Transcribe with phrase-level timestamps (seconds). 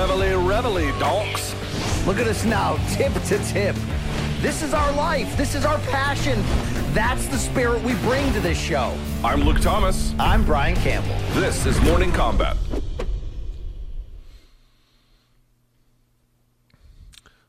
[0.00, 1.54] Reveille, reveille, donks.
[2.06, 3.76] Look at us now, tip to tip.
[4.40, 5.36] This is our life.
[5.36, 6.42] This is our passion.
[6.94, 8.96] That's the spirit we bring to this show.
[9.22, 10.14] I'm Luke Thomas.
[10.18, 11.14] I'm Brian Campbell.
[11.38, 12.56] This is Morning Combat.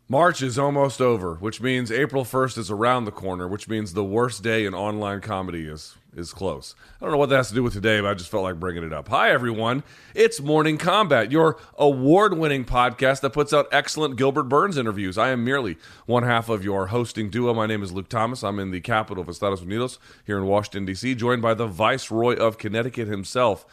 [0.09, 4.03] March is almost over, which means April 1st is around the corner, which means the
[4.03, 6.75] worst day in online comedy is is close.
[6.99, 8.59] I don't know what that has to do with today, but I just felt like
[8.59, 9.07] bringing it up.
[9.07, 9.83] Hi everyone.
[10.13, 15.17] It's Morning Combat, your award-winning podcast that puts out excellent Gilbert Burns interviews.
[15.17, 17.53] I am merely one half of your hosting duo.
[17.53, 18.43] My name is Luke Thomas.
[18.43, 22.35] I'm in the capital of Estados Unidos here in Washington D.C., joined by the Viceroy
[22.35, 23.65] of Connecticut himself.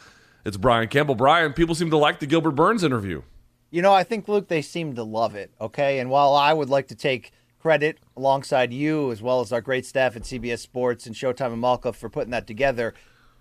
[0.45, 1.15] It's Brian Campbell.
[1.15, 3.23] Brian, people seem to like the Gilbert Burns interview.
[3.71, 5.99] You know, I think, Luke, they seem to love it, okay?
[5.99, 9.85] And while I would like to take credit alongside you, as well as our great
[9.85, 12.93] staff at CBS Sports and Showtime and Malka for putting that together,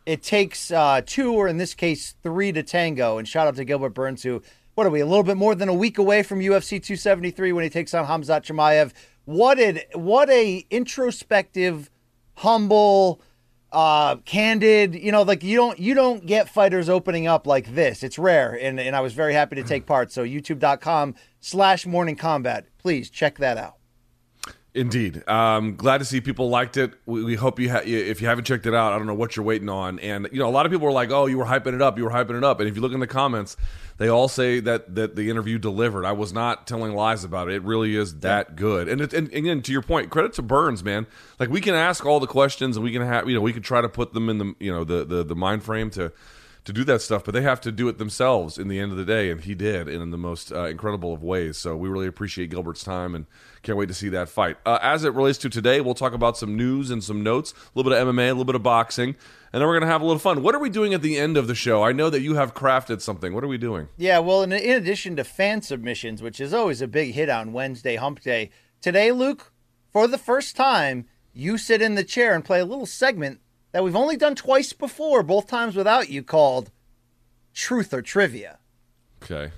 [0.04, 3.18] it takes uh, two, or in this case, three to tango.
[3.18, 4.42] And shout out to Gilbert Burns, who,
[4.74, 7.64] what are we, a little bit more than a week away from UFC 273 when
[7.64, 8.92] he takes on Hamzat Chimaev.
[9.24, 11.90] What, did, what a introspective,
[12.34, 13.20] humble,
[13.70, 18.02] uh candid you know like you don't you don't get fighters opening up like this.
[18.02, 20.10] It's rare and and i was very happy to take part.
[20.10, 22.64] So youtube.com slash morning combat.
[22.78, 23.77] Please check that out
[24.74, 26.92] Indeed, um, glad to see people liked it.
[27.06, 29.34] We, we hope you ha- if you haven't checked it out, I don't know what
[29.34, 29.98] you're waiting on.
[29.98, 31.96] And you know, a lot of people were like, "Oh, you were hyping it up,
[31.96, 33.56] you were hyping it up." And if you look in the comments,
[33.96, 36.04] they all say that that the interview delivered.
[36.04, 37.54] I was not telling lies about it.
[37.54, 38.88] It really is that good.
[38.88, 41.06] And, it, and again, to your point, credit to Burns, man.
[41.40, 43.62] Like we can ask all the questions, and we can have you know we can
[43.62, 46.12] try to put them in the you know the the, the mind frame to
[46.64, 48.98] to do that stuff, but they have to do it themselves in the end of
[48.98, 51.56] the day, and he did and in the most uh, incredible of ways.
[51.56, 53.24] So we really appreciate Gilbert's time and
[53.62, 54.56] can't wait to see that fight.
[54.64, 57.78] Uh, as it relates to today, we'll talk about some news and some notes, a
[57.78, 59.16] little bit of MMA, a little bit of boxing,
[59.52, 60.42] and then we're going to have a little fun.
[60.42, 61.82] What are we doing at the end of the show?
[61.82, 63.34] I know that you have crafted something.
[63.34, 63.88] What are we doing?
[63.96, 67.52] Yeah, well, in, in addition to fan submissions, which is always a big hit on
[67.52, 69.52] Wednesday Hump Day, today, Luke,
[69.92, 73.40] for the first time, you sit in the chair and play a little segment
[73.72, 76.70] that we've only done twice before, both times without you, called
[77.54, 78.58] Truth or Trivia.
[79.22, 79.52] Okay.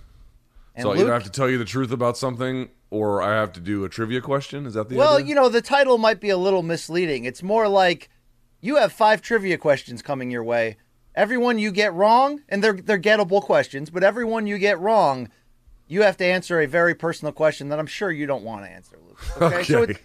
[0.75, 3.35] And so I Luke- either have to tell you the truth about something, or I
[3.37, 4.67] have to do a trivia question.
[4.67, 5.27] Is that the Well, idea?
[5.29, 7.25] you know, the title might be a little misleading.
[7.25, 8.09] It's more like
[8.61, 10.77] you have five trivia questions coming your way.
[11.15, 15.29] Everyone you get wrong, and they're they're gettable questions, but everyone you get wrong,
[15.89, 18.71] you have to answer a very personal question that I'm sure you don't want to
[18.71, 19.19] answer, Luke.
[19.43, 19.93] Okay, so Okay.
[19.93, 19.99] it,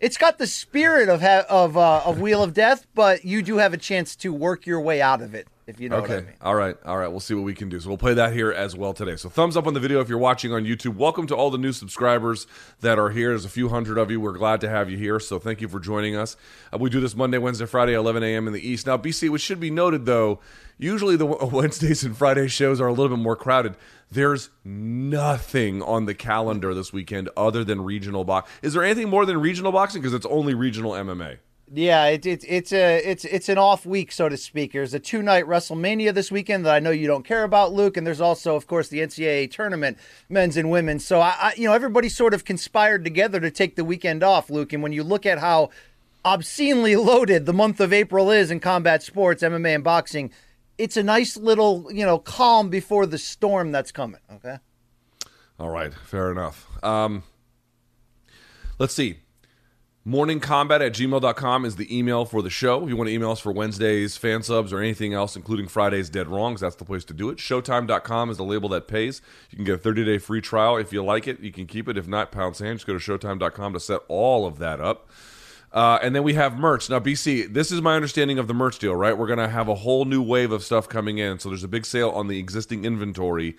[0.00, 3.56] it's got the spirit of ha- of uh, of Wheel of Death, but you do
[3.56, 6.16] have a chance to work your way out of it, if you know Okay.
[6.16, 6.34] what I mean.
[6.42, 6.76] All right.
[6.84, 7.08] All right.
[7.08, 7.80] We'll see what we can do.
[7.80, 9.16] So we'll play that here as well today.
[9.16, 10.96] So thumbs up on the video if you're watching on YouTube.
[10.96, 12.46] Welcome to all the new subscribers
[12.80, 13.28] that are here.
[13.30, 14.20] There's a few hundred of you.
[14.20, 15.18] We're glad to have you here.
[15.20, 16.36] So thank you for joining us.
[16.72, 18.46] Uh, we do this Monday, Wednesday, Friday, 11 a.m.
[18.46, 18.86] in the East.
[18.86, 20.40] Now, BC, which should be noted though,
[20.78, 23.76] usually the Wednesdays and Friday shows are a little bit more crowded.
[24.12, 28.50] There's nothing on the calendar this weekend other than regional box.
[28.62, 30.00] Is there anything more than regional boxing?
[30.02, 31.38] Because it's only regional MMA.
[31.72, 34.72] Yeah, it, it, it's a it's it's an off week, so to speak.
[34.72, 37.96] There's a two night WrestleMania this weekend that I know you don't care about, Luke,
[37.96, 39.96] and there's also, of course, the NCAA tournament,
[40.28, 41.04] men's and women's.
[41.04, 44.50] So I, I you know, everybody sort of conspired together to take the weekend off,
[44.50, 44.72] Luke.
[44.72, 45.70] And when you look at how
[46.24, 50.32] obscenely loaded the month of April is in combat sports, MMA, and boxing,
[50.76, 54.20] it's a nice little you know calm before the storm that's coming.
[54.32, 54.56] Okay.
[55.60, 56.66] All right, fair enough.
[56.82, 57.22] Um,
[58.80, 59.18] let's see.
[60.06, 62.82] Morningcombat at gmail.com is the email for the show.
[62.82, 66.08] If you want to email us for Wednesdays, fan subs, or anything else, including Fridays
[66.08, 67.36] Dead Wrongs, that's the place to do it.
[67.36, 69.20] Showtime.com is the label that pays.
[69.50, 70.78] You can get a 30 day free trial.
[70.78, 71.98] If you like it, you can keep it.
[71.98, 72.78] If not, pound sand.
[72.78, 75.10] Just go to showtime.com to set all of that up.
[75.70, 76.88] Uh, and then we have merch.
[76.88, 79.16] Now, BC, this is my understanding of the merch deal, right?
[79.16, 81.38] We're going to have a whole new wave of stuff coming in.
[81.40, 83.54] So there's a big sale on the existing inventory.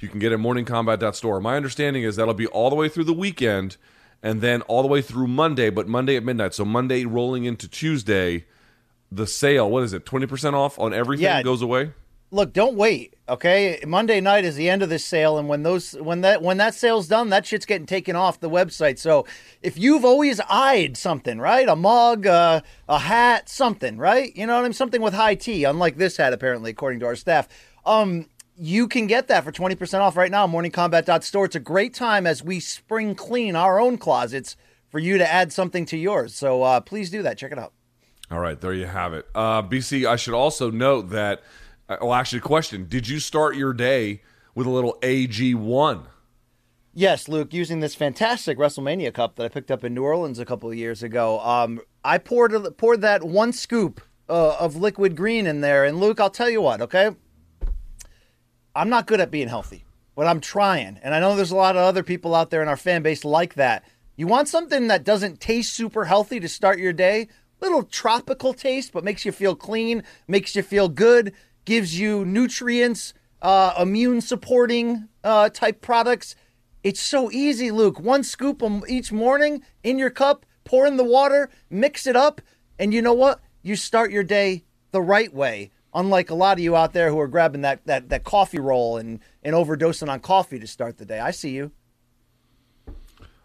[0.00, 1.40] You can get it at morningcombat.store.
[1.40, 3.76] My understanding is that'll be all the way through the weekend
[4.24, 6.54] and then all the way through Monday, but Monday at midnight.
[6.54, 8.46] So Monday rolling into Tuesday,
[9.12, 11.42] the sale, what is it, 20% off on everything Yeah.
[11.42, 11.92] goes away?
[12.30, 13.14] look, don't wait.
[13.28, 16.56] Okay, Monday night is the end of this sale, and when those when that when
[16.56, 18.98] that sale's done, that shit's getting taken off the website.
[18.98, 19.24] So
[19.62, 24.54] if you've always eyed something, right, a mug, uh, a hat, something, right, you know
[24.54, 27.46] what I mean, something with high tea, unlike this hat, apparently, according to our staff.
[27.86, 31.46] Um, you can get that for 20% off right now, morningcombat.store.
[31.46, 34.56] It's a great time as we spring clean our own closets
[34.88, 36.34] for you to add something to yours.
[36.34, 37.38] So uh, please do that.
[37.38, 37.72] Check it out.
[38.30, 39.26] All right, there you have it.
[39.34, 41.42] Uh, BC, I should also note that,
[41.88, 44.22] uh, well, actually, question Did you start your day
[44.54, 46.06] with a little AG1?
[46.96, 50.44] Yes, Luke, using this fantastic WrestleMania cup that I picked up in New Orleans a
[50.44, 55.46] couple of years ago, um, I poured poured that one scoop uh, of liquid green
[55.46, 55.84] in there.
[55.84, 57.10] And Luke, I'll tell you what, okay?
[58.74, 59.84] I'm not good at being healthy.
[60.14, 60.98] but I'm trying.
[61.02, 63.24] And I know there's a lot of other people out there in our fan base
[63.24, 63.84] like that.
[64.16, 67.28] You want something that doesn't taste super healthy to start your day?
[67.60, 71.32] Little tropical taste, but makes you feel clean, makes you feel good,
[71.64, 76.36] gives you nutrients, uh, immune supporting uh, type products.
[76.82, 77.98] It's so easy, Luke.
[77.98, 82.40] One scoop each morning in your cup, pour in the water, mix it up,
[82.78, 83.40] and you know what?
[83.62, 85.70] You start your day the right way.
[85.94, 88.96] Unlike a lot of you out there who are grabbing that that, that coffee roll
[88.96, 91.20] and, and overdosing on coffee to start the day.
[91.20, 91.70] I see you.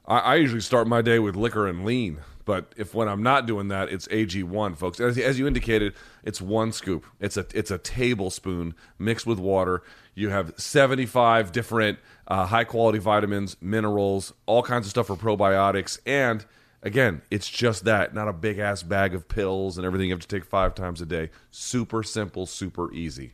[0.05, 2.19] I, I usually start my day with liquor and lean.
[2.49, 4.99] But if when I'm not doing that, it's AG1, folks.
[4.99, 5.93] As, as, you indicated,
[6.23, 7.05] it's one scoop.
[7.19, 9.83] It's a it's a tablespoon mixed with water.
[10.15, 15.99] You have 75 different uh, high quality vitamins, minerals, all kinds of stuff for probiotics,
[16.07, 16.43] and
[16.83, 20.21] again, it's just that, not a big ass bag of pills and everything you have
[20.21, 21.29] to take five times a day.
[21.51, 23.33] Super simple, super easy.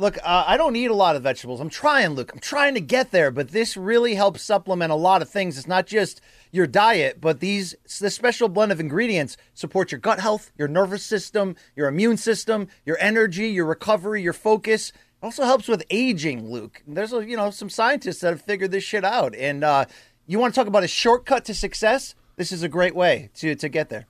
[0.00, 1.60] Look, uh, I don't eat a lot of vegetables.
[1.60, 2.30] I'm trying, Luke.
[2.32, 5.58] I'm trying to get there, but this really helps supplement a lot of things.
[5.58, 6.20] It's not just
[6.52, 11.04] your diet, but these the special blend of ingredients support your gut health, your nervous
[11.04, 14.90] system, your immune system, your energy, your recovery, your focus.
[14.90, 16.80] It also helps with aging, Luke.
[16.86, 19.86] There's you know some scientists that have figured this shit out, and uh,
[20.28, 22.14] you want to talk about a shortcut to success?
[22.38, 24.06] This is a great way to to get there.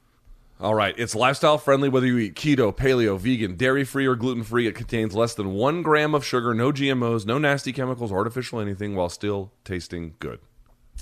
[0.60, 4.42] All right, it's lifestyle friendly whether you eat keto, paleo, vegan, dairy free, or gluten
[4.42, 4.66] free.
[4.66, 8.94] It contains less than one gram of sugar, no GMOs, no nasty chemicals, artificial anything,
[8.94, 10.40] while still tasting good.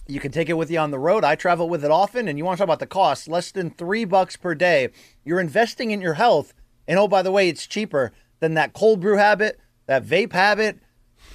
[0.07, 1.25] You can take it with you on the road.
[1.25, 3.71] I travel with it often, and you want to talk about the cost less than
[3.71, 4.91] three bucks per day.
[5.25, 6.55] You're investing in your health,
[6.87, 10.79] and oh, by the way, it's cheaper than that cold brew habit, that vape habit,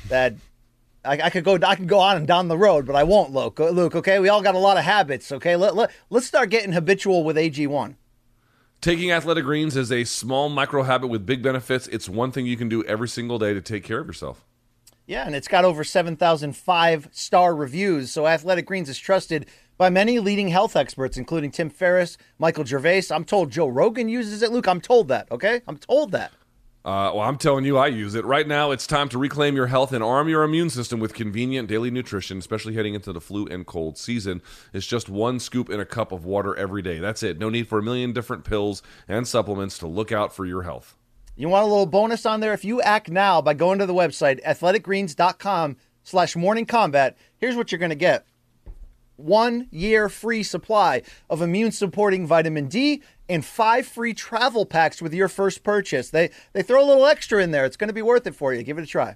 [0.08, 0.36] that
[1.04, 3.32] I, I, could go I can go on and down the road, but I won't,
[3.32, 3.60] Luke.
[3.60, 4.20] Uh, Luke, okay?
[4.20, 5.56] We all got a lot of habits, okay?
[5.56, 7.96] Let, let, let's start getting habitual with AG1.
[8.82, 11.88] Taking athletic greens is a small micro habit with big benefits.
[11.88, 14.46] It's one thing you can do every single day to take care of yourself.
[15.06, 18.12] Yeah, and it's got over 7,005 star reviews.
[18.12, 19.46] So Athletic Greens is trusted
[19.78, 23.04] by many leading health experts, including Tim Ferriss, Michael Gervais.
[23.12, 24.52] I'm told Joe Rogan uses it.
[24.52, 25.62] Luke, I'm told that, okay?
[25.68, 26.32] I'm told that.
[26.84, 28.26] Uh, well, I'm telling you, I use it.
[28.26, 31.70] Right now, it's time to reclaim your health and arm your immune system with convenient
[31.70, 34.42] daily nutrition, especially heading into the flu and cold season.
[34.74, 36.98] It's just one scoop in a cup of water every day.
[36.98, 37.38] That's it.
[37.38, 40.96] No need for a million different pills and supplements to look out for your health.
[41.36, 42.54] You want a little bonus on there?
[42.54, 47.72] If you act now by going to the website, athleticgreens.com slash morning combat, here's what
[47.72, 48.26] you're going to get
[49.24, 55.14] one year free supply of immune supporting vitamin D and five free travel packs with
[55.14, 56.10] your first purchase.
[56.10, 57.66] They they throw a little extra in there.
[57.66, 58.64] It's going to be worth it for you.
[58.64, 59.16] Give it a try.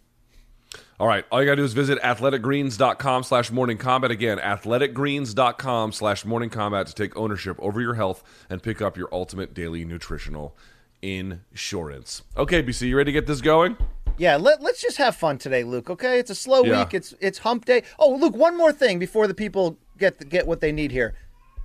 [1.00, 1.26] All right.
[1.32, 4.12] All you got to do is visit athleticgreens.com slash morning combat.
[4.12, 9.10] Again, athleticgreens.com slash morning combat to take ownership over your health and pick up your
[9.12, 10.56] ultimate daily nutritional
[11.02, 12.24] insurance.
[12.38, 13.78] Okay, BC, you ready to get this going?
[14.18, 15.90] Yeah, let, let's just have fun today, Luke.
[15.90, 16.80] Okay, it's a slow yeah.
[16.80, 16.94] week.
[16.94, 17.84] It's it's hump day.
[18.00, 21.16] Oh, Luke, one more thing before the people get the, get what they need here.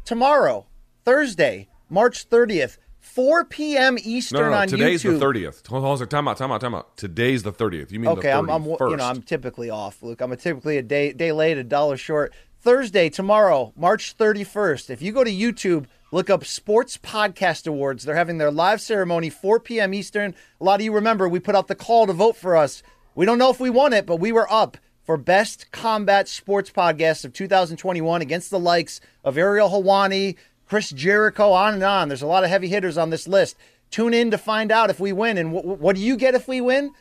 [0.05, 0.67] Tomorrow,
[1.05, 3.99] Thursday, March 30th, 4 p.m.
[4.03, 5.21] Eastern no, no, on today's YouTube.
[5.21, 5.67] the 30th.
[5.69, 6.97] Hold on, time out, time out, time out.
[6.97, 7.93] Today's the 30th.
[7.93, 8.33] You mean okay?
[8.33, 10.21] I'm, I'm, you know, I'm typically off, Luke.
[10.21, 12.33] I'm a typically a day day late, a dollar short.
[12.61, 14.91] Thursday, tomorrow, March 31st.
[14.91, 18.05] If you go to YouTube, look up Sports Podcast Awards.
[18.05, 19.95] They're having their live ceremony, 4 p.m.
[19.95, 20.35] Eastern.
[20.61, 22.83] A lot of you remember we put out the call to vote for us.
[23.15, 26.71] We don't know if we won it, but we were up for Best Combat Sports
[26.71, 30.37] Podcast of 2021 against the likes of Ariel Helwani,
[30.67, 32.09] Chris Jericho, on and on.
[32.09, 33.57] There's a lot of heavy hitters on this list.
[33.91, 35.37] Tune in to find out if we win.
[35.37, 36.93] And w- what do you get if we win?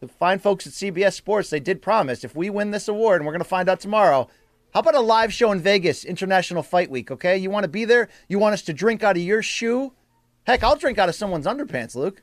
[0.00, 3.26] The fine folks at CBS Sports, they did promise if we win this award, and
[3.26, 4.28] we're going to find out tomorrow.
[4.72, 7.10] How about a live show in Vegas, International Fight Week?
[7.10, 8.08] Okay, you want to be there?
[8.26, 9.92] You want us to drink out of your shoe?
[10.44, 12.22] Heck, I'll drink out of someone's underpants, Luke.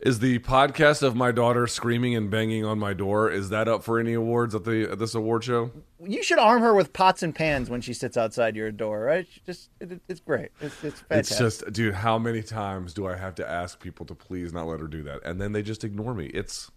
[0.00, 3.84] Is the podcast of my daughter screaming and banging on my door is that up
[3.84, 5.70] for any awards at the at this award show?
[6.02, 9.26] You should arm her with pots and pans when she sits outside your door right?
[9.30, 10.52] She just it, it's great.
[10.62, 11.18] It's, it's fantastic.
[11.18, 14.66] it's just dude how many times do i have to ask people to please not
[14.66, 15.20] let her do that?
[15.22, 16.28] And then they just ignore me.
[16.28, 16.70] It's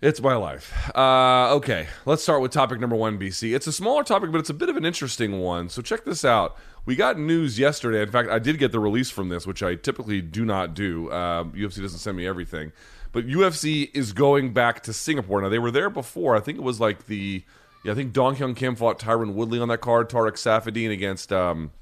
[0.00, 0.72] it's my life.
[0.96, 3.54] Uh, okay, let's start with topic number one, BC.
[3.54, 5.68] It's a smaller topic, but it's a bit of an interesting one.
[5.68, 6.56] So check this out.
[6.86, 8.02] We got news yesterday.
[8.02, 11.10] In fact, I did get the release from this, which I typically do not do.
[11.10, 12.72] Uh, UFC doesn't send me everything,
[13.12, 15.42] but UFC is going back to Singapore.
[15.42, 16.36] Now they were there before.
[16.36, 17.42] I think it was like the,
[17.84, 20.08] yeah, I think Dong Hyun Kim fought Tyron Woodley on that card.
[20.08, 21.72] Tarec Saffiedine against um,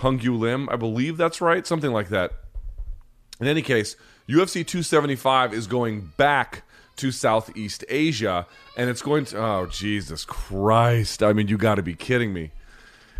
[0.00, 2.32] Hyun Gyu Lim, I believe that's right, something like that.
[3.40, 3.96] In any case,
[4.28, 6.64] UFC 275 is going back
[6.96, 9.38] to Southeast Asia, and it's going to.
[9.38, 11.22] Oh Jesus Christ!
[11.22, 12.52] I mean, you got to be kidding me.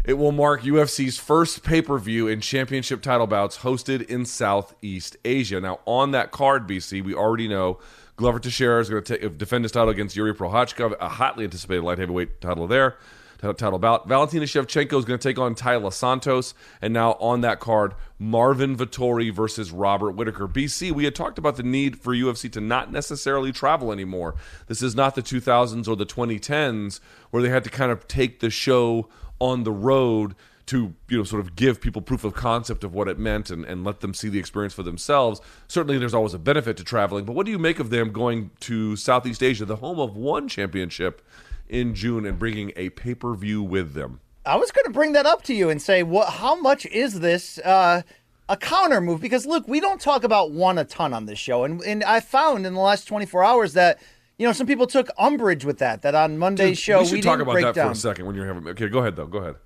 [0.04, 5.16] It will mark UFC's first pay per view and championship title bouts hosted in Southeast
[5.24, 5.60] Asia.
[5.60, 7.78] Now, on that card, BC, we already know
[8.16, 11.98] Glover Teixeira is going to defend his title against Yuri Prochazka, a hotly anticipated light
[11.98, 12.96] heavyweight title there
[13.40, 14.08] title bout.
[14.08, 16.54] Valentina Shevchenko is going to take on Taila Santos.
[16.80, 20.48] And now on that card, Marvin Vettori versus Robert Whitaker.
[20.48, 24.34] BC, we had talked about the need for UFC to not necessarily travel anymore.
[24.66, 27.00] This is not the 2000s or the 2010s
[27.30, 30.34] where they had to kind of take the show on the road
[30.66, 33.64] to you know sort of give people proof of concept of what it meant and,
[33.64, 35.40] and let them see the experience for themselves.
[35.68, 38.50] Certainly there's always a benefit to traveling, but what do you make of them going
[38.60, 41.22] to Southeast Asia, the home of one championship
[41.68, 44.20] in June and bringing a pay per view with them.
[44.44, 46.34] I was going to bring that up to you and say, what?
[46.34, 48.02] How much is this uh,
[48.48, 49.20] a counter move?
[49.20, 52.20] Because look, we don't talk about one a ton on this show, and and I
[52.20, 53.98] found in the last 24 hours that
[54.38, 56.02] you know some people took umbrage with that.
[56.02, 57.88] That on Monday's Dude, show we should we talk didn't about break that down.
[57.88, 58.66] for a second when you're having.
[58.68, 59.26] Okay, go ahead though.
[59.26, 59.56] Go ahead.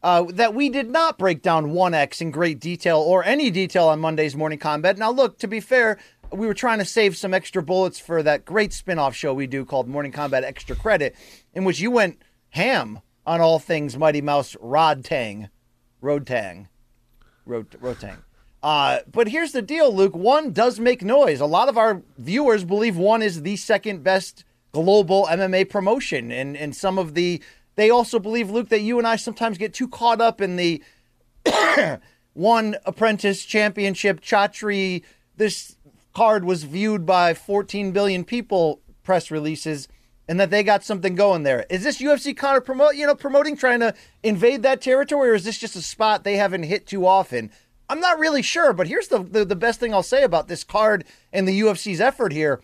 [0.00, 3.98] Uh, that we did not break down 1X in great detail or any detail on
[3.98, 4.96] Monday's Morning Combat.
[4.96, 5.98] Now, look, to be fair,
[6.30, 9.64] we were trying to save some extra bullets for that great spin-off show we do
[9.64, 11.14] called Morning Combat Extra Credit,
[11.54, 12.20] in which you went
[12.50, 15.48] ham on all things Mighty Mouse Rod Tang,
[16.00, 16.68] Road Tang,
[17.44, 18.18] Road Rotang.
[18.62, 20.16] Uh, but here's the deal, Luke.
[20.16, 21.40] One does make noise.
[21.40, 26.56] A lot of our viewers believe one is the second best global MMA promotion, and
[26.56, 27.40] and some of the
[27.76, 30.82] they also believe, Luke, that you and I sometimes get too caught up in the
[32.32, 35.04] one apprentice championship Chatri.
[35.36, 35.76] This
[36.18, 38.80] card was viewed by 14 billion people.
[39.04, 39.86] Press releases,
[40.26, 41.64] and that they got something going there.
[41.70, 42.96] Is this UFC counter promote?
[42.96, 43.94] You know, promoting trying to
[44.24, 47.52] invade that territory, or is this just a spot they haven't hit too often?
[47.88, 50.64] I'm not really sure, but here's the, the, the best thing I'll say about this
[50.64, 52.60] card and the UFC's effort here.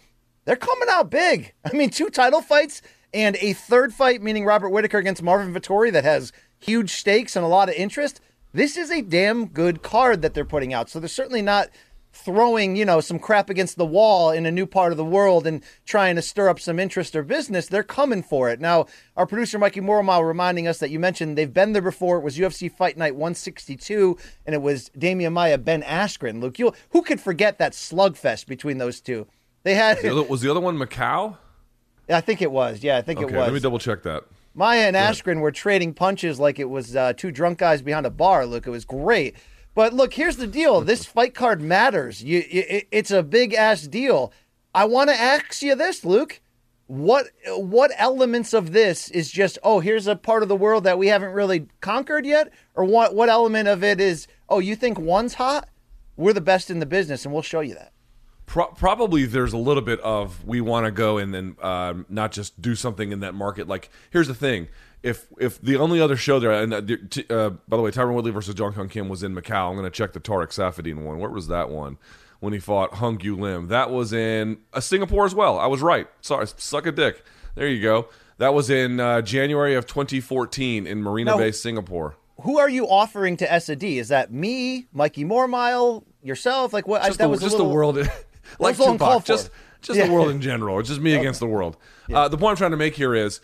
[0.47, 1.53] They're coming out big.
[1.65, 2.83] I mean, two title fights
[3.15, 7.45] and a third fight, meaning Robert Whitaker against Marvin Vettori, that has huge stakes and
[7.45, 8.21] a lot of interest.
[8.53, 10.91] This is a damn good card that they're putting out.
[10.91, 11.69] So they're certainly not
[12.15, 15.47] throwing, you know, some crap against the wall in a new part of the world
[15.47, 17.67] and trying to stir up some interest or business.
[17.67, 18.61] They're coming for it.
[18.61, 22.19] Now, our producer Mikey Moromile reminding us that you mentioned they've been there before.
[22.19, 24.17] It was UFC Fight Night 162,
[24.47, 26.41] and it was Demian Maia, Ben Askren.
[26.41, 29.27] Luke, you who could forget that slugfest between those two?
[29.65, 31.37] They had the other, was the other one Macau?
[32.09, 32.83] I think it was.
[32.83, 33.47] Yeah, I think okay, it was.
[33.47, 34.25] let me double check that.
[34.55, 38.11] Maia and Askren were trading punches like it was uh, two drunk guys behind a
[38.11, 38.47] bar.
[38.47, 39.35] Look, it was great.
[39.75, 40.81] But look, here's the deal.
[40.81, 42.23] This fight card matters.
[42.23, 44.33] You, it, it's a big ass deal.
[44.75, 46.41] I want to ask you this, Luke.
[46.87, 50.99] What what elements of this is just oh here's a part of the world that
[50.99, 54.99] we haven't really conquered yet, or what what element of it is oh you think
[54.99, 55.69] one's hot?
[56.17, 57.93] We're the best in the business, and we'll show you that.
[58.45, 62.33] Pro- probably there's a little bit of we want to go and then uh, not
[62.33, 63.67] just do something in that market.
[63.67, 64.69] Like here's the thing:
[65.05, 68.33] if if the only other show there, and uh, uh, by the way, Tyron Woodley
[68.33, 69.69] versus Dong Hyun Kim was in Macau.
[69.69, 71.19] I'm going to check the Tarec Saffiedine one.
[71.19, 71.99] Where was that one?
[72.41, 75.59] When he fought Hyun Gyu Lim, that was in uh, Singapore as well.
[75.59, 76.09] I was right.
[76.23, 77.23] Sorry, suck a dick.
[77.55, 78.09] There you go.
[78.39, 82.17] That was in uh, January of 2014 in Marina Now- Bay, Singapore.
[82.41, 83.99] Who are you offering to S&D?
[83.99, 86.73] Is that me, Mikey Mormile, yourself?
[86.73, 87.01] Like what?
[87.03, 87.97] I, that the, was a just little, the world,
[88.59, 90.07] like Tupac, just just Yeah.
[90.09, 90.81] the world in general.
[90.81, 91.77] It's just me against the world.
[92.13, 93.41] Uh, the point I'm trying to make here is,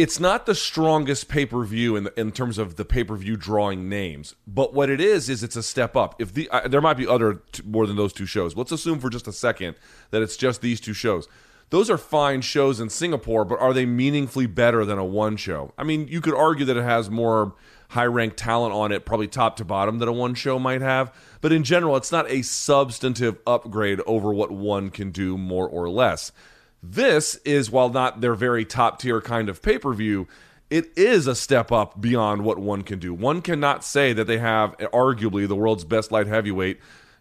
[0.00, 3.36] it's not the strongest pay per view in in terms of the pay per view
[3.36, 6.14] drawing names, but what it is is it's a step up.
[6.18, 8.56] If the uh, there might be other t- more than those two shows.
[8.56, 9.76] Let's assume for just a second
[10.10, 11.28] that it's just these two shows.
[11.68, 15.72] Those are fine shows in Singapore, but are they meaningfully better than a one show?
[15.78, 17.54] I mean, you could argue that it has more
[17.90, 21.14] high ranked talent on it, probably top to bottom, that a one show might have.
[21.40, 25.88] But in general, it's not a substantive upgrade over what one can do more or
[25.88, 26.32] less.
[26.82, 30.26] This is, while not their very top tier kind of pay per view,
[30.70, 33.12] it is a step up beyond what one can do.
[33.12, 36.78] One cannot say that they have arguably the world's best light heavyweight.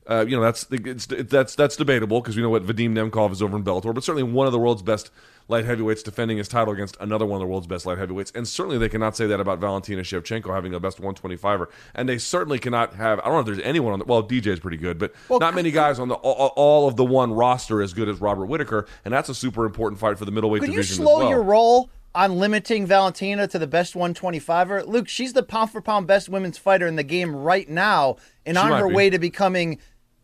[0.08, 3.56] Uh, you know that's that's that's debatable because we know what Vadim Nemkov is over
[3.58, 5.12] in Bellator, but certainly one of the world's best
[5.50, 8.48] light heavyweights defending his title against another one of the world's best light heavyweights, and
[8.48, 12.60] certainly they cannot say that about Valentina Shevchenko having the best 125er, and they certainly
[12.60, 13.20] cannot have.
[13.20, 15.54] I don't know if there's anyone on the well, DJ is pretty good, but not
[15.56, 18.88] many guys on the all, all of the one roster as good as Robert Whitaker,
[19.04, 21.30] and that's a super important fight for the middleweight Could you division slow as well.
[21.30, 24.86] your roll on limiting Valentina to the best 125er?
[24.88, 28.56] Luke, she's the pound for pound best women's fighter in the game right now, and
[28.58, 28.94] She on her be.
[28.94, 29.80] way to becoming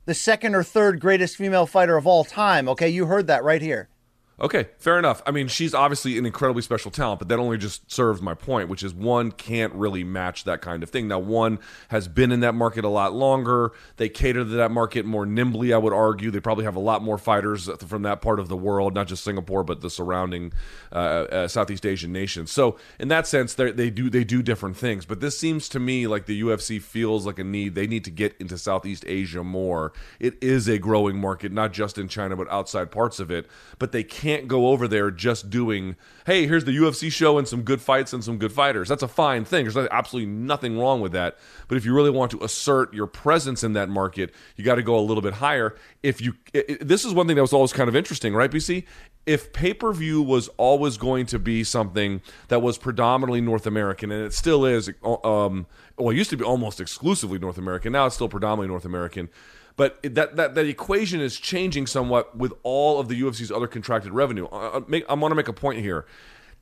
[0.05, 2.69] the second or third greatest female fighter of all time.
[2.69, 3.89] Okay, you heard that right here.
[4.37, 5.21] Okay, fair enough.
[5.25, 8.67] I mean, she's obviously an incredibly special talent, but that only just serves my point,
[8.67, 11.07] which is one can't really match that kind of thing.
[11.07, 13.71] Now, one has been in that market a lot longer.
[13.95, 16.31] They cater to that market more nimbly, I would argue.
[16.31, 19.23] They probably have a lot more fighters from that part of the world, not just
[19.23, 20.51] Singapore, but the surrounding
[20.91, 22.51] uh, uh, Southeast Asian nations.
[22.51, 25.05] So, in that sense, they do they do different things.
[25.05, 27.75] But this seems to me like the UFC feels like a need.
[27.75, 29.93] They need to get into Southeast Asia more.
[30.19, 33.47] It is a growing market, not just in China, but outside parts of it.
[33.79, 37.47] But they can't can't go over there just doing, hey, here's the UFC show and
[37.47, 38.89] some good fights and some good fighters.
[38.89, 39.65] That's a fine thing.
[39.65, 41.37] There's absolutely nothing wrong with that.
[41.67, 44.81] But if you really want to assert your presence in that market, you got to
[44.81, 45.75] go a little bit higher.
[46.01, 48.85] If you, it, this is one thing that was always kind of interesting, right, BC?
[49.27, 54.11] If pay per view was always going to be something that was predominantly North American,
[54.11, 55.67] and it still is, um,
[55.99, 57.93] well, it used to be almost exclusively North American.
[57.93, 59.29] Now it's still predominantly North American
[59.75, 64.11] but that, that, that equation is changing somewhat with all of the UFC's other contracted
[64.13, 64.47] revenue.
[64.51, 66.05] Uh, uh, I, I, I want to make a point here.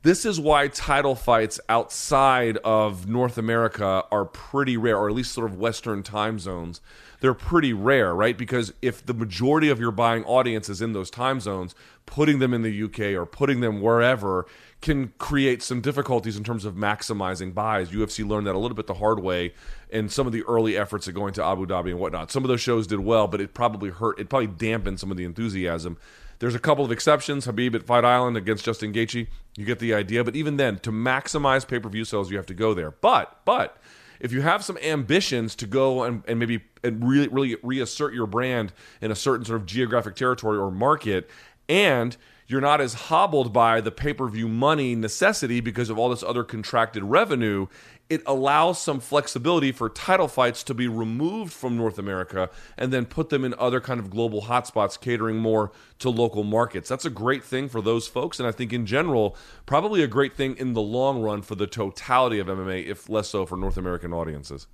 [0.02, 5.32] This is why title fights outside of North America are pretty rare, or at least
[5.32, 6.82] sort of Western time zones.
[7.20, 8.36] They're pretty rare, right?
[8.36, 12.52] Because if the majority of your buying audience is in those time zones, putting them
[12.52, 14.44] in the UK or putting them wherever
[14.80, 17.90] can create some difficulties in terms of maximizing buys.
[17.90, 19.54] UFC learned that a little bit the hard way
[19.88, 22.30] in some of the early efforts of going to Abu Dhabi and whatnot.
[22.30, 24.18] Some of those shows did well, but it probably hurt.
[24.18, 25.96] It probably dampened some of the enthusiasm.
[26.38, 27.46] There's a couple of exceptions.
[27.46, 29.26] Khabib at Fight Island against Justin Gaethje.
[29.56, 30.24] You get the idea.
[30.24, 32.90] But even then, to maximize pay per view sales, you have to go there.
[32.90, 33.78] But but
[34.20, 38.26] if you have some ambitions to go and, and maybe and really really reassert your
[38.26, 41.30] brand in a certain sort of geographic territory or market,
[41.68, 42.16] and
[42.46, 46.22] you're not as hobbled by the pay per view money necessity because of all this
[46.22, 47.66] other contracted revenue.
[48.10, 53.06] It allows some flexibility for title fights to be removed from North America and then
[53.06, 56.86] put them in other kind of global hotspots, catering more to local markets.
[56.88, 58.38] That's a great thing for those folks.
[58.38, 61.66] And I think in general, probably a great thing in the long run for the
[61.66, 64.66] totality of MMA, if less so for North American audiences.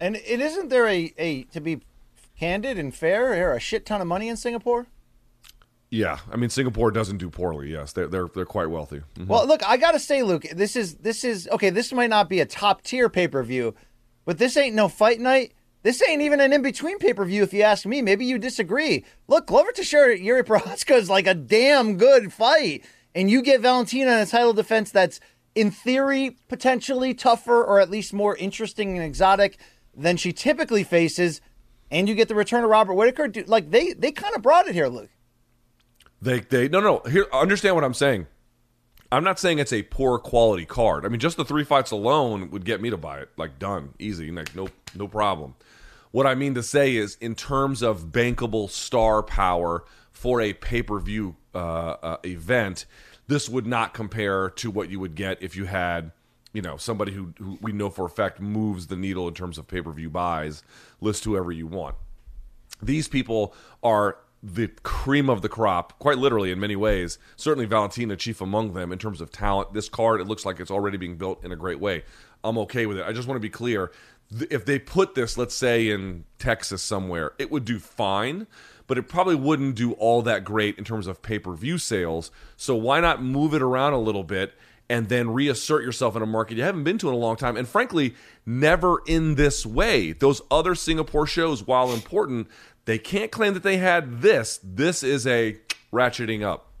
[0.00, 1.82] And it isn't there a, a to be
[2.38, 4.86] candid and fair, a shit ton of money in Singapore?
[5.90, 7.72] Yeah, I mean Singapore doesn't do poorly.
[7.72, 8.98] Yes, they're they're they're quite wealthy.
[8.98, 9.26] Mm-hmm.
[9.26, 11.70] Well, look, I gotta say, Luke, this is this is okay.
[11.70, 13.74] This might not be a top tier pay per view,
[14.26, 15.54] but this ain't no fight night.
[15.82, 18.02] This ain't even an in between pay per view, if you ask me.
[18.02, 19.04] Maybe you disagree.
[19.28, 24.12] Look, Glover Teixeira, Yuri Prochazka is like a damn good fight, and you get Valentina
[24.12, 25.20] in a title defense that's
[25.54, 29.58] in theory potentially tougher or at least more interesting and exotic
[29.96, 31.40] than she typically faces,
[31.90, 33.32] and you get the return of Robert Whitaker.
[33.46, 35.08] Like they they kind of brought it here, Luke.
[36.20, 38.26] They they no no here understand what I'm saying.
[39.10, 41.06] I'm not saying it's a poor quality card.
[41.06, 43.30] I mean, just the three fights alone would get me to buy it.
[43.36, 45.54] Like done, easy, like no no problem.
[46.10, 50.82] What I mean to say is, in terms of bankable star power for a pay
[50.82, 52.86] per view uh, uh, event,
[53.28, 56.12] this would not compare to what you would get if you had,
[56.52, 59.58] you know, somebody who, who we know for a fact moves the needle in terms
[59.58, 60.62] of pay per view buys.
[61.00, 61.94] List whoever you want.
[62.82, 67.18] These people are the cream of the crop, quite literally in many ways.
[67.36, 69.72] Certainly Valentina chief among them in terms of talent.
[69.72, 72.04] This card, it looks like it's already being built in a great way.
[72.44, 73.06] I'm okay with it.
[73.06, 73.90] I just want to be clear.
[74.50, 78.46] If they put this, let's say in Texas somewhere, it would do fine,
[78.86, 82.30] but it probably wouldn't do all that great in terms of pay per view sales.
[82.56, 84.54] So why not move it around a little bit
[84.90, 87.56] and then reassert yourself in a market you haven't been to in a long time?
[87.56, 88.14] And frankly,
[88.46, 90.12] never in this way.
[90.12, 92.48] Those other Singapore shows, while important,
[92.88, 94.58] they can't claim that they had this.
[94.64, 95.58] This is a
[95.92, 96.72] ratcheting up.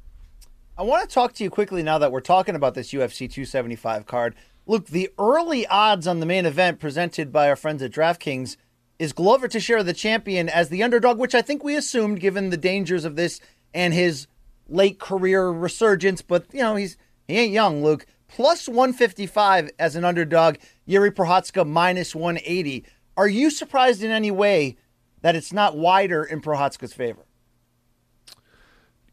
[0.78, 4.06] I want to talk to you quickly now that we're talking about this UFC 275
[4.06, 4.34] card.
[4.66, 8.56] Look, the early odds on the main event presented by our friends at DraftKings
[8.98, 12.56] is Glover Teixeira the champion as the underdog, which I think we assumed given the
[12.56, 13.38] dangers of this
[13.74, 14.28] and his
[14.66, 16.22] late career resurgence.
[16.22, 18.06] But you know, he's he ain't young, Luke.
[18.28, 20.56] Plus 155 as an underdog.
[20.86, 22.86] Yuri Prochazka minus 180.
[23.18, 24.78] Are you surprised in any way
[25.22, 27.24] that it's not wider in Prochazka's favor?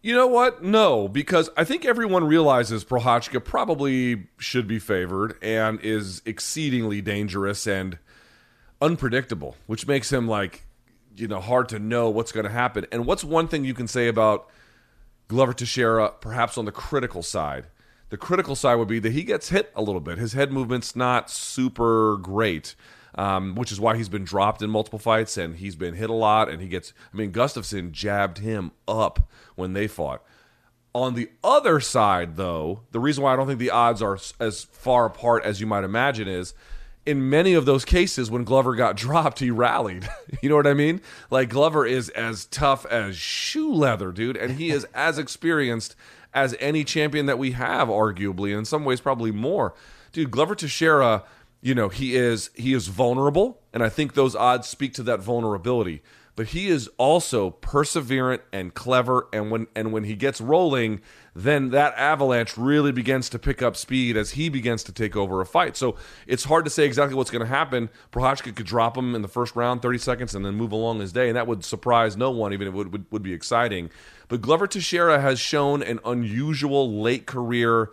[0.01, 0.63] You know what?
[0.63, 7.65] No, because I think everyone realizes Prochazka probably should be favored and is exceedingly dangerous
[7.65, 7.97] and
[8.79, 10.67] unpredictable, which makes him like,
[11.17, 12.85] you know, hard to know what's going to happen.
[12.91, 14.47] And what's one thing you can say about
[15.27, 17.65] Glover Teixeira, perhaps on the critical side?
[18.09, 20.19] The critical side would be that he gets hit a little bit.
[20.19, 22.75] His head movement's not super great
[23.15, 26.13] um, which is why he's been dropped in multiple fights and he's been hit a
[26.13, 26.49] lot.
[26.49, 30.23] And he gets, I mean, Gustafsson jabbed him up when they fought.
[30.93, 34.63] On the other side, though, the reason why I don't think the odds are as
[34.63, 36.53] far apart as you might imagine is
[37.05, 40.07] in many of those cases when Glover got dropped, he rallied.
[40.41, 41.01] you know what I mean?
[41.29, 45.95] Like Glover is as tough as shoe leather, dude, and he is as experienced
[46.33, 49.73] as any champion that we have, arguably, and in some ways, probably more.
[50.11, 51.23] Dude, Glover Teixeira,
[51.65, 55.19] you know, he is he is vulnerable, and I think those odds speak to that
[55.19, 56.03] vulnerability.
[56.35, 61.01] But he is also perseverant and clever, and when and when he gets rolling,
[61.33, 65.41] then that avalanche really begins to pick up speed as he begins to take over
[65.41, 65.75] a fight.
[65.75, 65.95] So
[66.27, 67.89] it's hard to say exactly what's going to happen.
[68.11, 71.13] Prochazka could drop him in the first round, 30 seconds, and then move along his
[71.13, 73.89] day, and that would surprise no one, even it would, would, would be exciting.
[74.27, 77.89] But Glover Teixeira has shown an unusual late career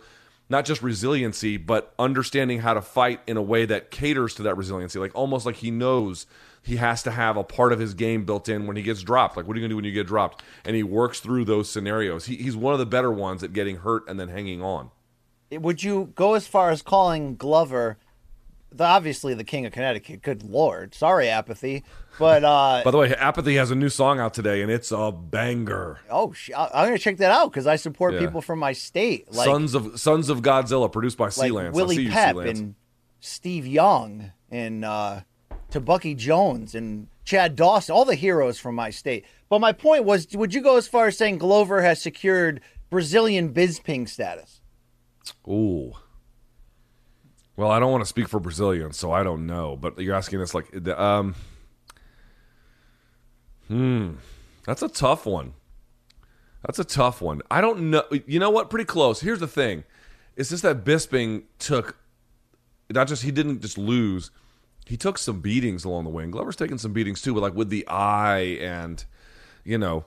[0.49, 4.57] not just resiliency, but understanding how to fight in a way that caters to that
[4.57, 4.99] resiliency.
[4.99, 6.25] Like almost like he knows
[6.61, 9.35] he has to have a part of his game built in when he gets dropped.
[9.35, 10.41] Like, what are you going to do when you get dropped?
[10.63, 12.25] And he works through those scenarios.
[12.25, 14.89] He, he's one of the better ones at getting hurt and then hanging on.
[15.51, 17.97] Would you go as far as calling Glover
[18.73, 20.21] the, obviously the king of Connecticut?
[20.21, 21.83] Good lord, sorry, apathy,
[22.19, 25.11] but uh, By the way, Apathy has a new song out today, and it's a
[25.11, 25.99] banger.
[26.09, 28.19] oh, sh- I'm gonna check that out because I support Yeah.
[28.21, 31.67] people from my state, like Sons of Sons of Godzilla, produced by like Sealance.
[31.67, 32.49] I Willie Pep Sealance.
[32.59, 32.75] and
[33.19, 35.21] Steve Young and uh,
[35.71, 39.25] Tebucky Jones and Chad Dawson, all the heroes from my state.
[39.49, 42.59] But my point was, would you go as far as saying Glover has secured
[42.89, 44.59] Brazilian Bisping status?
[45.47, 45.93] Ooh.
[47.55, 49.75] Well, I don't want to speak for Brazilians, so I don't know.
[49.75, 51.35] But you're asking us like, um,
[53.67, 54.11] hmm,
[54.65, 55.53] that's a tough one.
[56.65, 57.41] That's a tough one.
[57.51, 58.03] I don't know.
[58.25, 58.69] You know what?
[58.69, 59.19] Pretty close.
[59.19, 59.83] Here's the thing:
[60.35, 61.97] it's just that Bisping took
[62.89, 64.31] not just he didn't just lose,
[64.85, 66.23] he took some beatings along the way.
[66.23, 69.03] And Glover's taken some beatings too, but like with the eye and
[69.63, 70.05] you know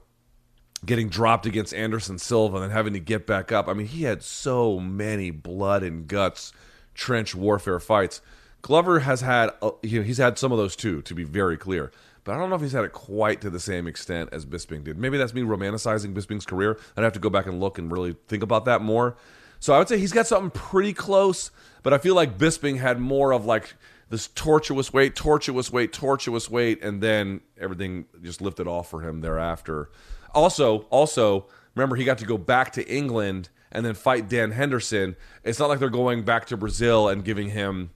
[0.85, 3.69] getting dropped against Anderson Silva and having to get back up.
[3.69, 6.53] I mean, he had so many blood and guts
[6.97, 8.21] trench warfare fights.
[8.63, 11.57] Glover has had uh, you know, he's had some of those too, to be very
[11.57, 11.93] clear.
[12.25, 14.83] But I don't know if he's had it quite to the same extent as Bisping
[14.83, 14.99] did.
[14.99, 16.77] Maybe that's me romanticizing Bisping's career.
[16.97, 19.17] I'd have to go back and look and really think about that more.
[19.61, 21.53] So I would say he's got something pretty close,
[21.85, 23.77] but I feel like Bisping had more of like
[24.11, 29.21] this tortuous weight, tortuous weight, tortuous weight, and then everything just lifted off for him
[29.21, 29.91] thereafter.
[30.35, 35.17] Also, also remember he got to go back to England and then fight Dan Henderson.
[35.45, 37.91] It's not like they're going back to Brazil and giving him,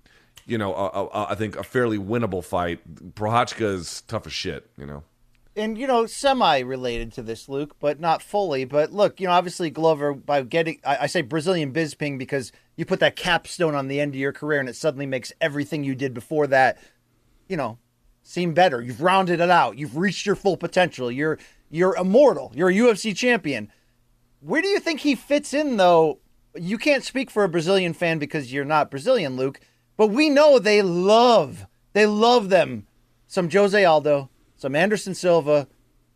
[0.45, 2.81] you know, a, a, a, I think a fairly winnable fight.
[3.15, 5.05] Prohachka is tough as shit, you know.
[5.57, 8.67] and you know, semi related to this, Luke, but not fully.
[8.67, 12.85] But look, you know, obviously Glover by getting I, I say Brazilian Bisping because you
[12.85, 15.95] put that capstone on the end of your career and it suddenly makes everything you
[15.95, 16.77] did before that,
[17.49, 17.79] you know,
[18.23, 18.83] seem better.
[18.83, 19.79] You've rounded it out.
[19.79, 21.11] You've reached your full potential.
[21.11, 21.39] You're
[21.71, 22.53] you're immortal.
[22.55, 23.73] You're a UFC champion.
[24.41, 26.19] Where do you think he fits in though?
[26.55, 29.61] You can't speak for a Brazilian fan because you're not Brazilian, Luke,
[29.97, 32.87] but we know they love they love them
[33.27, 35.69] some Jose Aldo, some Anderson Silva,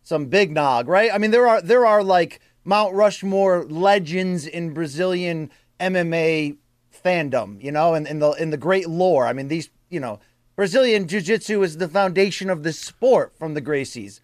[0.03, 1.09] some Big Nog, right?
[1.13, 6.57] I mean, there are there are like Mount Rushmore legends in Brazilian MMA
[7.05, 9.27] fandom, you know, and in, the in the great lore.
[9.27, 10.19] I mean, these, you know,
[10.55, 14.19] Brazilian Jiu-Jitsu is the foundation of the sport from the Gracies.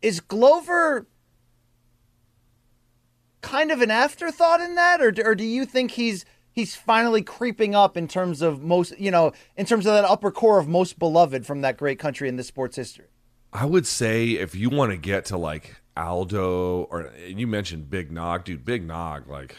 [0.00, 1.06] Is Glover
[3.40, 7.74] kind of an afterthought in that, or or do you think he's he's finally creeping
[7.74, 10.98] up in terms of most, you know, in terms of that upper core of most
[10.98, 13.06] beloved from that great country in this sport's history?
[13.52, 18.12] I would say if you want to get to like Aldo or you mentioned Big
[18.12, 19.56] Nog, dude, Big Nog, like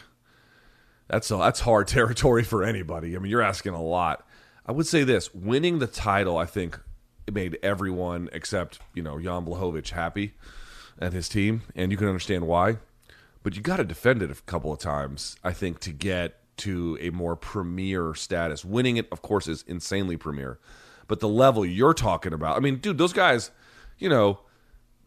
[1.08, 3.16] that's a, that's hard territory for anybody.
[3.16, 4.26] I mean, you're asking a lot.
[4.64, 6.78] I would say this: winning the title, I think,
[7.26, 10.34] it made everyone except you know Jan Blachowicz happy
[10.98, 12.78] and his team, and you can understand why.
[13.42, 16.96] But you got to defend it a couple of times, I think, to get to
[17.00, 18.64] a more premier status.
[18.64, 20.58] Winning it, of course, is insanely premier,
[21.08, 23.50] but the level you're talking about, I mean, dude, those guys,
[23.98, 24.40] you know,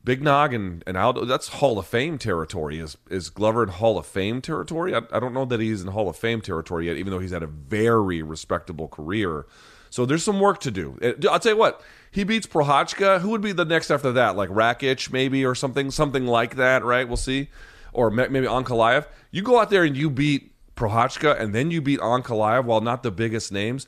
[0.03, 2.79] Big Nog and, and Aldo, that's Hall of Fame territory.
[2.79, 4.93] Is is Glover in Hall of Fame territory?
[4.93, 7.31] I, I don't know that he's in Hall of Fame territory yet, even though he's
[7.31, 9.47] had a very respectable career.
[9.89, 10.99] So there's some work to do.
[11.01, 13.21] Uh, I'll tell you what, he beats Prohachka.
[13.21, 14.35] Who would be the next after that?
[14.35, 17.07] Like Rakic, maybe, or something, something like that, right?
[17.07, 17.49] We'll see.
[17.95, 19.07] Or ma- maybe Ankalaev.
[19.31, 23.03] You go out there and you beat Prohachka, and then you beat Ankalaev, while not
[23.03, 23.87] the biggest names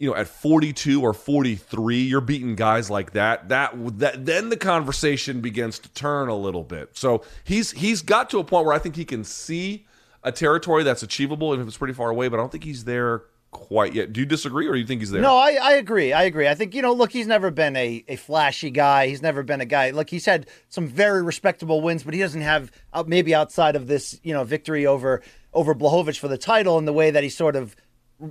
[0.00, 3.50] you know, at 42 or 43, you're beating guys like that.
[3.50, 6.96] That that then the conversation begins to turn a little bit.
[6.96, 9.86] So he's he's got to a point where I think he can see
[10.24, 12.84] a territory that's achievable, and if it's pretty far away, but I don't think he's
[12.84, 14.12] there quite yet.
[14.12, 15.22] Do you disagree, or do you think he's there?
[15.22, 16.12] No, I, I agree.
[16.12, 16.46] I agree.
[16.46, 19.08] I think, you know, look, he's never been a, a flashy guy.
[19.08, 19.90] He's never been a guy.
[19.90, 23.86] Look, he's had some very respectable wins, but he doesn't have, uh, maybe outside of
[23.86, 27.28] this, you know, victory over over Blachowicz for the title and the way that he
[27.28, 27.74] sort of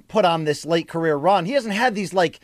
[0.08, 2.40] put on this late career run, he hasn't had these, like,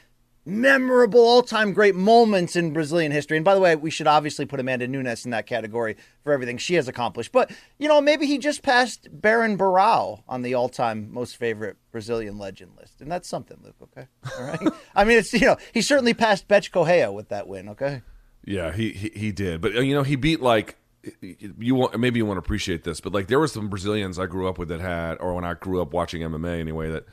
[0.46, 3.38] memorable all-time great moments in Brazilian history.
[3.38, 6.58] And by the way, we should obviously put Amanda Nunes in that category for everything
[6.58, 7.32] she has accomplished.
[7.32, 12.38] But you know, maybe he just passed Baron Barao on the all-time most favorite Brazilian
[12.38, 13.76] legend list, and that's something, Luke.
[13.82, 14.74] Okay, all right.
[14.96, 17.70] I mean, it's you know, he certainly passed Bethe Correia with that win.
[17.70, 18.02] Okay.
[18.46, 20.78] Yeah, he, he he did, but uh, you know he beat like
[21.22, 24.28] you want maybe you want to appreciate this, but like there were some Brazilians I
[24.28, 27.06] grew up with that had, or when I grew up watching MMA anyway, that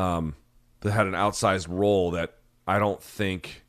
[0.00, 0.36] um
[0.80, 2.36] that had an outsized role that
[2.70, 3.64] I don't think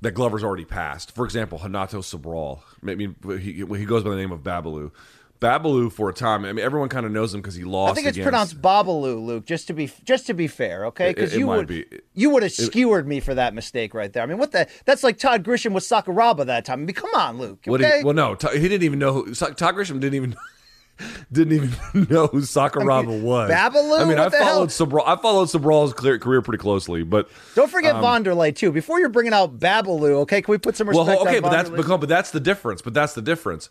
[0.00, 1.14] that Glover's already passed.
[1.14, 2.60] For example, Hanato Sobral.
[2.86, 4.90] I mean, he, he goes by the name of Babalu.
[5.38, 6.44] Babalu for a time.
[6.44, 7.90] I mean, everyone kind of knows him because he lost.
[7.90, 9.44] I think it's against, pronounced Babalu, Luke.
[9.44, 11.08] Just to be just to be fair, okay?
[11.10, 11.84] Because It- it you would be.
[12.14, 14.22] you would have skewered me for that mistake right there.
[14.22, 14.68] I mean, what the?
[14.84, 16.82] That's like Todd Grisham with Sakuraba that time.
[16.82, 17.58] I mean, come on, Luke.
[17.68, 17.98] Okay?
[17.98, 19.12] he, well, no, he didn't even know.
[19.12, 20.36] Who, Todd Grisham didn't even
[21.32, 21.70] didn't even
[22.10, 23.50] know who Sakuraba I mean, was.
[23.50, 24.00] Babalu?
[24.00, 24.54] I mean, I What the hell?
[24.54, 25.02] followed Sobral.
[25.06, 28.70] I followed Sobral's clear, career pretty closely, but Don't forget um, Vonderlei too.
[28.72, 30.42] Before you're bringing out Babalu, okay?
[30.42, 31.06] Can we put some respect?
[31.08, 32.82] well, okay, but that's because, but that's the difference.
[32.82, 33.68] But that's the difference.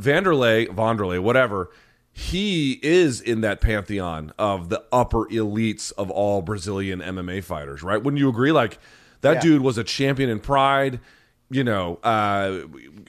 [0.00, 1.70] Vanderlei, Vonderlei, whatever.
[2.12, 8.00] He is in that pantheon of the upper elites of all Brazilian MMA fighters, right?
[8.00, 8.52] Wouldn't you agree?
[8.52, 8.78] Like
[9.22, 9.40] that Yeah.
[9.40, 11.00] dude was a champion in Pride.
[11.50, 12.60] You know, uh,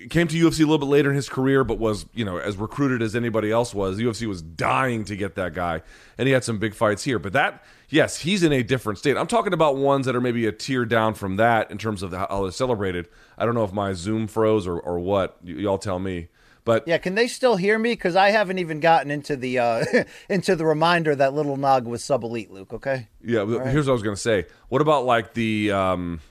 [0.10, 2.58] came to UFC a little bit later in his career, but was you know as
[2.58, 3.98] recruited as anybody else was.
[4.00, 5.82] UFC was dying to get that guy,
[6.18, 7.20] and he had some big fights here.
[7.20, 9.18] But that, yes, he's in a different state.
[9.18, 12.12] I'm talking about ones that are maybe a tier down from that in terms of
[12.14, 13.08] how they're celebrated.
[13.38, 15.38] I don't know if my Zoom froze or, or what.
[15.44, 16.30] Y- y'all tell me.
[16.66, 17.92] But Yeah, can they still hear me?
[17.92, 19.86] Because I haven't even gotten into the uh,
[20.30, 22.74] into the reminder that Little Nog was sub elite, Luke.
[22.74, 23.08] Okay.
[23.24, 24.46] Yeah, but here's what I was going to say.
[24.70, 26.22] What about like the um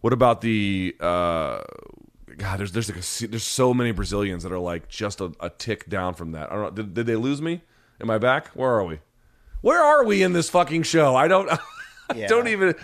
[0.00, 1.60] what about the uh
[2.38, 5.50] God, there's there's like a, there's so many Brazilians that are like just a, a
[5.50, 6.50] tick down from that.
[6.50, 6.70] I don't know.
[6.70, 7.62] Did, did they lose me?
[8.00, 8.48] Am I back?
[8.48, 8.98] Where are we?
[9.60, 11.14] Where are we in this fucking show?
[11.14, 11.48] I don't
[12.10, 12.26] I Yeah.
[12.28, 12.74] don't even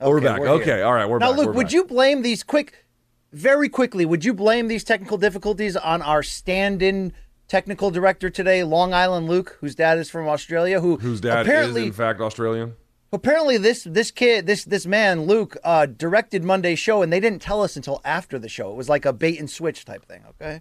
[0.00, 0.40] Oh, we're back.
[0.40, 0.84] we're okay, here.
[0.84, 1.38] all right, we're now, back.
[1.38, 1.72] Luke, we're would back.
[1.72, 2.86] you blame these quick,
[3.32, 4.04] very quickly?
[4.06, 7.12] Would you blame these technical difficulties on our stand-in
[7.48, 11.80] technical director today, Long Island Luke, whose dad is from Australia, who whose dad apparently
[11.82, 12.74] is in fact Australian?
[13.12, 17.42] Apparently this this kid this this man Luke uh, directed Monday's show, and they didn't
[17.42, 18.70] tell us until after the show.
[18.70, 20.24] It was like a bait and switch type thing.
[20.30, 20.60] Okay.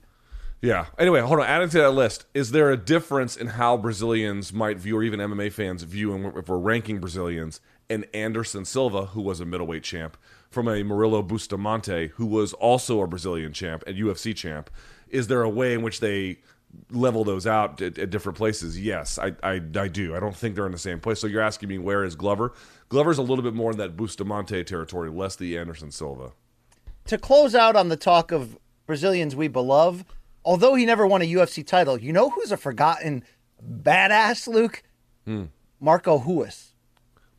[0.61, 0.87] Yeah.
[0.97, 1.45] Anyway, hold on.
[1.45, 5.19] Adding to that list, is there a difference in how Brazilians might view, or even
[5.19, 9.83] MMA fans view, and if we're ranking Brazilians, and Anderson Silva, who was a middleweight
[9.83, 10.17] champ,
[10.49, 14.69] from a Murilo Bustamante, who was also a Brazilian champ and UFC champ?
[15.09, 16.39] Is there a way in which they
[16.91, 18.79] level those out at, at different places?
[18.79, 20.15] Yes, I, I, I do.
[20.15, 21.19] I don't think they're in the same place.
[21.19, 22.53] So you're asking me where is Glover?
[22.89, 26.31] Glover's a little bit more in that Bustamante territory, less the Anderson Silva.
[27.05, 30.05] to close out on the talk of Brazilians we beloved,
[30.45, 33.23] although he never won a UFC title, you know who's a forgotten
[33.61, 34.83] badass, Luke?
[35.25, 35.45] Hmm.
[35.79, 36.73] Marco Huas.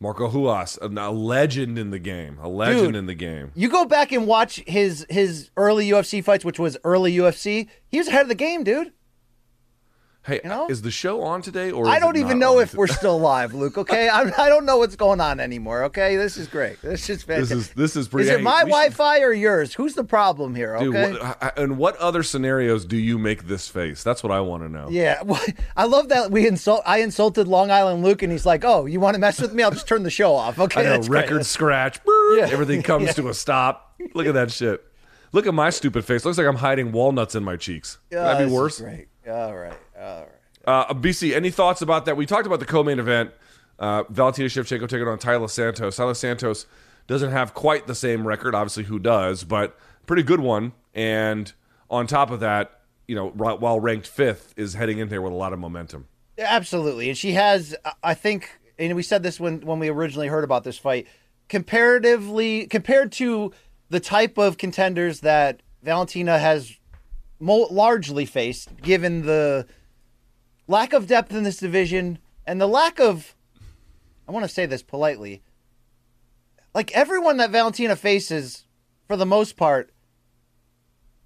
[0.00, 2.96] Marco Huas, a, legend in the game, a legend Dude.
[2.96, 3.50] in the game.
[3.56, 7.66] You go back and watch his his early UFC fights, which was early UFC.
[7.88, 8.92] He was ahead of the game, dude.
[10.28, 10.68] Hey, You know?
[10.68, 12.78] is the show on today, or I don't even know if today?
[12.78, 13.78] we're still live, Luke.
[13.78, 15.84] Okay, I, I don't know what's going on anymore.
[15.84, 16.80] Okay, this is great.
[16.82, 17.56] This is This fantastic.
[17.56, 18.28] is this is pretty.
[18.28, 19.74] Is it my Wi-Fi or yours?
[19.74, 20.76] Who's the problem here?
[20.76, 21.12] Okay.
[21.12, 24.02] Dude, what, and what other scenarios do you make this face?
[24.04, 24.88] That's what I want to know.
[24.90, 25.42] Yeah, well,
[25.76, 26.82] I love that we insult.
[26.86, 29.62] I insulted Long Island Luke, and he's like, "Oh, you want to mess with me?
[29.62, 30.90] I'll just turn the show off." Okay, I know.
[30.90, 31.22] that's great.
[31.22, 31.98] Record scratch.
[32.36, 32.48] Yeah.
[32.50, 33.94] Everything comes to a stop.
[34.12, 34.84] Look at that shit.
[35.32, 36.24] Look at my stupid face.
[36.24, 37.98] Looks like I'm hiding walnuts in my cheeks.
[38.12, 38.80] Oh, That'd be worse?
[38.80, 39.08] Great.
[39.28, 39.72] All right.
[39.98, 42.16] Uh, BC, any thoughts about that?
[42.16, 43.30] We talked about the co-main event.
[43.78, 45.96] Uh, Valentina Shevchenko taking on Taila Santos.
[45.96, 46.66] Taila Santos
[47.06, 48.84] doesn't have quite the same record, obviously.
[48.84, 49.44] Who does?
[49.44, 50.72] But pretty good one.
[50.94, 51.52] And
[51.88, 55.36] on top of that, you know, while ranked fifth, is heading in there with a
[55.36, 56.06] lot of momentum.
[56.38, 57.74] Absolutely, and she has.
[58.02, 61.06] I think, and we said this when when we originally heard about this fight.
[61.48, 63.52] Comparatively, compared to
[63.88, 66.76] the type of contenders that Valentina has
[67.40, 69.66] mo- largely faced, given the
[70.68, 73.34] lack of depth in this division and the lack of,
[74.28, 75.42] I want to say this politely,
[76.74, 78.64] like everyone that Valentina faces,
[79.08, 79.90] for the most part,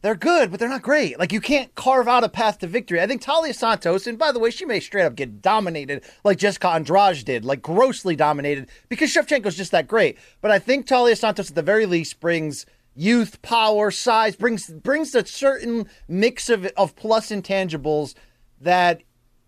[0.00, 1.18] they're good, but they're not great.
[1.18, 3.00] Like you can't carve out a path to victory.
[3.00, 6.38] I think Taila Santos, and by the way, she may straight up get dominated like
[6.38, 10.18] Jessica Andrade did, like grossly dominated, because Shevchenko's just that great.
[10.40, 15.14] But I think Taila Santos at the very least brings youth, power, size, brings brings
[15.14, 18.14] a certain mix of of plus intangibles
[18.60, 19.02] that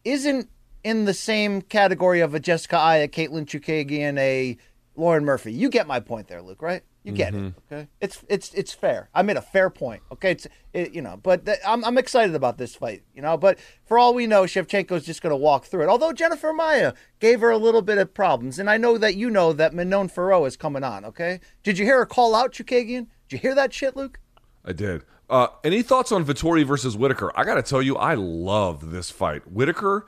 [0.05, 0.49] isn't
[0.83, 4.57] in the same category of a Jessica Eye, Caitlin Chukagi, and a
[4.97, 5.53] Lauren Murphy.
[5.53, 6.83] You get my point there, Luke, right?
[7.05, 7.75] You get it, mm-hmm.
[7.75, 7.89] okay?
[8.01, 9.11] It's it's it's fair.
[9.15, 10.31] I made a fair point, okay?
[10.31, 13.37] It's it, you know, but th- I'm I'm excited about this fight, you know.
[13.37, 15.91] But for all we know, Shevchenko's just going to walk through it.
[15.91, 19.29] Although Jennifer Maia gave her a little bit of problems, and I know that you
[19.29, 21.41] know that Manon Fiorot is coming on, okay?
[21.63, 23.09] Did you hear her call out Chookagian?
[23.29, 24.19] Did you hear that shit, Luke?
[24.65, 25.05] I did.
[25.29, 27.33] Uh, any thoughts on Vettori versus Whitaker?
[27.35, 29.51] I got to tell you, I love this fight.
[29.51, 30.07] Whitaker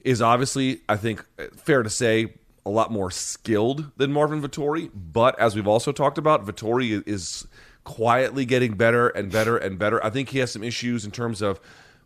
[0.00, 1.24] is obviously, I think,
[1.56, 2.34] fair to say,
[2.66, 4.90] a lot more skilled than Marvin Vettori.
[4.94, 7.46] But as we've also talked about, Vettori is
[7.84, 10.04] quietly getting better and better and better.
[10.04, 11.60] I think he has some issues in terms of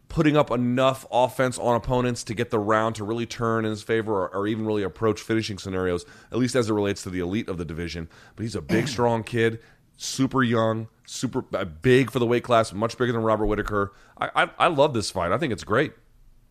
[0.09, 3.83] putting up enough offense on opponents to get the round to really turn in his
[3.83, 7.21] favor or, or, even really approach finishing scenarios, at least as it relates to the
[7.21, 8.09] elite of the division.
[8.35, 9.61] But he's a big, strong kid,
[9.99, 13.93] super young, super uh, big for the weight class, much bigger than Robert Whitaker.
[14.19, 15.33] I, I, I love this fight.
[15.33, 15.93] I think it's great.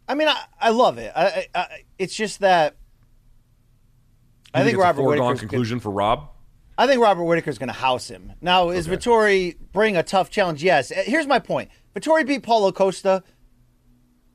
[0.07, 1.11] I mean, I, I love it.
[1.15, 2.75] I, I, it's just that
[4.53, 6.29] I think it's Robert Whitaker's conclusion for Rob.
[6.77, 8.33] I think Robert Whitaker's going to house him.
[8.39, 8.97] Now, is Okay.
[8.97, 10.63] Vettori bring a tough challenge?
[10.63, 10.91] Yes.
[10.91, 11.71] Uh, Here's my point.
[11.95, 13.23] Vettori beat Paulo Costa.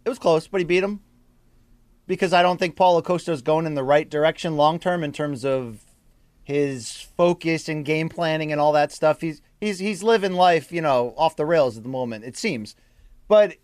[0.05, 1.01] It was close, but he beat him
[2.07, 5.13] because I don't think Paulo Costa is going in the right direction long term in
[5.13, 5.81] terms of
[6.43, 9.21] his focus and game planning and all that stuff.
[9.21, 12.25] He's he's he's living life, you know, off the rails at the moment.
[12.25, 12.75] It seems,
[13.29, 13.55] but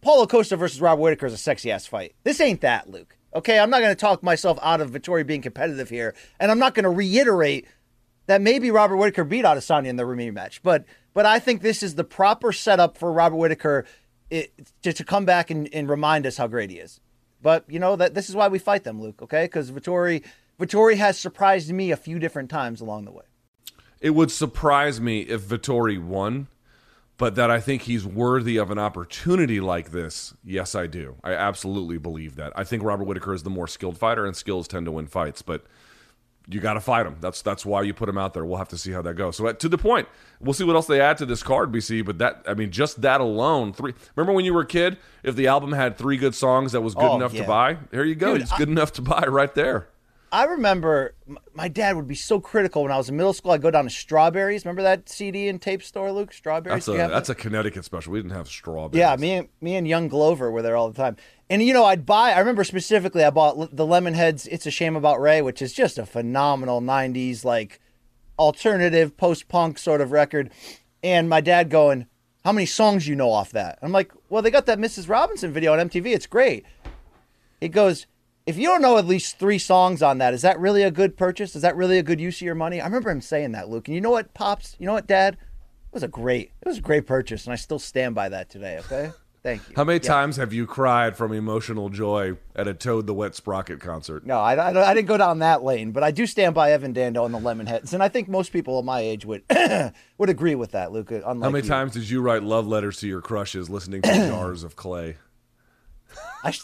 [0.00, 2.14] Paulo Costa versus Robert Whitaker is a sexy ass fight.
[2.24, 3.16] This ain't that, Luke.
[3.34, 6.58] Okay, I'm not going to talk myself out of Vettori being competitive here, and I'm
[6.58, 7.66] not going to reiterate
[8.26, 11.94] that maybe Robert Whitaker beat Adesanya in the rematch, but but I think this is
[11.94, 13.86] the proper setup for Robert Whitaker
[14.30, 17.00] it, to, to come back and, and remind us how great he is.
[17.40, 19.22] But you know that this is why we fight them, Luke.
[19.22, 20.24] Okay, because Vettori
[20.60, 23.24] Vettori has surprised me a few different times along the way.
[24.00, 26.48] It would surprise me if Vettori won,
[27.18, 30.34] but that I think he's worthy of an opportunity like this.
[30.44, 31.16] Yes, I do.
[31.24, 32.52] I absolutely believe that.
[32.56, 35.40] I think Robert Whitaker is the more skilled fighter, and skills tend to win fights,
[35.42, 35.64] but
[36.48, 37.16] you got to fight him.
[37.20, 38.44] That's that's why you put him out there.
[38.44, 39.36] We'll have to see how that goes.
[39.36, 40.08] So uh, to the point,
[40.40, 42.04] we'll see what else they add to this card, BC.
[42.04, 43.94] But that I mean, just that alone, three.
[44.14, 44.96] Remember when you were a kid?
[45.24, 47.42] If the album had three good songs, that was good Oh, enough yeah.
[47.42, 47.78] to buy.
[47.90, 48.34] There you go.
[48.34, 49.88] Dude, it's good enough to buy right there.
[50.36, 51.14] I remember
[51.54, 53.52] my dad would be so critical when I was in middle school.
[53.52, 54.66] I'd go down to Strawberries.
[54.66, 56.30] Remember that CD and tape store, Luke?
[56.30, 56.84] Strawberries.
[56.84, 58.12] That's a that's a Connecticut special.
[58.12, 59.00] We didn't have strawberries.
[59.00, 61.16] Yeah, me and me and young Glover were there all the time.
[61.48, 62.32] And you know, I'd buy.
[62.32, 64.46] I remember specifically, I bought the Lemonheads.
[64.50, 67.80] It's a shame about Ray, which is just a phenomenal '90s like
[68.38, 70.50] alternative post punk sort of record.
[71.02, 72.08] And my dad going,
[72.44, 75.08] "How many songs you know off that?" I'm like, "Well, they got that Mrs.
[75.08, 76.12] Robinson video on MTV.
[76.12, 76.66] It's great."
[77.58, 78.06] He goes,
[78.46, 81.16] "If you don't know at least three songs on that, is that really a good
[81.16, 81.54] purchase?
[81.56, 83.88] Is that really a good use of your money?" I remember him saying that, Luke.
[83.88, 84.76] And you know what, pops?
[84.78, 85.34] You know what, Dad?
[85.34, 88.50] It was a great, it was a great purchase, and I still stand by that
[88.50, 88.78] today.
[88.80, 89.74] Okay, thank you.
[89.76, 90.08] How many Yeah.
[90.08, 94.26] times have you cried from emotional joy at a Toad the Wet Sprocket concert?
[94.26, 96.92] No, I, I, I didn't go down that lane, but I do stand by Evan
[96.92, 99.42] Dando and the Lemonheads, and I think most people of my age would
[100.18, 101.22] would agree with that, Luca.
[101.26, 101.70] Unlike How many you.
[101.70, 105.16] times did you write love letters to your crushes listening to Jars of Clay?
[106.44, 106.54] I,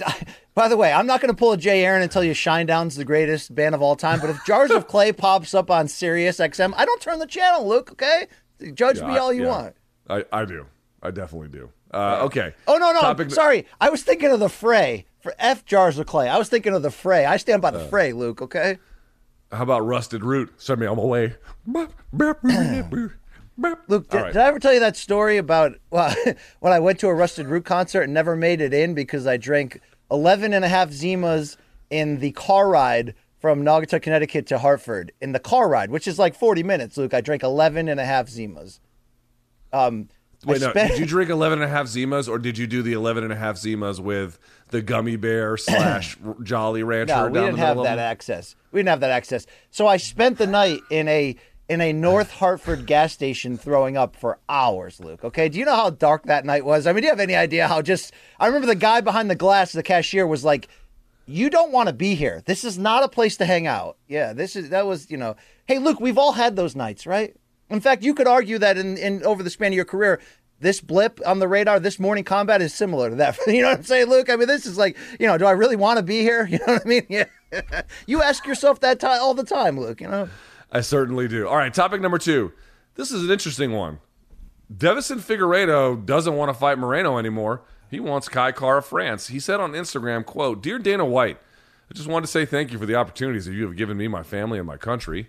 [0.55, 2.95] by the way, I'm not going to pull a Jay Aaron and tell you Shinedown's
[2.97, 6.39] the greatest band of all time, but if Jars of Clay pops up on Sirius
[6.39, 7.91] XM, I don't turn the channel, Luke.
[7.93, 8.27] Okay,
[8.75, 9.49] judge me all you yeah.
[9.49, 9.77] want.
[10.09, 10.67] I, I do.
[11.03, 11.71] I definitely do.
[11.93, 12.55] Uh, okay.
[12.69, 13.67] Oh no, no, Topic- sorry.
[13.81, 16.29] I was thinking of the Fray for F Jars of Clay.
[16.29, 17.25] I was thinking of the Fray.
[17.27, 17.73] I stand by Uh.
[17.73, 18.41] the Fray, Luke.
[18.41, 18.79] Okay.
[19.51, 20.53] How about Rusted Root?
[20.57, 21.35] Send me on my way.
[23.89, 24.33] Luke, did, right.
[24.33, 26.15] did I ever tell you that story about well,
[26.61, 29.37] when I went to a Rusted Root concert and never made it in because I
[29.37, 31.57] drank 11 and a half Zimas
[31.91, 35.13] in the car ride from Naugatuck, Connecticut to Hartford?
[35.21, 38.05] In the car ride, which is like 40 minutes, Luke, I drank 11 and a
[38.05, 38.79] half Zimas.
[39.73, 40.09] Um,
[40.45, 40.71] Wait, no.
[40.71, 43.25] spent- Did you drink 11 and a half Zimas or did you do the 11
[43.25, 44.39] and a half Zimas with
[44.71, 47.15] the gummy bear slash Jolly Rancher?
[47.15, 48.57] No, we didn't have that access.
[48.73, 49.47] We didn't have that access.
[49.71, 51.37] So I spent the night in a
[51.73, 55.25] in a North Hartford gas station throwing up for hours, Luke.
[55.25, 55.49] Okay.
[55.49, 56.87] Do you know how dark that night was?
[56.87, 59.35] I mean, do you have any idea how just I remember the guy behind the
[59.35, 60.69] glass, the cashier, was like,
[61.27, 62.43] You don't want to be here.
[62.45, 63.97] This is not a place to hang out.
[64.07, 65.35] Yeah, this is that was, you know.
[65.67, 67.35] Hey, Luke, we've all had those nights, right?
[67.71, 70.21] In fact, you could argue that in, in over the span of your career,
[70.61, 73.39] this blip on the radar, this morning combat is similar to that.
[73.47, 74.29] You know what I'm saying, Luke?
[74.29, 76.47] I mean, this is like, you know, do I really want to be here?
[76.51, 77.07] You know what I mean?
[77.09, 77.25] Yeah.
[78.07, 80.01] you ask yourself that time all the time, Luke.
[80.01, 80.29] You know.
[80.73, 81.47] I certainly do.
[81.47, 82.53] All right, topic number two.
[82.95, 84.01] This is an interesting one.
[84.73, 87.63] Deiveson Figueiredo doesn't want to fight Moreno anymore.
[87.91, 89.29] He wants Kai Kara France.
[89.29, 91.39] He said on Instagram, quote, Dear Dana White,
[91.91, 94.09] I just wanted to say thank you for the opportunities that you have given me,
[94.09, 95.29] my family, and my country.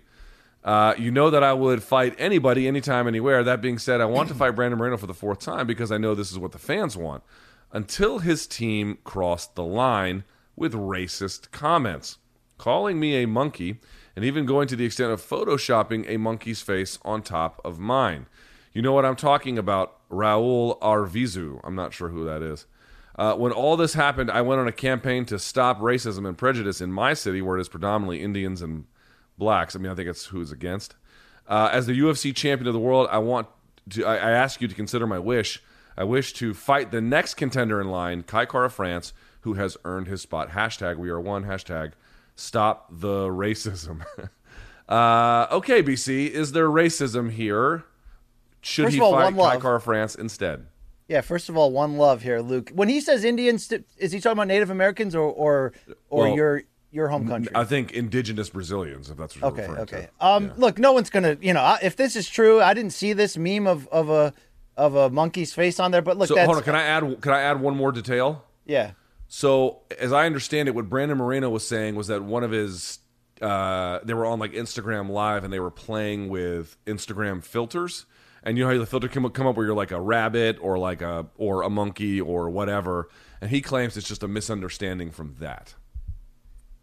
[0.64, 3.44] Uh, you know that I would fight anybody, anytime, anywhere.
[3.44, 5.98] That being said, I want to fight Brandon Moreno for the fourth time because I
[5.98, 7.22] know this is what the fans want.
[7.70, 10.24] Until his team crossed the line
[10.56, 12.16] with racist comments,
[12.56, 13.80] calling me a monkey
[14.16, 18.26] and even going to the extent of photoshopping a monkey's face on top of mine.
[18.72, 19.98] You know what I'm talking about?
[20.10, 21.60] Raul Arvizu.
[21.64, 22.66] I'm not sure who that is.
[23.16, 26.80] Uh, when all this happened, I went on a campaign to stop racism and prejudice
[26.80, 28.86] in my city, where it is predominantly Indians and
[29.38, 29.76] blacks.
[29.76, 30.96] I mean, I think it's who's against.
[31.46, 33.46] Uh, as the UFC champion of the world, I want
[33.90, 34.04] to.
[34.04, 35.62] I, I ask you to consider my wish.
[35.96, 39.12] I wish to fight the next contender in line, Kai Kara France,
[39.42, 40.50] who has earned his spot.
[40.50, 41.44] Hashtag we are one.
[41.44, 41.92] Hashtag
[42.34, 44.04] stop the racism.
[44.88, 47.84] uh, okay, BC, is there racism here?
[48.60, 49.82] Should First he all, fight one Kai love.
[49.84, 50.66] France instead?
[51.06, 52.70] Yeah, first of all, one love here, Luke.
[52.74, 55.72] When he says Indians, is he talking about Native Americans or or
[56.08, 57.52] or Well, your your home country?
[57.54, 60.08] I think indigenous Brazilians, if that's what Okay, you're referring okay.
[60.18, 60.26] to.
[60.26, 60.52] Um, Yeah.
[60.56, 63.66] look, no one's gonna, you know, if this is true, I didn't see this meme
[63.66, 64.32] of of a
[64.78, 67.20] of a monkey's face on there, but look, So that's hold on, can I add?
[67.20, 68.42] Can I add one more detail?
[68.64, 68.92] yeah,
[69.28, 72.98] So, as I understand it, what Brandon Moreno was saying was that one of his,
[73.40, 78.06] uh, they were on like Instagram Live and they were playing with Instagram filters.
[78.42, 80.78] And you know how the filter can come up where you're like a rabbit or
[80.78, 83.08] like a or a monkey or whatever.
[83.40, 85.74] And he claims it's just a misunderstanding from that.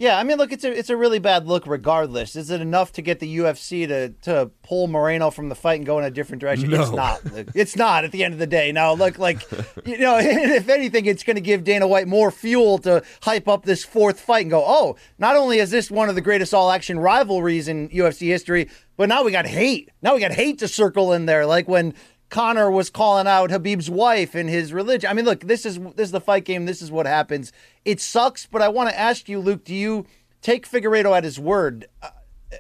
[0.02, 0.18] Yeah.
[0.18, 1.68] I mean, look, it's a it's a really bad look.
[1.68, 5.76] Regardless, is it enough to get the UFC to to pull Moreno from the fight
[5.76, 6.72] and go in a different direction?
[6.72, 6.82] No.
[6.82, 7.22] It's not.
[7.54, 8.04] It's not.
[8.04, 9.42] At the end of the day, now look like,
[9.86, 13.64] you know, if anything, it's going to give Dana White more fuel to hype up
[13.64, 16.72] this fourth fight and go, oh, not only is this one of the greatest all
[16.72, 19.90] action rivalries in UFC history, but now we got hate.
[20.02, 21.94] Now we got hate to circle in there, like when.
[22.32, 25.10] Conor was calling out Khabib's wife and his religion.
[25.10, 26.66] I mean, look, this is this is the fight game.
[26.66, 27.52] This is what happens.
[27.84, 30.06] It sucks, but I want to ask you, Luke, do you
[30.42, 31.88] take Figueiredo at his word?
[32.02, 32.10] Uh,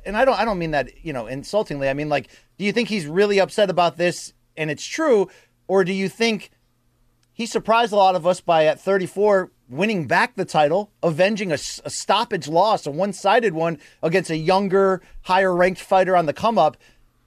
[0.05, 1.87] and I don't I don't mean that, you know, insultingly.
[1.87, 5.29] I mean like, do you think he's really upset about this and it's true
[5.69, 6.51] or do you think
[7.31, 11.57] he surprised a lot of us by at 34 winning back the title, avenging a
[11.57, 16.75] stoppage loss, a one-sided one against a younger, higher-ranked fighter on the come up?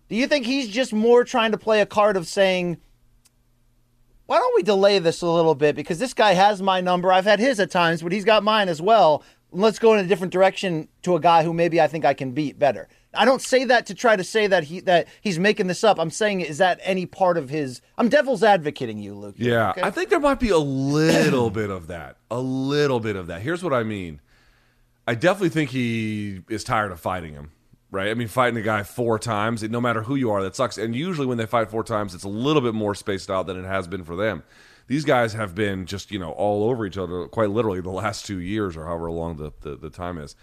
[0.09, 2.79] Do you think he's just more trying to play a card of saying,
[4.27, 5.77] why don't we delay this a little bit?
[5.77, 7.13] Because this guy has my number.
[7.13, 9.23] I've had his at times, but he's got mine as well.
[9.51, 12.33] Let's go in a different direction to a guy who maybe I think I can
[12.33, 12.89] beat better.
[13.17, 16.01] I don't say that to try to say that he that he's making this up.
[16.01, 19.37] I'm saying is that any part of his I'm devil's advocating you, Luke.
[19.39, 19.83] Yeah, Okay?
[19.83, 22.17] I think there might be a little bit of that.
[22.31, 23.43] A little bit of that.
[23.43, 24.21] Here's what I mean.
[25.07, 27.53] I definitely think he is tired of fighting him.
[27.95, 28.11] Right?
[28.11, 30.77] I mean, fighting a guy four times, no matter who you are, that sucks.
[30.79, 33.57] And usually, when they fight four times, it's a little bit more spaced out than
[33.57, 34.43] it has been for them.
[34.89, 38.27] These guys have been just you know all over each other, quite literally, the last
[38.27, 40.35] two years or however long the the, the time is.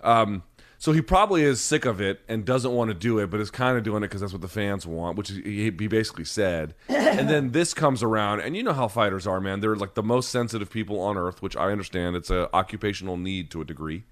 [0.00, 0.44] Um,
[0.82, 3.52] so he probably is sick of it and doesn't want to do it, but is
[3.52, 6.74] kind of doing it because that's what the fans want, which he, he basically said.
[6.88, 9.60] and then this comes around, and you know how fighters are, man.
[9.60, 12.16] They're like the most sensitive people on earth, which I understand.
[12.16, 14.02] It's a occupational need to a degree.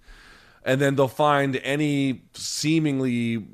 [0.62, 3.46] And then they'll find any seemingly,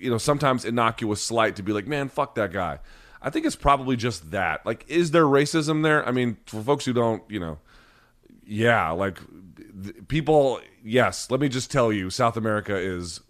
[0.00, 2.78] you know, sometimes innocuous slight to be like, man, fuck that guy.
[3.20, 4.64] I think it's probably just that.
[4.66, 6.06] Like, is there racism there?
[6.06, 7.58] I mean, for folks who don't, you know,
[8.46, 9.18] yeah, like
[9.82, 10.60] th- people.
[10.84, 13.20] Yes, let me just tell you, South America is.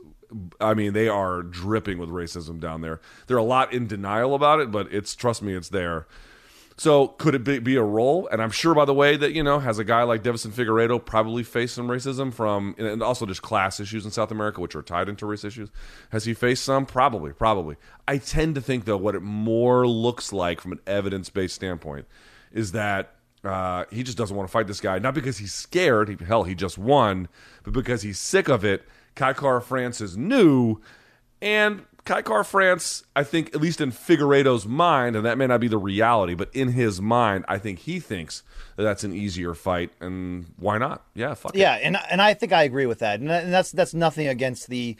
[0.60, 3.00] I mean, they are dripping with racism down there.
[3.28, 6.08] They're a lot in denial about it, but it's trust me, it's there.
[6.76, 8.28] So could it be, be a role?
[8.32, 11.04] And I'm sure, by the way, that you know, has a guy like Deiveson Figueiredo
[11.04, 14.82] probably faced some racism from, and also just class issues in South America, which are
[14.82, 15.70] tied into race issues.
[16.10, 16.84] Has he faced some?
[16.84, 17.76] Probably, probably.
[18.08, 22.06] I tend to think though, what it more looks like from an evidence based standpoint
[22.52, 23.14] is that
[23.44, 26.08] uh, he just doesn't want to fight this guy, not because he's scared.
[26.08, 27.28] He, hell, he just won,
[27.62, 28.84] but because he's sick of it.
[29.14, 30.80] Kai Kara France is new,
[31.40, 35.60] and Kai Kara France, I think, at least in Figueiredo's mind, and that may not
[35.60, 38.42] be the reality, but in his mind, I think he thinks
[38.76, 41.06] that that's an easier fight, and why not?
[41.14, 41.58] Yeah, fuck it.
[41.58, 44.68] Yeah, and and I think I agree with that, and, and that's that's nothing against
[44.68, 44.96] the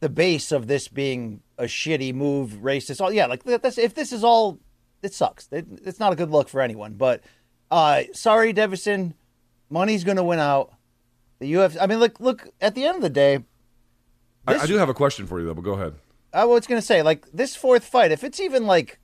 [0.00, 3.00] the base of this being a shitty move, racist.
[3.00, 4.58] All yeah, like that's if this is all,
[5.02, 5.48] it sucks.
[5.50, 6.94] It, it's not a good look for anyone.
[6.94, 7.22] But
[7.70, 9.14] uh, sorry, Deiveson,
[9.70, 10.72] money's going to win out.
[11.38, 11.78] The UFC.
[11.80, 12.48] I mean, look, look.
[12.60, 13.44] At the end of the day,
[14.46, 15.94] I, I do have a question for you though, but go ahead.
[16.36, 18.98] I was to say, like this fourth fight, if it's even like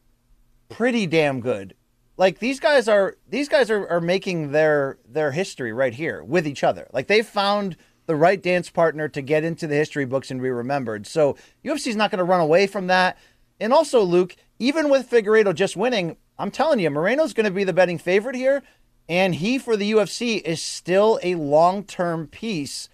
[0.68, 1.74] pretty damn good,
[2.18, 6.47] like these guys are these guys are, are making their their history right here with
[6.47, 6.89] each other.
[6.93, 7.76] Like they've found
[8.07, 11.07] the right dance partner to get into the history books and be remembered.
[11.07, 13.16] So UFC's not to run away from that.
[13.59, 17.72] And also, Luke, even with Figueiredo just winning, I'm telling you, Moreno's to be the
[17.72, 18.62] betting favorite here,
[19.09, 22.91] and he for the UFC is still a long term piece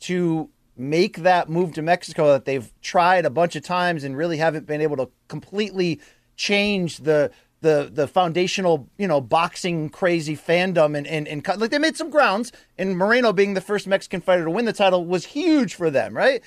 [0.00, 4.38] to make that move to Mexico that they've tried a bunch of times and really
[4.38, 6.00] haven't been able to completely
[6.36, 11.78] change the the the foundational you know boxing crazy fandom and and, and like they
[11.78, 15.26] made some grounds and Moreno being the first Mexican fighter to win the title was
[15.26, 16.42] huge for them right?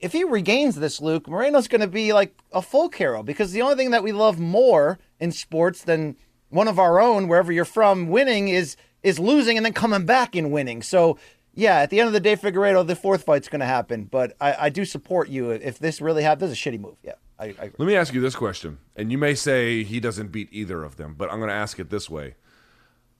[0.00, 3.62] If he regains this Luke Moreno's going to be like a folk hero because the
[3.62, 6.16] only thing that we love more in sports than
[6.50, 10.34] one of our own wherever you're from winning is is losing and then coming back
[10.34, 10.82] and winning.
[10.82, 11.18] So
[11.58, 14.04] yeah, at the end of the day, Figueiredo, the fourth fight's going to happen.
[14.04, 16.50] But I, I, do support you if this really happens.
[16.50, 16.94] This is a shitty move.
[17.02, 17.14] Yeah.
[17.36, 20.48] I, I Let me ask you this question, and you may say he doesn't beat
[20.52, 22.36] either of them, but I'm going to ask it this way.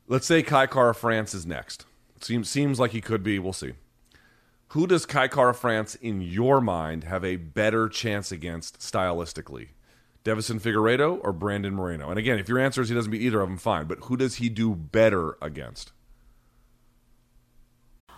[0.06, 1.84] Let's say Kai Kara France is next.
[2.20, 3.40] Seems seems like he could be.
[3.40, 3.72] We'll see.
[4.68, 9.70] Who does Kai Kara France, in your mind, have a better chance against stylistically?
[10.24, 12.10] Deiveson Figueiredo or Brandon Moreno?
[12.10, 13.86] And again, if your answer is he doesn't beat either of them, fine.
[13.86, 15.92] But who does he do better against?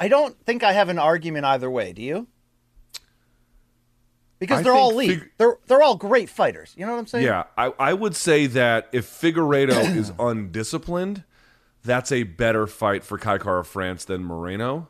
[0.00, 1.92] I don't think I have an argument either way.
[1.92, 2.26] Do you?
[4.38, 5.20] Because I they're all elite.
[5.20, 6.72] Fig- they're they're all great fighters.
[6.76, 7.26] You know what I'm saying?
[7.26, 11.24] Yeah, I, I would say that if Figueiredo is undisciplined,
[11.84, 14.88] that's a better fight for Kai Kara France than Moreno.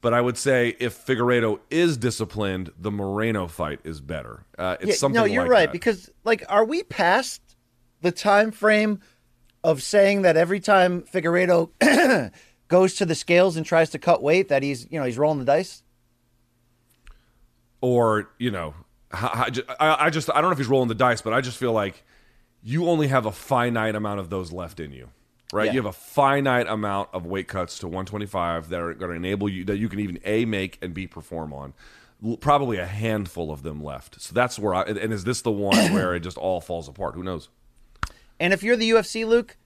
[0.00, 4.46] But I would say if Figueiredo is disciplined, the Moreno fight is better.
[4.56, 5.66] Uh, it's Yeah, something no, you're like right.
[5.66, 5.72] that.
[5.72, 7.42] Because like, are we past
[8.00, 9.00] the time frame
[9.64, 11.70] of saying that every time Figueiredo
[12.68, 15.38] goes to the scales and tries to cut weight, that he's you know he's rolling
[15.38, 15.82] the dice?
[17.80, 18.74] or you know,
[19.12, 21.32] I, I ju- I I just I don't know if he's rolling the dice, but
[21.32, 22.04] I just feel like
[22.62, 25.08] you only have a finite amount of those left in you,
[25.52, 25.66] right?
[25.66, 25.72] Yeah.
[25.72, 29.48] You have a finite amount of weight cuts to 125 that are going to enable
[29.48, 31.74] you that you can even a make and b perform on.
[32.40, 34.20] Probably a handful of them left.
[34.20, 37.14] So that's where I and is this the one where it just all falls apart?
[37.14, 37.48] Who knows?
[38.40, 39.56] And if you're the UFC, Luke,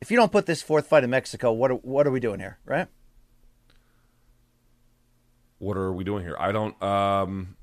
[0.00, 2.40] if you don't put this fourth fight in Mexico, what are, what are we doing
[2.40, 2.88] here, right?
[5.58, 6.36] what are we doing here?
[6.38, 6.80] I don't.
[6.82, 7.56] Um,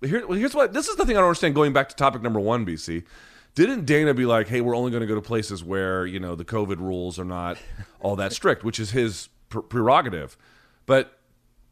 [0.00, 0.72] here, here's what.
[0.72, 1.54] This is the thing I don't understand.
[1.54, 3.04] Going back to topic number one, BC,
[3.54, 6.34] didn't Dana be like, "Hey, we're only going to go to places where you know
[6.34, 7.58] the COVID rules are not
[8.00, 10.36] all that strict," which is his pr- prerogative.
[10.86, 11.18] But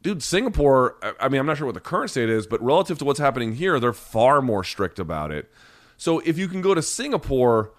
[0.02, 0.96] dude, Singapore.
[1.20, 3.54] I mean, I'm not sure what the current state is, but relative to what's happening
[3.54, 5.50] here, they're far more strict about it.
[5.96, 7.72] So if you can go to Singapore,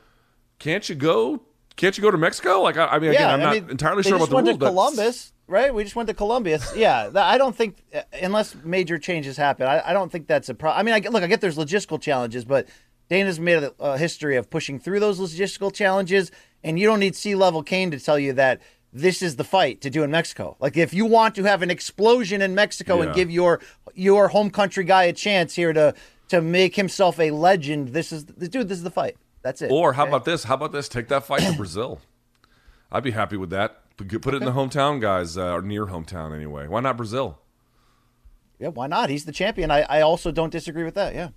[0.60, 1.44] can't you go?
[1.78, 2.62] Can't you go to Mexico?
[2.62, 5.74] Like, I, I mean, again, I'm not entirely sure about the went to Columbus, right?
[5.74, 6.76] We just went to Columbus.
[6.76, 10.56] Yeah, I don't think uh, unless major changes happen, I, I don't think that's a
[10.56, 10.80] problem.
[10.80, 12.68] I mean, I look, I get there's logistical challenges, but
[13.10, 16.32] Dana's made a, a history of pushing through those logistical challenges,
[16.64, 18.62] and you don't need sea level Cain to tell you that
[18.92, 20.58] this is the fight to do in Mexico.
[20.60, 23.62] Like if you want to have an explosion in Mexico and give your
[23.94, 25.94] your home country guy a chance here to
[26.30, 28.68] to make himself a legend, this is the dude.
[28.68, 29.16] This is the fight.
[29.48, 29.72] That's it.
[29.72, 30.10] Or how okay?
[30.10, 30.44] about this?
[30.44, 30.90] How about this?
[30.90, 32.02] Take that fight to Brazil.
[32.92, 33.82] I'd be happy with that.
[33.96, 36.68] Put it in the hometown, guys, uh, or near hometown anyway.
[36.68, 37.40] Why not Brazil?
[38.60, 39.10] Yeah, why not?
[39.10, 39.72] He's the champion.
[39.72, 41.16] I, I also don't disagree with that.
[41.16, 41.30] Yeah.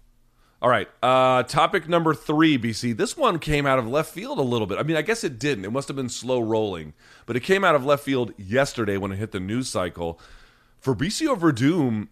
[0.60, 0.88] All right.
[1.00, 2.96] Uh, topic number three, BC.
[2.96, 4.78] This one came out of left field a little bit.
[4.78, 5.64] I mean, I guess it didn't.
[5.64, 6.94] It must have been slow rolling,
[7.26, 10.18] but it came out of left field yesterday when it hit the news cycle.
[10.82, 12.08] Fabricio Werdum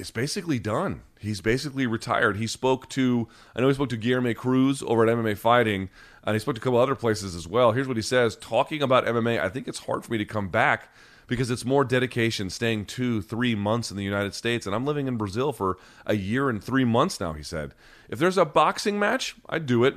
[0.00, 1.02] is basically done.
[1.18, 2.38] He's basically retired.
[2.38, 5.90] He spoke to, I know he spoke to Guilherme Cruz over at MMA Fighting,
[6.24, 7.72] and he spoke to a couple other places as well.
[7.72, 10.48] Here's what he says Talking about MMA, I think it's hard for me to come
[10.48, 10.92] back
[11.26, 14.66] because it's more dedication, staying two, three months in the United States.
[14.66, 17.74] And I'm living in Brazil for a year and three months now, he said.
[18.08, 19.94] If there's a boxing match, I'd do it.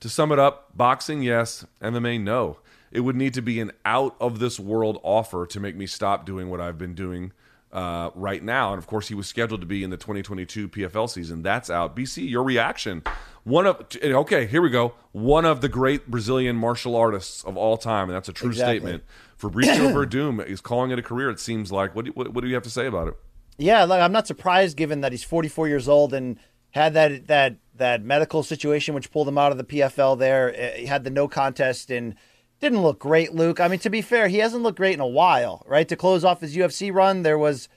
[0.00, 2.58] To sum it up, boxing, yes, MMA, no.
[2.90, 6.26] It would need to be an out of this world offer to make me stop
[6.26, 7.32] doing what I've been doing
[7.72, 8.72] uh, right now.
[8.72, 11.42] And of course, he was scheduled to be in the 2022 PFL season.
[11.42, 11.96] That's out.
[11.96, 13.02] BC, your reaction?
[13.44, 14.94] One of okay, here we go.
[15.12, 18.78] One of the great Brazilian martial artists of all time, and that's a true Exactly.
[18.78, 19.04] statement.
[19.40, 21.28] Fabricio Werdum is calling it a career.
[21.30, 21.96] It seems like.
[21.96, 23.14] What do, what, what do you have to say about it?
[23.58, 26.38] Yeah, like I'm not surprised given that he's 44 years old and
[26.70, 30.18] had that that that medical situation which pulled him out of the PFL.
[30.18, 32.14] There, Uh, he had the no contest and
[32.62, 33.34] didn't look great.
[33.34, 35.86] Luke, I mean, to be fair, he hasn't looked great in a while, right?
[35.88, 37.68] To close off his UFC run, there was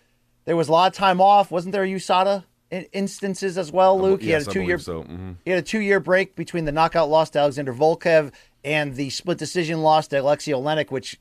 [0.45, 1.49] there was a lot of time off.
[1.51, 4.21] Wasn't there USADA in- instances as well, Luke?
[4.21, 5.03] he yes, had a two year so.
[5.03, 5.35] Mhm.
[5.43, 8.31] he had a two year break between the knockout loss to Alexander Volkov
[8.63, 11.19] and the split decision loss to Alexei Oleinik, which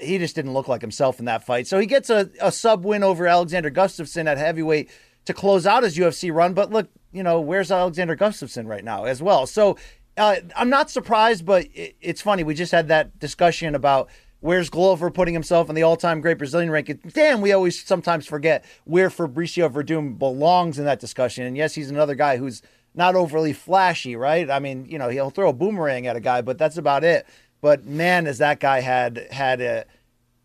[0.00, 1.66] he just didn't look like himself in that fight.
[1.66, 4.90] So he gets a, a sub win over Alexander Gustafsson at heavyweight
[5.26, 6.54] to close out his UFC run.
[6.54, 9.46] But look, you know, where's Alexander Gustafsson right now as well?
[9.46, 9.76] So
[10.16, 12.44] uh, I'm not surprised, but it, it's funny.
[12.44, 14.10] We just had that discussion about
[14.40, 17.00] where's Glover putting himself in the all time great Brazilian ranking.
[17.12, 21.46] Damn, we always sometimes forget where Fabricio Werdum belongs in that discussion.
[21.46, 22.62] And yes, he's another guy who's
[22.94, 24.50] not overly flashy, right?
[24.50, 27.26] I mean, you know, he'll throw a boomerang at a guy, but that's about it.
[27.62, 29.86] But man, has that guy had had a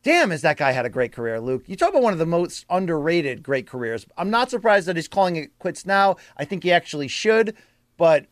[0.04, 1.64] damn, has that guy had a great career, Luke?
[1.68, 4.06] You talk about one of the most underrated great careers.
[4.16, 6.16] I'm not surprised that he's calling it quits now.
[6.38, 7.56] I think he actually should,
[7.98, 8.28] but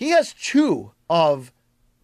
[0.00, 1.52] he has two of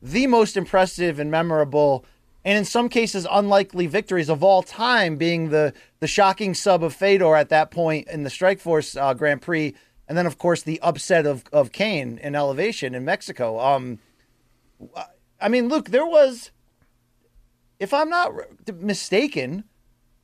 [0.03, 2.05] the most impressive and memorable
[2.45, 6.93] and in some cases unlikely victories of all time being the the shocking sub of
[6.93, 9.75] Fedor at that point in the Strikeforce uh, Grand Prix
[10.07, 13.59] and then of course the upset of of Cain in elevation in Mexico.
[13.59, 13.99] Um
[15.41, 16.51] I mean look there was
[17.81, 18.31] if I'm not
[18.79, 19.65] mistaken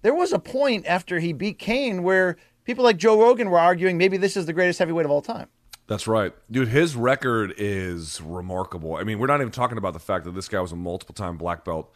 [0.02, 3.96] there was a point after he beat Cain where people like Joe Rogan were arguing
[3.96, 5.48] maybe this is the greatest heavyweight of all time
[5.92, 6.32] That's right.
[6.50, 8.96] Dude, his record is remarkable.
[8.96, 11.14] I mean, we're not even talking about the fact that this guy was a multiple
[11.14, 11.92] time black belt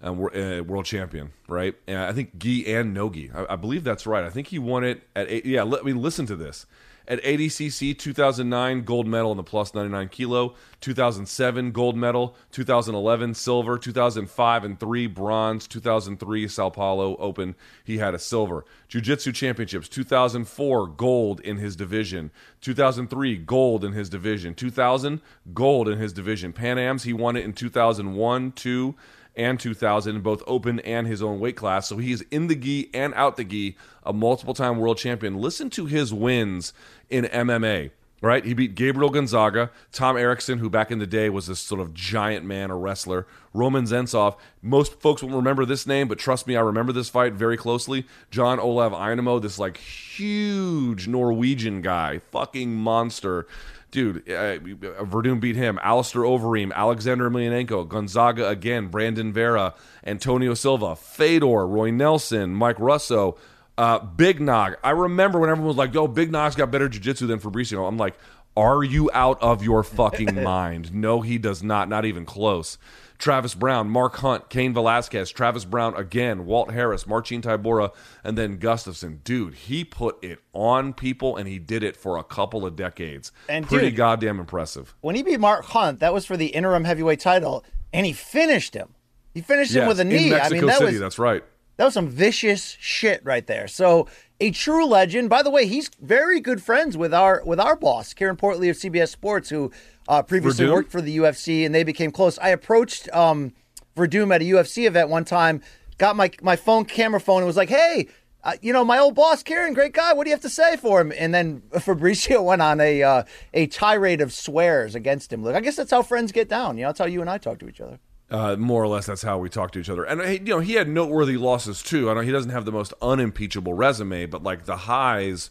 [0.00, 1.74] and uh, world champion, right?
[1.88, 3.32] And I think gi and no gi.
[3.34, 4.22] I, I believe that's right.
[4.22, 6.66] I think he won it at, eight, yeah, let me listen to this.
[7.12, 10.54] At ADCC 2009, gold medal in the plus 99 kilo.
[10.80, 12.34] 2007, gold medal.
[12.52, 13.76] 2011, silver.
[13.76, 15.66] 2005 and 3, bronze.
[15.66, 17.54] 2003, Sao Paulo Open,
[17.84, 18.64] he had a silver.
[18.88, 22.30] Jiu Jitsu Championships 2004, gold in his division.
[22.62, 24.54] 2003, gold in his division.
[24.54, 25.20] 2000,
[25.52, 26.54] gold in his division.
[26.54, 28.94] Pan Ams, he won it in 2001, 2,
[29.36, 31.88] and 2000 in both open and his own weight class.
[31.88, 35.36] So he's in the gi and out the gi, a multiple time world champion.
[35.36, 36.72] Listen to his wins
[37.08, 37.90] in MMA.
[38.22, 41.80] Right, he beat Gabriel Gonzaga, Tom Erikson, who back in the day was this sort
[41.80, 43.26] of giant man, a wrestler.
[43.52, 44.36] Roman Zentsov.
[44.62, 48.06] Most folks won't remember this name, but trust me, I remember this fight very closely.
[48.30, 53.48] Jon Olav Einemo, this like huge Norwegian guy, fucking monster
[53.92, 54.58] dude, uh,
[55.04, 55.78] Werdum beat him.
[55.82, 63.36] Alistair Overeem, Alexander Emelianenko, Gonzaga again, Brandon Vera, Antonio Silva, Fedor, Roy Nelson, Mike Russow,
[63.82, 64.76] uh, Big Nog.
[64.84, 67.96] I remember when everyone was like, "Yo, Big Nog's got better jiu-jitsu than Fabricio." I'm
[67.98, 68.14] like,
[68.56, 71.88] "Are you out of your fucking mind?" No, he does not.
[71.88, 72.78] Not even close.
[73.18, 77.90] Travis Browne, Mark Hunt, Cain Velasquez, Travis Browne again, Walt Harris, Marcin Tybura,
[78.24, 79.22] and then Gustafsson.
[79.22, 83.30] Dude, he put it on people and he did it for a couple of decades.
[83.48, 84.96] And Pretty dude- goddamn impressive.
[85.02, 88.74] when he beat Mark Hunt, that was for the interim heavyweight title, and he finished
[88.74, 88.94] him.
[89.34, 90.24] He finished him with a knee.
[90.24, 91.44] in Mexico I mean, that City, was that's right.
[91.82, 93.66] That was some vicious shit right there.
[93.66, 94.06] So
[94.38, 95.28] a true legend.
[95.28, 98.76] By the way, he's very good friends with our with our boss, Karen Portley of
[98.76, 99.72] CBS Sports, who
[100.06, 100.74] uh, previously Werdum?
[100.74, 102.38] worked for the UFC, and they became close.
[102.38, 103.52] I approached um,
[103.96, 105.60] Werdum at a UFC event one time,
[105.98, 108.06] got my my phone camera phone, and was like, "Hey."
[108.44, 110.12] Uh, you know my old boss Karen, great guy.
[110.12, 111.12] What do you have to say for him?
[111.16, 113.22] And then Fabricio went on a uh,
[113.54, 115.42] a tirade of swears against him.
[115.42, 116.76] Look, I guess that's how friends get down.
[116.76, 117.98] You know, that's how you and I talk to each other.
[118.32, 120.04] Uh, more or less, that's how we talk to each other.
[120.04, 122.10] And you know, he had noteworthy losses too.
[122.10, 125.50] I know he doesn't have the most unimpeachable resume, but like the highs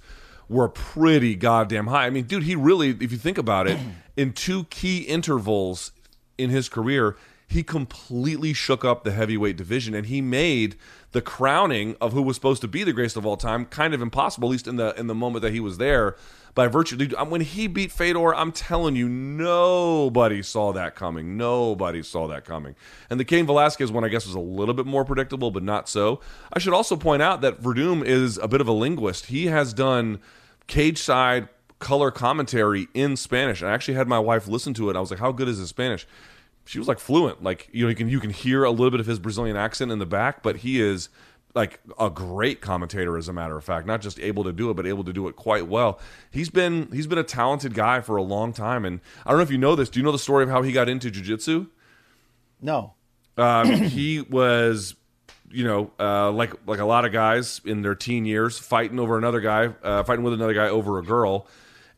[0.49, 2.07] were pretty goddamn high.
[2.07, 3.79] I mean, dude, he really, if you think about it,
[4.17, 5.91] in two key intervals
[6.39, 7.15] in his career,
[7.47, 10.75] he completely shook up the heavyweight division, and he made
[11.11, 14.01] the crowning of who was supposed to be the greatest of all time kind of
[14.01, 16.15] impossible, at least in the in the moment that he was there.
[16.53, 21.37] By virtue, dude, when he beat Fedor, I'm telling you, nobody saw that coming.
[21.37, 22.75] Nobody saw that coming.
[23.09, 25.87] And the Cain Velasquez one, I guess, was a little bit more predictable, but not
[25.87, 26.19] so.
[26.51, 29.27] I should also point out that Werdum is a bit of a linguist.
[29.27, 30.19] He has done
[30.67, 31.47] cage side
[31.79, 33.63] color commentary in Spanish.
[33.63, 34.95] I actually had my wife listen to it.
[34.95, 36.05] I was like, "How good is his Spanish?"
[36.65, 37.43] She was like fluent.
[37.43, 39.91] Like you know, you can you can hear a little bit of his Brazilian accent
[39.91, 41.09] in the back, but he is
[41.53, 44.75] like a great commentator as a matter of fact not just able to do it
[44.75, 45.99] but able to do it quite well.
[46.29, 49.43] He's been he's been a talented guy for a long time and i don't know
[49.43, 49.89] if you know this.
[49.89, 51.67] Do you know the story of how he got into jiu-jitsu?
[52.61, 52.93] No,
[53.37, 54.95] um, he was
[55.49, 59.17] you know uh, like like a lot of guys in their teen years fighting over
[59.17, 61.47] another guy uh, fighting with another guy over a girl.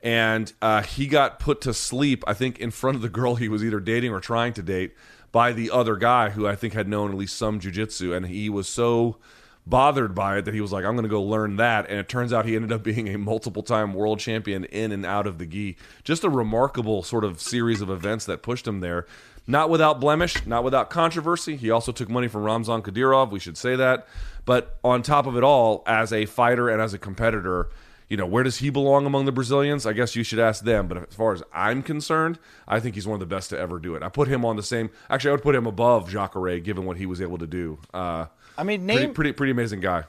[0.02, 3.48] And uh, he got put to sleep i think in front of the girl he
[3.48, 4.94] was either dating or trying to date
[5.32, 8.14] by the other guy who i think had known at least some jiu-jitsu.
[8.14, 9.18] And he was so
[9.66, 11.90] bothered by it that he was like, I'm going to go learn that.
[11.90, 15.06] And it turns out he ended up being a multiple time world champion in and
[15.06, 15.78] out of the gi.
[16.04, 19.06] Just a remarkable sort of series of events that pushed him there.
[19.46, 21.58] Not without blemish, not without controversy.
[21.58, 23.30] He also took money from Ramzan Kadyrov.
[23.30, 24.08] We should say that.
[24.46, 27.70] But on top of it all, as a fighter and as a competitor,
[28.08, 29.86] you know, where does he belong among the Brazilians?
[29.86, 30.88] I guess you should ask them.
[30.88, 33.80] But as far as I'm concerned, I think he's one of the best to ever
[33.80, 34.04] do it.
[34.04, 34.92] I put him on the same.
[35.10, 37.80] Actually, I would put him above Jacare, given what he was able to do.
[37.94, 38.28] Uh,
[38.58, 40.04] I mean, pretty, name pretty, pretty amazing guy.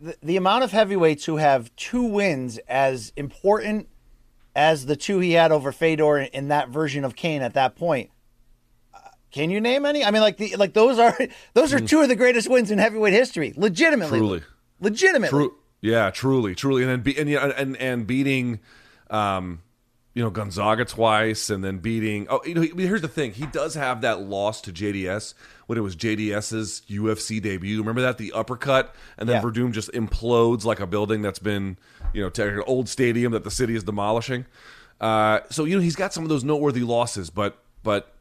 [0.00, 3.88] the, the amount of heavyweights who have two wins as important
[4.54, 8.10] as the two he had over Fedor in, that version of Cain at that point.
[8.92, 8.98] Uh,
[9.30, 10.04] Can you name any?
[10.04, 11.16] I mean, like the like those are
[11.54, 14.18] those are two of the greatest wins in heavyweight history, legitimately.
[14.18, 14.22] Mm.
[14.22, 14.42] Truly.
[14.80, 15.38] legitimately.
[15.38, 15.54] True.
[15.82, 18.60] Yeah, truly, truly, and then be, and, and and beating,
[19.08, 19.62] um,
[20.14, 22.26] you know, Gonzaga twice, and then beating.
[22.28, 25.34] Oh, you know, here's the thing: he does have that loss to JDS
[25.66, 27.78] when it was JDS's UFC debut.
[27.78, 29.48] Remember that the uppercut, and then Yeah.
[29.48, 31.78] Werdum just implodes like a building that's been,
[32.12, 34.46] you know, an old stadium that the city is demolishing.
[35.00, 38.14] Uh, so you know, he's got some of those noteworthy losses, but but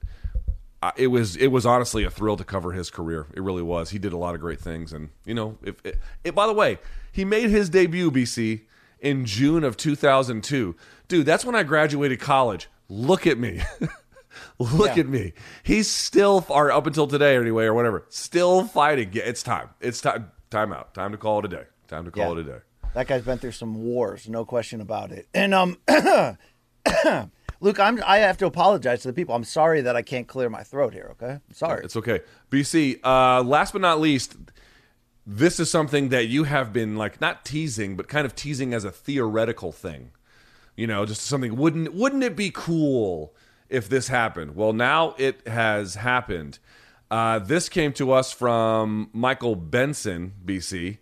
[0.81, 3.25] uh, it was it was honestly a thrill to cover his career.
[3.33, 3.89] It really was.
[3.89, 6.53] He did a lot of great things, and you know, if it, it, by the
[6.53, 6.77] way,
[7.11, 8.61] he made his debut BC
[9.01, 10.75] in June of 2002.
[11.07, 12.67] Dude, that's when I graduated college.
[12.87, 13.61] Look at me.
[14.59, 15.01] Look Yeah.
[15.01, 15.33] at me.
[15.63, 18.05] He's still or up until today anyway or whatever.
[18.09, 19.09] Still fighting.
[19.13, 19.69] Yeah, it's time.
[19.81, 20.93] It's time time out.
[20.93, 21.63] Time to call it a day.
[21.87, 22.41] Time to call Yeah.
[22.41, 22.57] it a day.
[22.93, 25.27] That guy's been through some wars, no question about it.
[25.33, 25.77] And um,
[27.61, 29.35] Luke, I'm I have to apologize to the people.
[29.35, 31.09] I'm sorry that I can't clear my throat here.
[31.11, 31.83] Okay, I'm sorry.
[31.83, 32.21] It's okay.
[32.49, 34.35] BC, uh, last but not least,
[35.31, 38.83] this is something that you have been like not teasing, but kind of teasing as
[38.83, 40.09] a theoretical thing.
[40.75, 43.35] You know, just something wouldn't wouldn't it be cool
[43.69, 44.55] if this happened?
[44.55, 46.57] Well, now it has happened.
[47.11, 50.97] Uh, this came to us from Michael Benson, BC.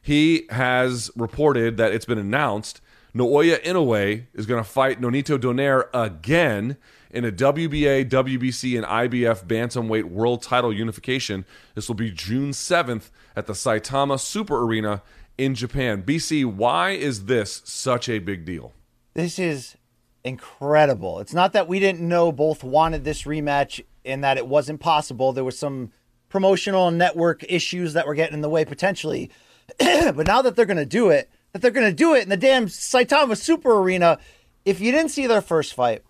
[0.00, 2.80] He has reported that it's been announced
[3.14, 6.76] Naoya Inoue is going to fight Nonito Donaire again
[7.12, 11.44] in a WBA, WBC, and IBF bantamweight world title unification.
[11.74, 15.02] This will be June 7th at the Saitama Super Arena
[15.36, 16.02] in Japan.
[16.02, 18.72] BC, why is this such a big deal?
[19.14, 19.76] This is
[20.24, 21.20] incredible.
[21.20, 25.32] It's not that we didn't know both wanted this rematch and that it wasn't possible.
[25.32, 25.92] There was some
[26.28, 29.30] promotional and network issues that were getting in the way potentially.
[29.78, 32.28] but now that they're going to do it, that they're going to do it in
[32.28, 34.18] the damn Saitama Super Arena.
[34.64, 36.02] If you didn't see their first fight,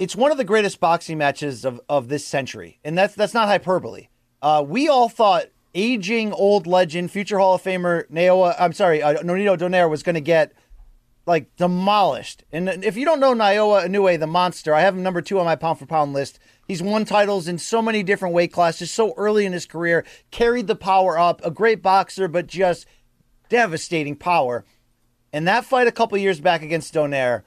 [0.00, 3.46] it's one of the greatest boxing matches of, of this century, and that's that's not
[3.48, 4.08] hyperbole.
[4.42, 9.22] Uh, we all thought aging old legend, future Hall of Famer Naoa, I'm sorry, uh,
[9.22, 10.52] Nonito Donaire was going to get
[11.26, 12.44] like demolished.
[12.50, 15.44] And if you don't know Naoya Inoue, the monster, I have him number two on
[15.44, 16.40] my pound for pound list.
[16.66, 20.66] He's won titles in so many different weight classes, so early in his career, carried
[20.66, 22.86] the power up, a great boxer, but just
[23.50, 24.64] devastating power.
[25.32, 27.42] And that fight a couple years back against Donaire,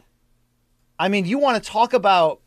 [0.99, 2.42] I mean, you want to talk about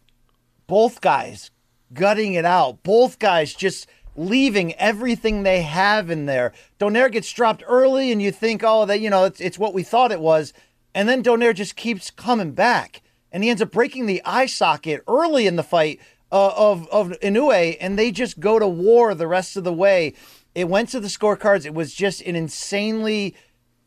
[0.66, 1.50] both guys
[1.92, 3.86] gutting it out, both guys just
[4.16, 6.52] leaving everything they have in there.
[6.80, 9.82] Donaire gets dropped early, and you think, oh, that you know, it's, it's what we
[9.82, 10.52] thought it was,
[10.94, 15.02] and then Donaire just keeps coming back, and he ends up breaking the eye socket
[15.06, 16.00] early in the fight
[16.32, 20.14] uh, of of Inoue, and they just go to war the rest of the way.
[20.54, 21.66] It went to the scorecards.
[21.66, 23.34] It was just an insanely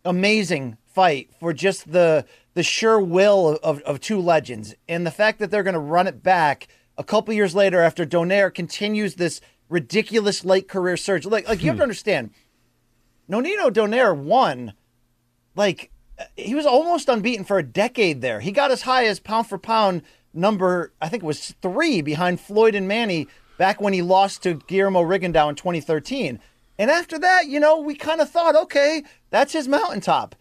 [0.06, 2.26] amazing fight for just the
[2.60, 6.08] the sure will of, of two legends and the fact that they're going to run
[6.08, 9.40] it back a couple years later after Donaire continues this
[9.70, 11.26] ridiculous late career surge.
[11.26, 11.84] Like like you have to hmm.
[11.84, 12.32] understand,
[13.32, 14.74] Nonito Donaire won
[15.56, 15.90] like
[16.20, 18.42] uh, he was almost unbeaten for a decade there.
[18.42, 20.02] He got as high as pound for pound
[20.34, 24.56] number I think it was 3 behind Floyd and Manny back when he lost to
[24.68, 26.42] Guillermo Rigondeaux in 2013.
[26.78, 30.36] And after that, you know, we kind of thought, okay, that's his mountaintop.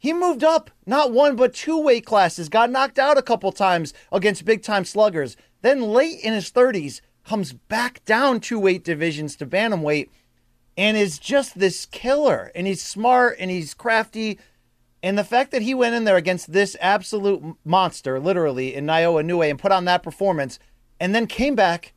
[0.00, 3.92] He moved up not one but two weight classes, got knocked out a couple times
[4.10, 5.36] against big time sluggers.
[5.60, 10.08] Then late in his 30s, comes back down two weight divisions to bantamweight
[10.76, 12.50] and is just this killer.
[12.54, 14.38] And he's smart and he's crafty.
[15.02, 19.50] And the fact that he went in there against this absolute monster, literally, in Inoue
[19.50, 20.58] and put on that performance
[20.98, 21.92] and then came back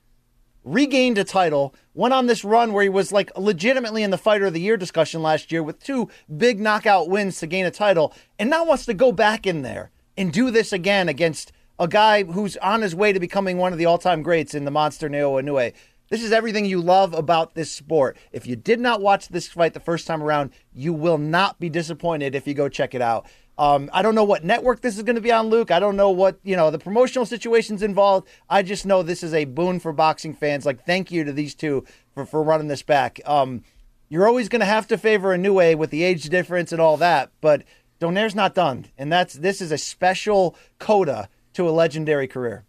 [0.64, 4.46] regained a title, went on this run where he was like legitimately in the fighter
[4.46, 8.14] of the year discussion last year with two big knockout wins to gain a title,
[8.40, 12.24] and now wants to go back in there and do this again against a guy
[12.24, 15.44] who's on his way to becoming one of the all-time greats in the monster Naoya
[15.44, 15.74] Inoue.
[16.10, 18.18] This is everything you love about this sport.
[18.32, 21.70] If you did not watch this fight the first time around, you will not be
[21.70, 23.26] disappointed if you go check it out.
[23.58, 25.70] Um, I don't know what network this is going to be on, Luke.
[25.70, 28.28] I don't know what you know the promotional situations involved.
[28.50, 30.66] I just know this is a boon for boxing fans.
[30.66, 33.20] Like, thank you to these two for for running this back.
[33.26, 33.64] Um,
[34.10, 37.32] You're always going to have to favor Inoue with the age difference and all that,
[37.42, 37.64] but
[38.00, 42.66] Donaire's not done, and that's this is a special coda to a legendary career.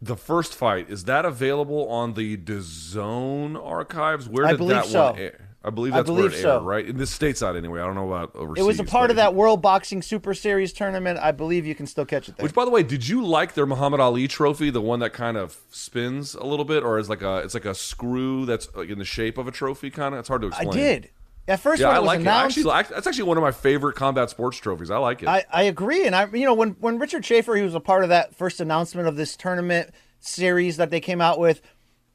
[0.00, 4.28] The first fight is that available on the DAZN archives?
[4.28, 5.10] Where did that so.
[5.10, 5.47] one air?
[5.64, 6.86] I believe I that's believe where it aired, right?
[6.86, 7.80] In this stateside, anyway.
[7.80, 8.62] I don't know about overseas.
[8.62, 11.18] It was a part but of that World Boxing Super Series tournament.
[11.18, 12.44] I believe you can still catch it there.
[12.44, 15.36] Which, by the way, did you like their Muhammad Ali trophy, the one that kind
[15.36, 18.88] of spins a little bit, or is like a it's like a screw that's like
[18.88, 20.20] in the shape of a trophy, kind of?
[20.20, 20.68] It's hard to explain.
[20.68, 21.10] I did.
[21.48, 22.26] At first, Yeah, I like it.
[22.26, 24.90] I actually that's actually one of my favorite combat sports trophies.
[24.90, 25.28] I like it.
[25.28, 28.02] I, I agree, and I you know when when Richard Schaefer he was a part
[28.02, 29.90] of that first announcement of this tournament
[30.20, 31.62] series that they came out with,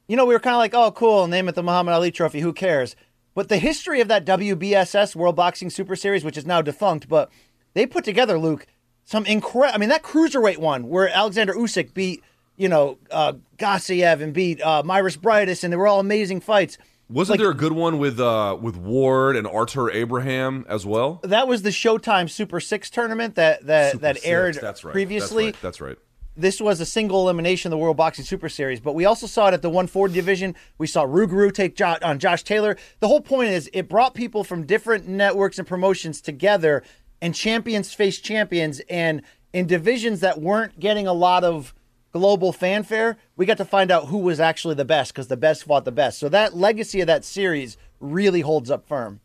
[0.06, 2.40] you know we were kind of like oh cool name it the Muhammad Ali Trophy
[2.40, 2.94] who cares,
[3.34, 7.30] but the history of that WBSS World Boxing Super Series which is now defunct, but
[7.74, 8.66] they put together Luke
[9.04, 9.74] some incredible.
[9.74, 12.22] I mean that cruiserweight one where Alexander Usyk beat
[12.56, 16.78] you know uh, Gassiev and beat uh, Mairis Briedis and they were all amazing fights.
[17.10, 21.20] Wasn't like- there a good one with uh with Ward and Artur Abraham as well?
[21.22, 24.92] That was the Showtime Super Six tournament that that Super that Six, aired that's right.
[24.92, 25.50] previously.
[25.50, 25.62] That's right.
[25.62, 25.98] That's right.
[26.36, 29.48] This was a single elimination of the World Boxing Super Series, but we also saw
[29.48, 30.54] it at the 140 division.
[30.78, 32.76] We saw Ruguru take jo- on Josh Taylor.
[33.00, 36.82] The whole point is it brought people from different networks and promotions together,
[37.20, 38.80] and champions face champions.
[38.90, 39.22] And
[39.52, 41.72] in divisions that weren't getting a lot of
[42.12, 45.64] global fanfare, we got to find out who was actually the best because the best
[45.64, 46.18] fought the best.
[46.18, 49.20] So that legacy of that series really holds up firm.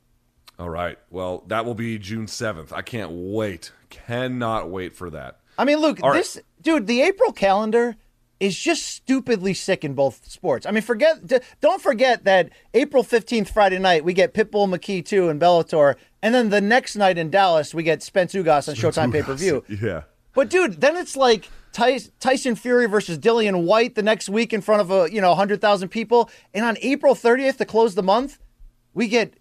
[0.59, 0.97] All right.
[1.09, 2.73] Well, that will be June seventh.
[2.73, 3.71] I can't wait.
[3.89, 5.39] Cannot wait for that.
[5.57, 6.37] I mean, Luke, All right.
[6.61, 7.95] Dude, the April calendar
[8.39, 10.65] is just stupidly sick in both sports.
[10.65, 11.17] I mean, forget,
[11.59, 16.33] don't forget that April fifteenth, Friday night, we get Pitbull McKee two and Bellator, and
[16.33, 19.63] then the next night in Dallas, we get Spence Ugas on Showtime pay per view.
[19.67, 20.03] Yeah.
[20.33, 24.81] But dude, then it's like Tyson Fury versus Dillian Whyte the next week in front
[24.81, 28.39] of a you know hundred thousand people, and on April thirtieth to close the month,
[28.93, 29.33] we get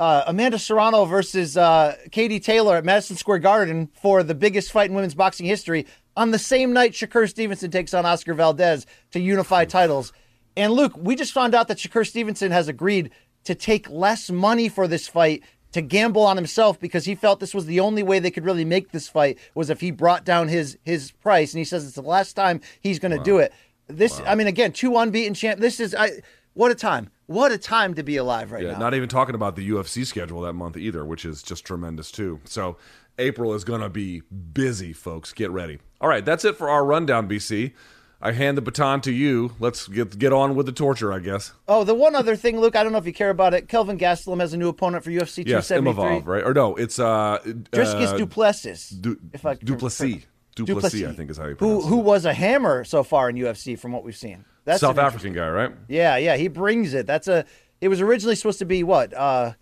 [0.00, 4.88] uh, Amanda Serrano versus uh, Katie Taylor at Madison Square Garden for the biggest fight
[4.88, 5.86] in women's boxing history.
[6.18, 10.12] On the same night, Shakur Stevenson takes on Oscar Valdez to unify titles.
[10.56, 13.12] And Luke, we just found out that Shakur Stevenson has agreed
[13.44, 17.54] to take less money for this fight to gamble on himself because he felt this
[17.54, 20.48] was the only way they could really make this fight was if he brought down
[20.48, 21.52] his his price.
[21.52, 23.52] And he says it's the last time he's going to do it.
[23.86, 25.60] This, I mean, again, two unbeaten champ.
[25.60, 26.22] This is I.
[26.54, 27.10] What a time!
[27.26, 28.78] What a time to be alive right Yeah, now.
[28.78, 32.40] not even talking about the UFC schedule that month either, which is just tremendous too.
[32.44, 32.76] So
[33.18, 35.32] April is going to be busy, folks.
[35.32, 35.78] Get ready.
[36.00, 37.72] All right, that's it for our rundown, BC.
[38.20, 39.52] I hand the baton to you.
[39.60, 41.52] Let's get get on with the torture, I guess.
[41.68, 43.68] Oh, the one other thing, Luke, I don't know if you care about it.
[43.68, 46.04] Kelvin Gastelum has a new opponent for UFC Yes, 273.
[46.04, 46.44] Imavov, right?
[46.44, 48.90] Or no, it's uh, Dricus uh, Duplessis.
[48.90, 50.24] Du- if I Duplessis.
[50.56, 51.90] Duplessis, I think is how you pronounce who it.
[51.90, 54.44] Who was a hammer so far in UFC from what we've seen.
[54.64, 55.72] That's South African guy, right?
[55.86, 57.06] Yeah, yeah, he brings it.
[57.06, 57.44] That's a.
[57.80, 59.14] It was originally supposed to be what?
[59.14, 59.52] Uh,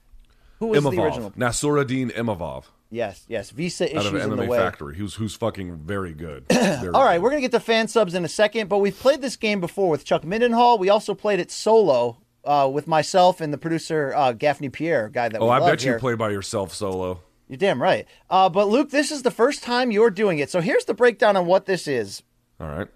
[0.59, 1.33] who was the original?
[1.33, 1.37] Imavov.
[1.37, 3.51] Nassourdine Imavov Yes, yes.
[3.51, 4.59] Visa out issues of in the way.
[4.59, 4.97] Factory.
[4.97, 6.47] Who's who's fucking very good.
[6.51, 7.23] Very All right, good.
[7.23, 9.89] we're gonna get to fan subs in a second, but we've played this game before
[9.91, 10.79] with Chuck Mindenhall.
[10.79, 15.29] We also played it solo uh, with myself and the producer uh, Gaffney Pierre, guy
[15.29, 15.95] that Oh, I bet here.
[15.95, 17.21] you play by yourself solo.
[17.49, 18.07] You're damn right.
[18.31, 20.51] Uh, but Luke, this is the first time you're doing it.
[20.51, 22.23] So here's the breakdown on what this is.
[22.61, 22.89] All right.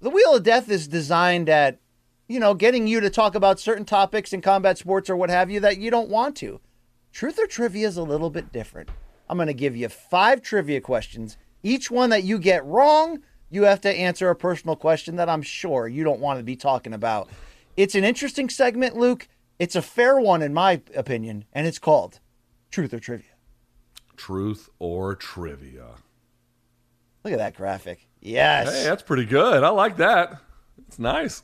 [0.00, 1.78] The Wheel of Death is designed at,
[2.28, 5.50] you know, getting you to talk about certain topics in combat sports or what have
[5.50, 6.60] you that you don't want to.
[7.12, 8.88] Truth or trivia is a little bit different.
[9.28, 11.36] I'm going to give you five trivia questions.
[11.62, 13.20] Each one that you get wrong,
[13.50, 16.56] you have to answer a personal question that I'm sure you don't want to be
[16.56, 17.28] talking about.
[17.76, 19.28] It's an interesting segment, Luke.
[19.58, 22.20] It's a fair one, in my opinion, and it's called
[22.70, 23.30] Truth or Trivia.
[24.16, 25.88] Truth or trivia.
[27.24, 28.08] Look at that graphic.
[28.20, 28.72] Yes.
[28.72, 29.62] Hey, that's pretty good.
[29.62, 30.40] I like that.
[30.86, 31.42] It's nice.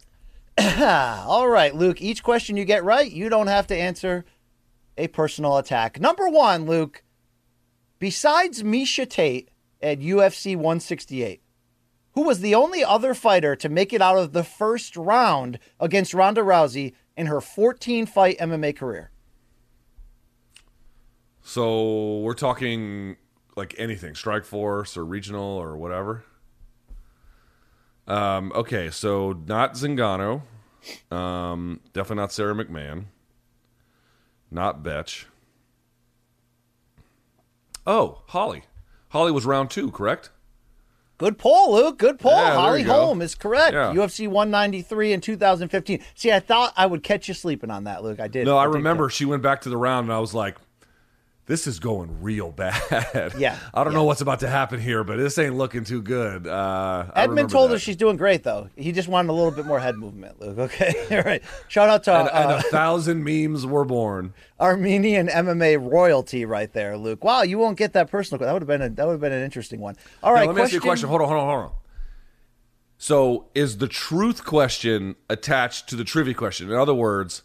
[0.59, 2.01] All right, Luke.
[2.01, 4.25] Each question you get right, you don't have to answer
[4.97, 6.01] a personal attack.
[6.01, 7.04] Number one, Luke.
[8.05, 9.49] Besides Miesha Tate
[9.81, 11.41] at UFC 168,
[12.13, 16.13] who was the only other fighter to make it out of the first round against
[16.13, 19.11] Ronda Rousey in her 14 fight MMA career?
[21.41, 23.17] So we're talking
[23.57, 26.27] like anything, Strike Force or regional or whatever.
[28.07, 30.43] Um, okay, so not Zingano,
[31.11, 33.07] um, definitely not Sara McMann,
[34.51, 35.27] not Betch.
[37.87, 38.65] Oh, Holly.
[39.11, 40.31] Holly was round two, correct?
[41.19, 41.99] Good poll, Luke.
[41.99, 42.33] Good poll.
[42.33, 42.93] Yeah, Holly go.
[42.93, 43.73] Holm is correct.
[43.75, 43.93] Yeah.
[43.95, 46.01] UFC 193 in 2015.
[46.15, 48.19] See, I thought I would catch you sleeping on that, Luke.
[48.19, 48.47] I did.
[48.47, 50.57] No, I did remember she went back to the round, and I was like,
[51.47, 53.35] this is going real bad.
[53.37, 53.99] Yeah, I don't yeah.
[53.99, 56.47] know what's about to happen here, but this ain't looking too good.
[56.47, 57.75] Uh, Edmond told that.
[57.75, 58.69] her she's doing great, though.
[58.77, 60.59] He just wanted a little bit more head movement, Luke.
[60.65, 61.43] Okay, all right.
[61.69, 64.33] Shout out to and, and uh, a thousand memes were born.
[64.59, 67.25] Armenian MMA royalty right there, Luke.
[67.25, 68.45] Wow, you won't get that personal.
[68.45, 69.97] That would have been a, that would have been an interesting one.
[70.23, 70.41] All right.
[70.41, 71.09] Now, right, let me ask you a question.
[71.09, 71.73] Hold on, hold on, hold on.
[72.97, 76.71] So, is the truth question attached to the trivia question?
[76.71, 77.43] In other words,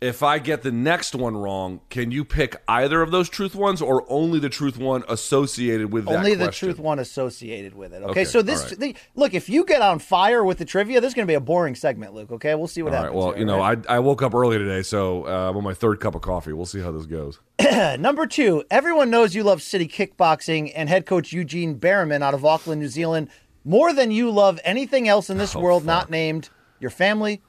[0.00, 3.80] if I get the next one wrong, can you pick either of those truth ones,
[3.80, 6.68] or only the truth one associated with that Only the question?
[6.68, 8.02] truth one associated with it.
[8.02, 8.78] Okay, Okay, so this right.
[8.78, 11.34] the, look, if you get on fire with the trivia, this is going to be
[11.36, 12.30] a boring segment, Luke.
[12.32, 13.04] Okay, we'll see what All right.
[13.06, 13.18] happens.
[13.18, 13.60] Well, here, you know.
[13.62, 16.52] I, I woke up early today, so uh, I'm on my third cup of coffee.
[16.52, 17.40] We'll see how this goes.
[17.98, 22.44] Number two, everyone knows you love city kickboxing and head coach Eugene Bareman out of
[22.44, 23.30] Auckland, New Zealand,
[23.64, 25.86] more than you love anything else in this Oh, world fuck.
[25.86, 27.40] not named your family,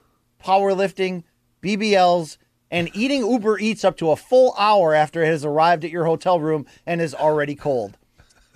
[0.42, 1.24] powerlifting,
[1.62, 2.36] BBLs,
[2.70, 6.04] and eating Uber Eats up to a full hour after it has arrived at your
[6.04, 7.96] hotel room and is already cold.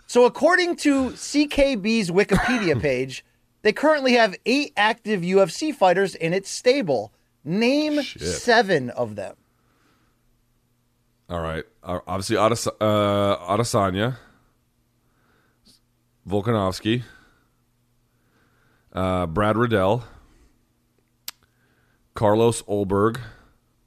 [0.06, 3.24] So, according to CKB's Wikipedia page,
[3.62, 7.12] they currently have eight active UFC fighters in its stable.
[7.44, 8.22] Name Shit.
[8.22, 9.36] seven of them.
[11.28, 11.64] All right.
[11.82, 14.16] Uh, obviously, Adas- uh, Adesanya,
[16.28, 17.02] Volkanovski,
[18.92, 20.04] uh, Brad Riddell,
[22.20, 23.18] Carlos Ulberg,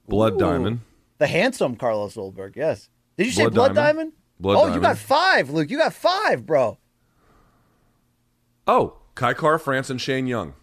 [0.07, 0.38] Blood Ooh.
[0.39, 0.79] Diamond.
[1.19, 2.89] The handsome Carlos Ulberg, yes.
[3.15, 3.86] Did you say Blood Blood, Diamond?
[3.95, 4.13] Diamond?
[4.39, 5.69] Blood oh, you got five, Luke.
[5.69, 6.79] You got five, bro.
[8.65, 10.55] Oh, Kai Kara France and Shane Young.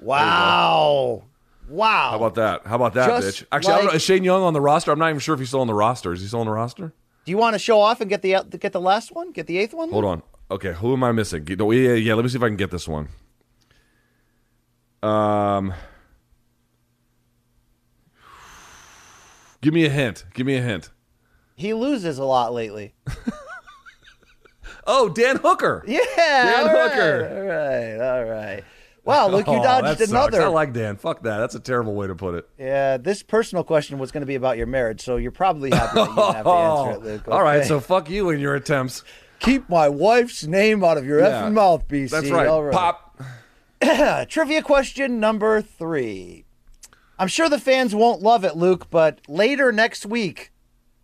[0.00, 1.22] Wow.
[1.68, 2.10] Wow.
[2.10, 2.66] How about that?
[2.66, 3.46] How about that, Just bitch?
[3.52, 3.92] Actually, I don't know.
[3.92, 4.90] Is Shane Young on the roster?
[4.90, 6.12] I'm not even sure if he's still on the roster.
[6.12, 6.92] Is he still on the roster?
[7.24, 9.30] Do you want to show off and get the get the last one?
[9.30, 9.90] Get the eighth one?
[9.90, 10.22] Hold on.
[10.50, 11.46] Okay, who am I missing?
[11.46, 12.14] Yeah, yeah.
[12.14, 13.10] Let me see if I can get this one.
[15.04, 15.72] Um,
[19.66, 20.24] give me a hint.
[20.32, 20.90] Give me a hint.
[21.56, 22.94] He loses a lot lately.
[24.88, 25.82] Oh, Dan Hooker.
[25.86, 25.98] Yeah.
[26.16, 27.28] Dan all right, Hooker.
[27.28, 28.18] All right.
[28.18, 28.64] All right.
[29.04, 30.42] Wow, Luke, you Oh, dodged another.
[30.42, 30.96] I like Dan.
[30.96, 31.38] Fuck that.
[31.38, 32.48] That's a terrible way to put it.
[32.58, 35.96] yeah, this personal question was going to be about your marriage, so you're probably happy
[35.96, 37.28] that you have to answer it, Luke.
[37.28, 39.02] All right, so fuck you and your attempts.
[39.40, 41.42] keep my wife's name out of your Yeah.
[41.42, 42.10] effing mouth, BC.
[42.10, 42.48] That's right.
[42.48, 42.72] Right.
[42.72, 44.28] Pop.
[44.28, 46.45] Trivia question number three.
[47.18, 50.52] I'm sure the fans won't love it, Luke, but later next week,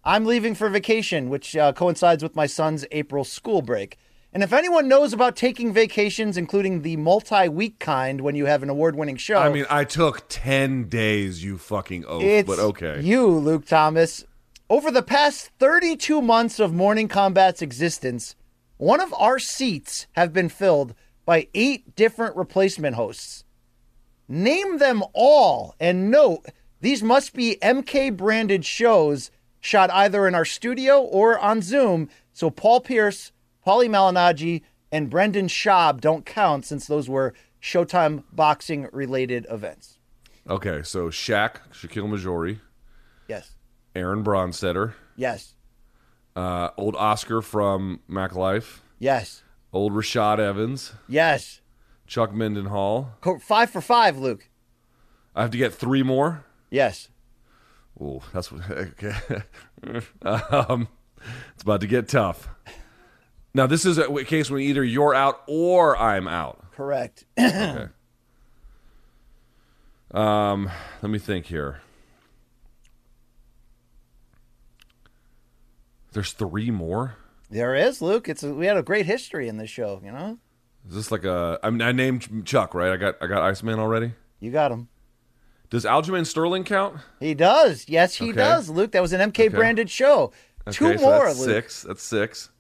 [0.05, 3.97] I'm leaving for vacation, which uh, coincides with my son's April school break.
[4.35, 8.63] And if anyone knows about taking vacations, including the multi week kind when you have
[8.63, 13.01] an award winning show, I mean, I took 10 days, you fucking oaf, but okay.
[13.01, 14.25] you, Luke Thomas.
[14.71, 18.35] Over the past 32 months of Morning Combat's existence,
[18.79, 20.95] one of our seats have been filled
[21.27, 23.45] by eight different replacement hosts.
[24.29, 26.47] Name them all and note
[26.81, 32.51] these must be MK branded shows shot either in our studio or on Zoom, so
[32.51, 33.31] Paul Pierce,
[33.65, 39.99] Paulie Malignaggi, and Brendan Schaub don't count since those were Showtime boxing related events.
[40.51, 42.59] Okay, so Shaq, Shakiel Mahjouri,
[43.29, 43.53] Yes.
[43.95, 45.55] Aaron Bronsteter, Yes.
[46.35, 49.45] uh, old Oscar from Mac Life, Yes.
[49.73, 51.61] old Rashad Evans, Yes.
[52.13, 53.07] Chuck Mindenhall.
[53.41, 54.51] Five for five, Luke.
[55.35, 56.45] I have to get three more.
[56.69, 57.09] Yes.
[58.03, 58.63] Ooh, that's what.
[58.71, 59.15] Okay.
[60.23, 60.89] um,
[61.55, 62.51] it's about to get tough.
[63.55, 66.63] Now, this is a case when either you're out or I'm out.
[66.73, 67.25] Correct.
[67.39, 67.87] Okay.
[70.11, 70.69] um,
[71.01, 71.81] let me think here.
[76.13, 77.15] There's three more.
[77.49, 78.29] there is, Luke.
[78.29, 80.37] It's a, we had a great history in this show, you know?
[80.89, 81.59] Is this like a?
[81.63, 82.91] I mean, I named Chuck, right?
[82.93, 84.13] I got I got Iceman already.
[84.41, 84.89] You got him.
[85.71, 86.97] Does Aljamain Sterling count?
[87.21, 87.89] He does.
[87.89, 88.37] Yes, he Okay.
[88.39, 88.93] does, Luke.
[88.93, 90.33] That was an MK branded show.
[90.71, 91.49] Two so more, that's Luke.
[91.49, 91.83] six.
[91.83, 92.51] That's six.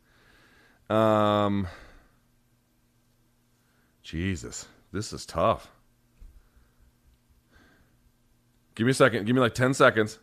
[0.88, 1.68] Um,
[4.02, 5.70] Jesus, this is tough.
[8.74, 9.26] Give me a second.
[9.26, 10.18] Give me like ten seconds.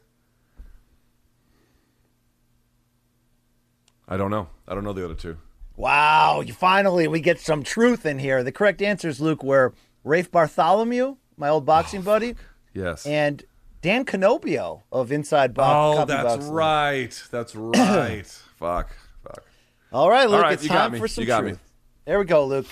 [4.08, 4.48] I don't know.
[4.68, 5.38] I don't know the other two.
[5.80, 8.44] Wow, you finally we get some truth in here.
[8.44, 9.74] The correct answers, Luke, were
[10.04, 12.36] Rafe Bartholomew, my old Oh, boxing buddy,
[12.74, 13.06] Yes.
[13.06, 13.42] and
[13.82, 15.64] Dan Canobbio of Inside Bo-
[16.02, 16.52] oh, that's Boxing.
[16.52, 17.24] right.
[17.32, 18.26] That's right.
[18.58, 18.90] fuck.
[19.24, 19.46] Fuck.
[19.94, 21.00] All right, Luke, All right, it's you got time me.
[21.00, 21.52] for some You got me.
[21.52, 21.60] truth.
[22.04, 22.68] There we go, Luke.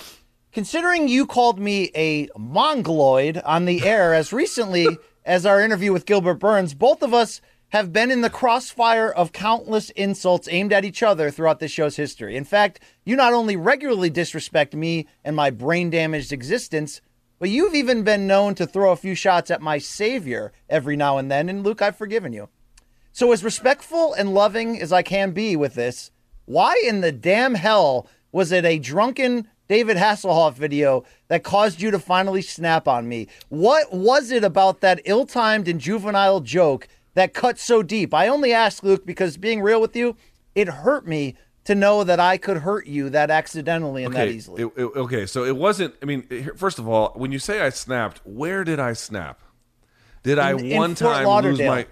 [0.52, 4.86] Considering you called me a mongoloid on the air as recently
[5.24, 7.40] as our interview with Gilbert Burns, both of us
[7.70, 11.96] have been in the crossfire of countless insults aimed at each other throughout this show's
[11.96, 12.34] history.
[12.36, 17.02] In fact, you not only regularly disrespect me and my brain damaged existence,
[17.38, 21.18] but you've even been known to throw a few shots at my savior every now
[21.18, 21.48] and then.
[21.48, 22.48] And Luke, I've forgiven you.
[23.12, 26.10] So, as respectful and loving as I can be with this,
[26.46, 31.90] why in the damn hell was it a drunken David Hasselhoff video that caused you
[31.90, 33.28] to finally snap on me?
[33.50, 36.88] What was it about that ill timed and juvenile joke
[37.18, 38.14] that cut so deep?
[38.14, 40.16] I only ask, Luke, because being real with you,
[40.54, 44.62] it hurt me to know that I could hurt you that accidentally and that easily.
[44.62, 45.94] it- it- okay, so it wasn't.
[46.00, 46.22] I mean,
[46.56, 49.40] first of all, when you say I snapped, where did I snap?
[50.22, 51.86] Did I In- in one time lose my?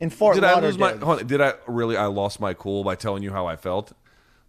[0.00, 0.92] in Fort did I lose my?
[1.22, 1.96] Did I really?
[1.96, 3.92] I lost my cool by telling you how I felt.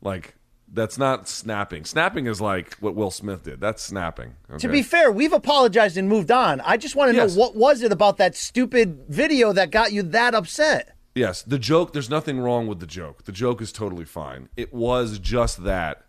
[0.01, 0.35] Like
[0.71, 1.83] that's not snapping.
[1.85, 3.59] Snapping is like what Will Smith did.
[3.59, 4.35] That's snapping.
[4.59, 6.61] To be fair, we've apologized and moved on.
[6.61, 7.35] I just want to Yes.
[7.35, 10.95] know what was it about that stupid video that got you that upset?
[11.15, 11.91] Yes, the joke.
[11.93, 13.25] There's nothing wrong with the joke.
[13.25, 14.49] The joke is totally fine.
[14.55, 16.05] It was just that.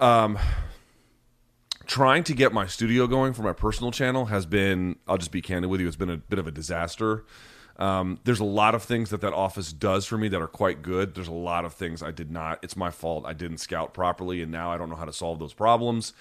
[0.00, 0.38] Um,
[1.86, 4.96] trying to get my studio going for my personal channel has been.
[5.06, 5.86] I'll just be candid with you.
[5.86, 7.24] It's been a bit of a disaster.
[7.78, 10.82] Um, there's a lot of things that that office does for me that are quite
[10.82, 11.14] good.
[11.14, 12.58] There's a lot of things I did not.
[12.62, 13.24] It's my fault.
[13.26, 16.12] I didn't scout properly, and now I don't know how to solve those problems.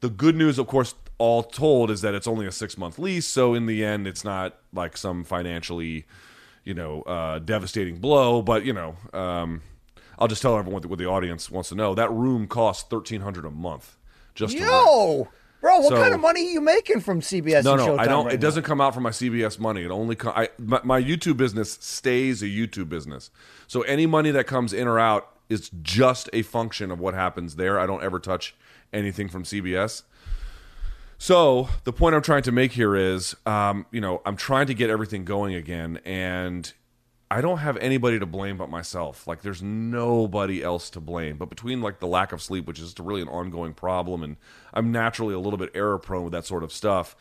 [0.00, 3.26] The good news, of course, all told, is that it's only a six month lease.
[3.26, 6.06] So in the end, it's not like some financially,
[6.64, 8.40] you know, uh, devastating blow.
[8.42, 9.60] But you know, um,
[10.18, 11.94] I'll just tell everyone what the, what the audience wants to know.
[11.94, 13.96] That room costs thirteen hundred a month.
[14.34, 15.28] Just to rent.
[15.62, 17.62] Bro, what So- kind of money are you making from CBS?
[17.64, 18.24] No, and no, I don't.
[18.26, 18.42] right it now?
[18.42, 19.84] doesn't come out from my CBS money.
[19.84, 23.30] It only co- I, my, my YouTube business stays a YouTube business.
[23.68, 27.54] So any money that comes in or out is just a function of what happens
[27.56, 27.78] there.
[27.78, 28.54] I don't ever touch
[28.92, 30.02] anything from CBS.
[31.16, 34.74] So the point I'm trying to make here is, um, you know, I'm trying to
[34.74, 36.72] get everything going again, and
[37.32, 39.26] I don't have anybody to blame but myself.
[39.26, 41.38] Like, there's nobody else to blame.
[41.38, 44.36] But between like the lack of sleep, which is really an ongoing problem, and
[44.74, 47.16] I'm naturally a little bit error prone with that sort of stuff.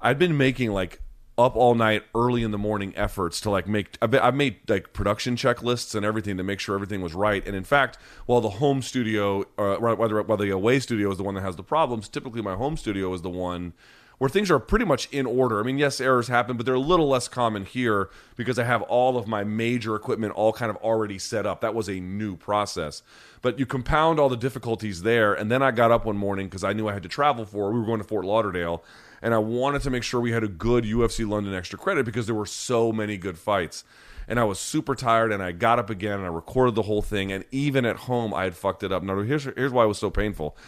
[0.00, 1.02] I've been making like
[1.36, 3.98] up all night, early in the morning efforts to like make.
[4.00, 7.46] I've, been, I've made like production checklists and everything to make sure everything was right.
[7.46, 11.22] And in fact, while the home studio, uh, whether whether the away studio is the
[11.22, 13.74] one that has the problems, typically my home studio is the one
[14.20, 15.60] where things are pretty much in order.
[15.60, 18.82] I mean, yes, errors happen, but they're a little less common here because I have
[18.82, 21.62] all of my major equipment all kind of already set up.
[21.62, 23.02] That was a new process.
[23.40, 26.62] But you compound all the difficulties there, and then I got up one morning because
[26.62, 27.72] I knew I had to travel for.
[27.72, 28.84] We were going to Fort Lauderdale,
[29.22, 32.26] and I wanted to make sure we had a good UFC London extra credit because
[32.26, 33.84] there were so many good fights.
[34.28, 37.00] And I was super tired, and I got up again and I recorded the whole
[37.00, 37.32] thing.
[37.32, 39.02] And even at home, I had fucked it up.
[39.02, 40.58] Now, here's here's why it was so painful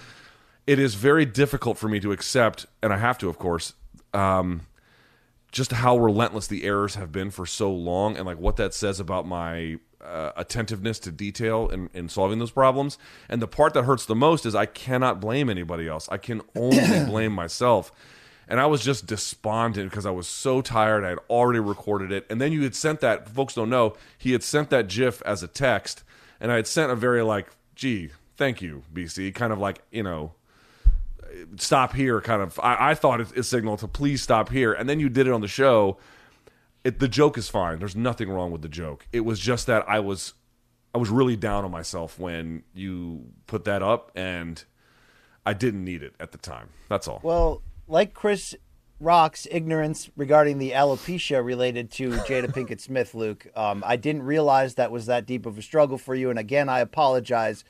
[0.67, 3.75] it is very difficult for me to accept, and I have to, of course,
[4.15, 4.63] um,
[5.51, 9.01] just how relentless the errors have been for so long, and like what that says
[9.01, 12.99] about my uh, attentiveness to detail in, in solving those problems.
[13.29, 16.09] And the part that hurts the most is I cannot blame anybody else.
[16.11, 17.93] I can only blame myself.
[18.49, 21.05] And I was just despondent because I was so tired.
[21.05, 23.29] I had already recorded it, and then you had sent that.
[23.29, 26.03] Folks don't know he had sent that GIF as a text,
[26.41, 30.03] and I had sent a very like, "Gee, thank you, BC," kind of like you
[30.03, 30.33] know
[31.57, 34.73] stop here kind of i, I thought it, it signaled to please stop here.
[34.73, 35.99] And then you did it on the show.
[36.85, 37.79] It, the joke is fine.
[37.79, 39.07] There's nothing wrong with the joke.
[39.13, 40.35] It was just that i was
[40.95, 44.65] i was really down on myself when you put that up and
[45.47, 46.71] i didn't need it at the time.
[46.89, 47.21] That's all.
[47.23, 48.55] Well, like Chris
[49.03, 54.77] Rock's ignorance regarding the alopecia related to Jada Pinkett Smith, Luke, um, I didn't realize
[54.77, 56.31] that was that deep of a struggle for you.
[56.31, 57.65] And again, I apologize.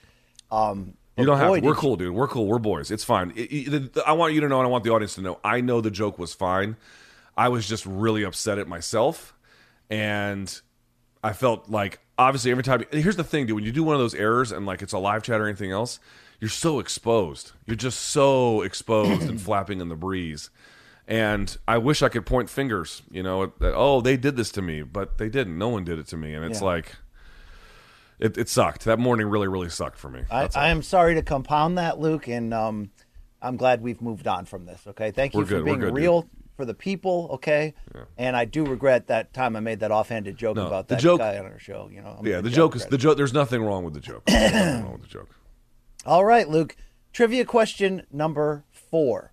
[0.50, 1.60] Um, you don't have to.
[1.60, 2.14] We're cool, dude.
[2.14, 2.46] We're cool.
[2.46, 2.90] We're boys.
[2.90, 3.32] It's fine.
[3.36, 5.38] It- it- I want you to know, and I want the audience to know.
[5.44, 6.76] I know the joke was fine.
[7.36, 9.34] I was just really upset at myself,
[9.90, 10.60] and
[11.24, 12.84] I felt like obviously every time.
[12.92, 13.56] Here's the thing, dude.
[13.56, 15.70] When you do one of those errors and like it's a live chat or anything
[15.70, 15.98] else,
[16.40, 17.52] you're so exposed.
[17.66, 20.50] You're just so exposed and flapping in the breeze.
[21.08, 24.62] And I wish I could point fingers, you know, that, oh, they did this to
[24.62, 25.58] me, but they didn't.
[25.58, 26.66] No one did it to me, and it's Yeah.
[26.66, 26.92] like.
[28.22, 28.84] It, it sucked.
[28.84, 30.22] That morning really, really sucked for me.
[30.30, 32.90] I, I am sorry to compound that, Luke, and um,
[33.40, 34.80] I'm glad we've moved on from this.
[34.86, 35.96] Okay, thank you We're for good, being good, dude.
[35.96, 37.30] real for the people.
[37.32, 37.74] Okay,
[38.16, 41.00] and I do regret that time I made that offhanded joke No, about the that
[41.02, 41.88] joke- guy on our show.
[41.92, 43.16] You know, I'm Yeah, the joke is the joke.
[43.16, 44.22] There's nothing wrong with the joke.
[44.28, 45.30] Nothing wrong with the joke.
[46.06, 46.76] All right, Luke.
[47.12, 49.32] Trivia question number four.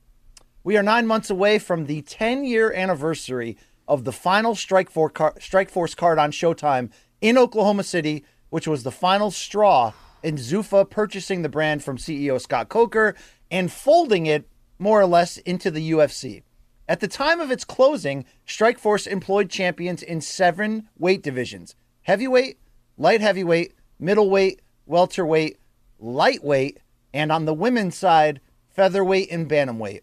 [0.63, 3.55] We are nine months away from the 10 year anniversary
[3.87, 6.89] of the final Strike, For- Strike Force card on Showtime
[7.21, 9.93] in Oklahoma City, which was the final straw
[10.24, 13.16] in Zuffa purchasing the brand from CEO Scott Coker
[13.50, 14.47] and folding it
[14.78, 16.43] more or less into the UFC.
[16.88, 22.58] At the time of its closing, Strikeforce employed champions in seven weight divisions heavyweight,
[22.97, 25.58] light heavyweight, middleweight, welterweight,
[26.00, 26.80] lightweight,
[27.13, 30.01] and on the women's side, featherweight and bantamweight.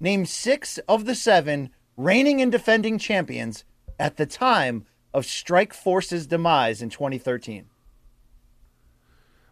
[0.00, 3.64] Name six of the seven reigning and defending champions
[3.98, 4.84] at the time
[5.14, 7.66] of Strike Force's demise in 2013?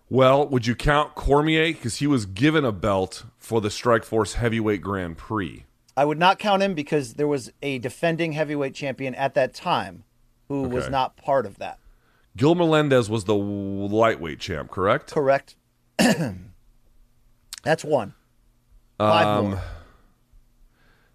[0.08, 4.34] Well, would you count Cormier because he was given a belt for the Strike Force
[4.34, 5.64] Heavyweight Grand Prix?
[5.96, 10.04] I would not count him because there was a defending heavyweight champion at that time
[10.48, 11.78] who was not part of that.
[12.36, 15.10] Gil Melendez was the lightweight champ, correct?
[15.12, 15.56] Correct.
[17.62, 18.14] That's one.
[18.98, 19.62] Five Um, more.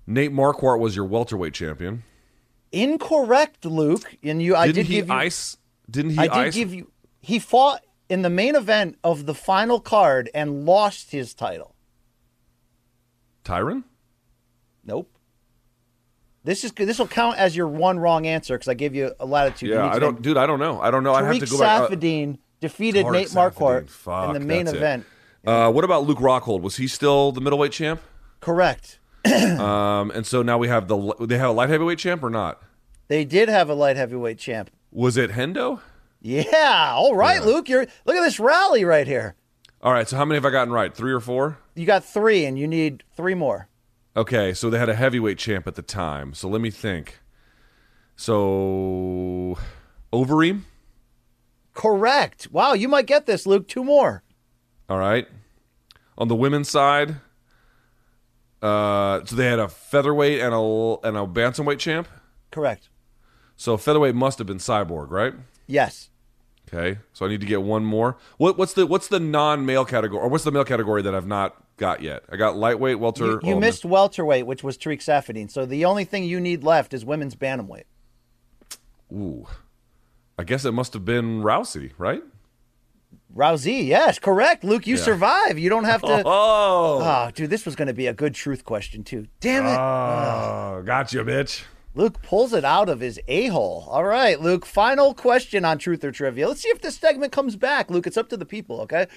[0.08, 2.04] Nate Marquardt was your welterweight champion.
[2.72, 4.16] Incorrect, Luke.
[4.24, 5.14] And you, I Didn't did he give you.
[5.14, 5.58] ice?
[5.90, 6.56] Didn't he I did ice?
[6.56, 6.92] give you.
[7.22, 7.82] He fought
[8.12, 11.74] in the main event of the final card and lost his title.
[13.46, 13.86] Tyron?
[14.84, 15.10] Nope.
[16.44, 19.26] This is this will count as your one wrong answer because I gave you a
[19.26, 19.70] latitude.
[19.70, 20.36] Yeah, I don't, dude.
[20.36, 20.82] I don't know.
[20.82, 21.14] I don't know.
[21.14, 21.90] I have to go back.
[21.90, 25.06] uh, defeated Nate Marquardt Fuck, in the main event.
[25.48, 26.62] Uh, what about Luke Rockhold?
[26.62, 28.02] Was he still the middleweight champ?
[28.42, 29.00] Correct.
[29.32, 32.62] Um, and so now we have the they have a light heavyweight champ or not?
[33.08, 34.72] They did have a light heavyweight champ.
[34.92, 35.80] Was it Hendo?
[36.22, 36.92] Yeah.
[36.94, 37.68] All right, Luke.
[37.68, 39.36] You're look at this rally right here.
[39.82, 40.08] All right.
[40.08, 40.96] So how many have I gotten right?
[40.96, 41.58] Three or four?
[41.76, 43.68] You got three, and you need three more.
[44.16, 44.54] Okay.
[44.54, 46.34] So they had a heavyweight champ at the time.
[46.34, 47.20] So let me think.
[48.16, 49.58] So
[50.14, 50.62] Overeem.
[51.74, 52.50] Correct.
[52.52, 53.68] Wow, you might get this, Luke.
[53.68, 54.24] Two more.
[54.90, 55.28] All right.
[56.18, 57.16] On the women's side,
[58.62, 62.08] uh, so they had a featherweight and a and a bantamweight champ.
[62.52, 62.90] Correct.
[63.56, 65.34] So featherweight must have been Cyborg, right?
[65.66, 66.10] Yes.
[66.74, 68.18] Okay, so I need to get one more.
[68.38, 71.28] What, what's the what's the non male category, or what's the male category that I've
[71.28, 72.24] not got yet?
[72.30, 73.26] I got lightweight, welter.
[73.26, 75.52] You, you oh, missed welterweight, which was Tarec Saffiedine.
[75.52, 77.84] So the only thing you need left is women's bantamweight.
[79.12, 79.48] Ooh,
[80.40, 82.24] I guess it must have been Rousey, right?
[83.36, 84.64] Rousey, yes, correct.
[84.64, 85.58] Luke, you survive.
[85.58, 86.24] You don't have to.
[86.26, 89.28] Oh, Oh, dude, this was going to be a good truth question too.
[89.40, 89.78] Damn it.
[89.78, 91.64] Ah, oh, got you, bitch.
[91.94, 93.86] Luke pulls it out of his a hole.
[93.90, 94.66] All right, Luke.
[94.66, 96.48] Final question on truth or trivia.
[96.48, 97.90] Let's see if this segment comes back.
[97.90, 98.82] Luke, it's up to the people.
[98.82, 99.08] Okay.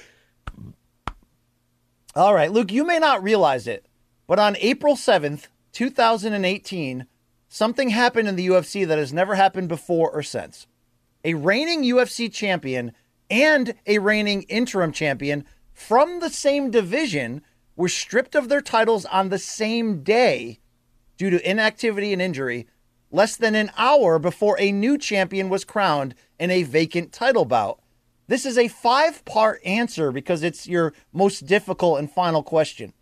[2.17, 2.73] All right, Luke.
[2.73, 3.87] You may not realize it,
[4.27, 7.07] but on April seventh, two thousand and eighteen,
[7.49, 10.67] something happened in the UFC that has never happened before or since.
[11.25, 12.93] A reigning UFC champion
[13.31, 17.43] and a reigning interim champion from the same division
[17.77, 20.61] were stripped of their titles on the same day
[21.17, 22.67] due to inactivity and injury
[23.15, 27.81] less than an hour before a new champion was crowned in a vacant title bout.
[28.27, 32.93] This is a five part answer because it's your most difficult and final question.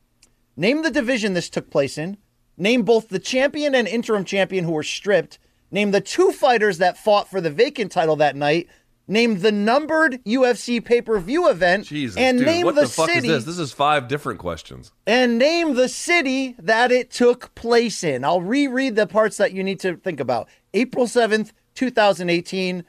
[0.55, 2.19] Name the division this took place in.
[2.59, 5.39] Name both the champion and interim champion who were stripped.
[5.71, 8.69] Name the two fighters that fought for the vacant title that night.
[9.09, 11.87] Name the numbered UFC pay per view event.
[11.87, 13.57] Jesus, and dude, name what the, the, fuck city is this?
[13.57, 14.93] This is five different questions.
[15.07, 18.25] and name the city that it took place in.
[18.25, 20.49] I'll reread the parts that you need to think about.
[20.73, 22.85] April 7th, 2018,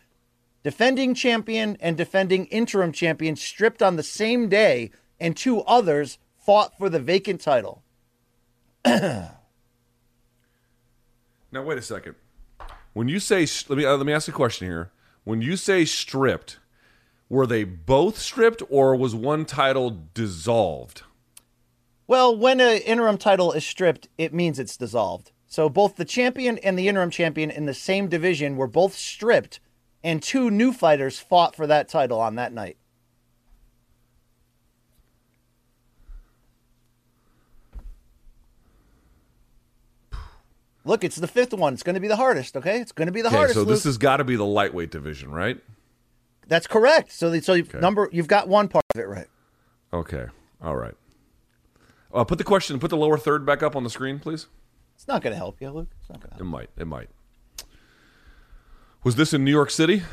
[0.64, 6.78] defending champion and defending interim champion stripped on the same day, and two others fought
[6.78, 7.84] for the vacant title.
[11.54, 12.16] Now wait a second.
[12.94, 14.90] When you say sh- let me uh, let me ask a question here.
[15.24, 16.60] When you say stripped,
[17.30, 21.04] were they both stripped or was one title dissolved?
[22.08, 25.32] Well, when an interim title is stripped, it means it's dissolved.
[25.48, 29.60] So both the champion and the interim champion in the same division were both stripped,
[30.04, 32.78] and two new fighters fought for that title on that night.
[40.86, 41.74] Look, it's the fifth one.
[41.74, 42.58] It's going to be the hardest.
[42.58, 43.56] Okay, it's going to be the Okay, hardest.
[43.56, 43.90] so this Luke.
[43.92, 45.58] has got to be the lightweight division, right?
[46.48, 47.12] That's correct.
[47.12, 49.28] So, the, so you've number you've got one part of it right.
[49.94, 50.26] Okay.
[50.62, 50.96] All right.
[52.14, 54.48] Uh, put the question, put the lower third back up on the screen, please.
[54.96, 55.90] It's not going to help you, Luke.
[56.00, 56.70] It's not going to It might.
[56.78, 57.10] It might.
[59.04, 60.04] Was this in New York City?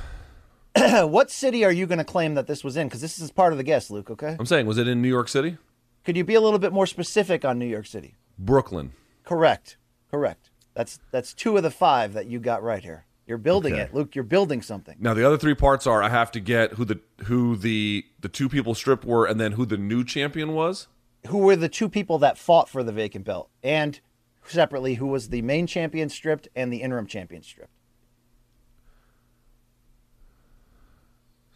[0.76, 2.86] what city are you going to claim that this was in?
[2.88, 4.10] Because this is part of the guess, Luke.
[4.10, 4.36] Okay.
[4.38, 5.58] I'm saying, was it in New York City?
[6.04, 8.14] Could you be a little bit more specific on New York City?
[8.38, 8.92] Brooklyn.
[9.24, 9.76] Correct.
[10.10, 10.49] Correct.
[10.74, 13.04] That's that's two of the five that you got right here.
[13.26, 13.82] You're building Okay.
[13.82, 14.14] it, Luke.
[14.14, 14.96] You're building something.
[14.98, 18.28] Now the other three parts are I have to get who the who the the
[18.28, 20.88] two people stripped were, and then who the new champion was.
[21.28, 24.00] Who were the two people that fought for the vacant belt, and
[24.44, 27.70] separately, who was the main champion stripped and the interim champion stripped?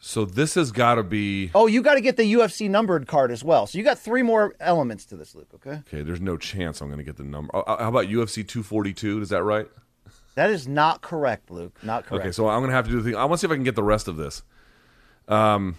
[0.06, 3.30] So this has got to be Oh, you got to get the UFC numbered card
[3.30, 3.66] as well.
[3.66, 5.48] So you got three more elements to this, Luke.
[5.54, 6.02] Okay, okay.
[6.02, 7.56] There's no chance I'm going to get the number.
[7.56, 9.22] Uh, how about UFC 242?
[9.22, 9.66] Is that right?
[10.34, 11.78] that is not correct, Luke.
[11.82, 12.26] Not correct.
[12.26, 13.16] Okay, so I'm going to have to do the thing.
[13.16, 14.42] I want to see if I can get the rest of this.
[15.26, 15.78] Um,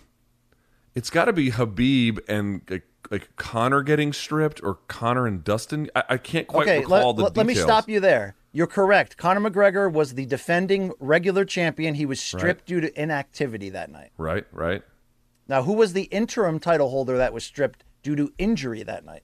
[0.95, 5.91] it's got to be Khabib and like, like Conor getting stripped, or Conor and Dustin.
[5.95, 8.35] I, I can't quite okay, recall let, the let- let me stop you there.
[8.55, 9.17] You're correct.
[9.17, 11.95] Conor McGregor was the defending regular champion.
[11.95, 14.11] He was stripped due to inactivity that night.
[14.17, 14.81] Right, right.
[15.45, 19.23] Now, who was the interim title holder that was stripped due to injury that night?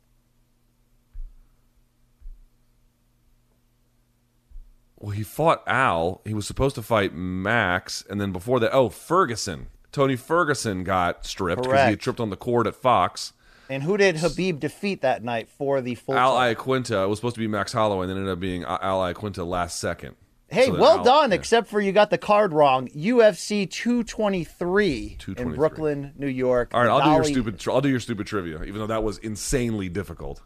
[5.00, 6.20] Well, he fought Al.
[6.26, 9.68] He was supposed to fight Max, and then before that, oh, Ferguson.
[9.94, 13.32] Tony Ferguson got stripped because he had tripped on the court at Fox.
[13.72, 16.62] And who did Khabib defeat that night for the full Al title?
[16.66, 19.80] Iaquinta was supposed to be Max Holloway, and then ended up being Al Iaquinta last
[19.80, 20.18] second.
[20.50, 21.36] Hey, So well Al- done, yeah.
[21.36, 22.90] except for you got the card wrong.
[22.90, 26.72] UFC 223, in Brooklyn, New York.
[26.74, 27.66] All right, I'll do your stupid.
[27.70, 30.42] I'll do your stupid trivia, even though that was insanely difficult.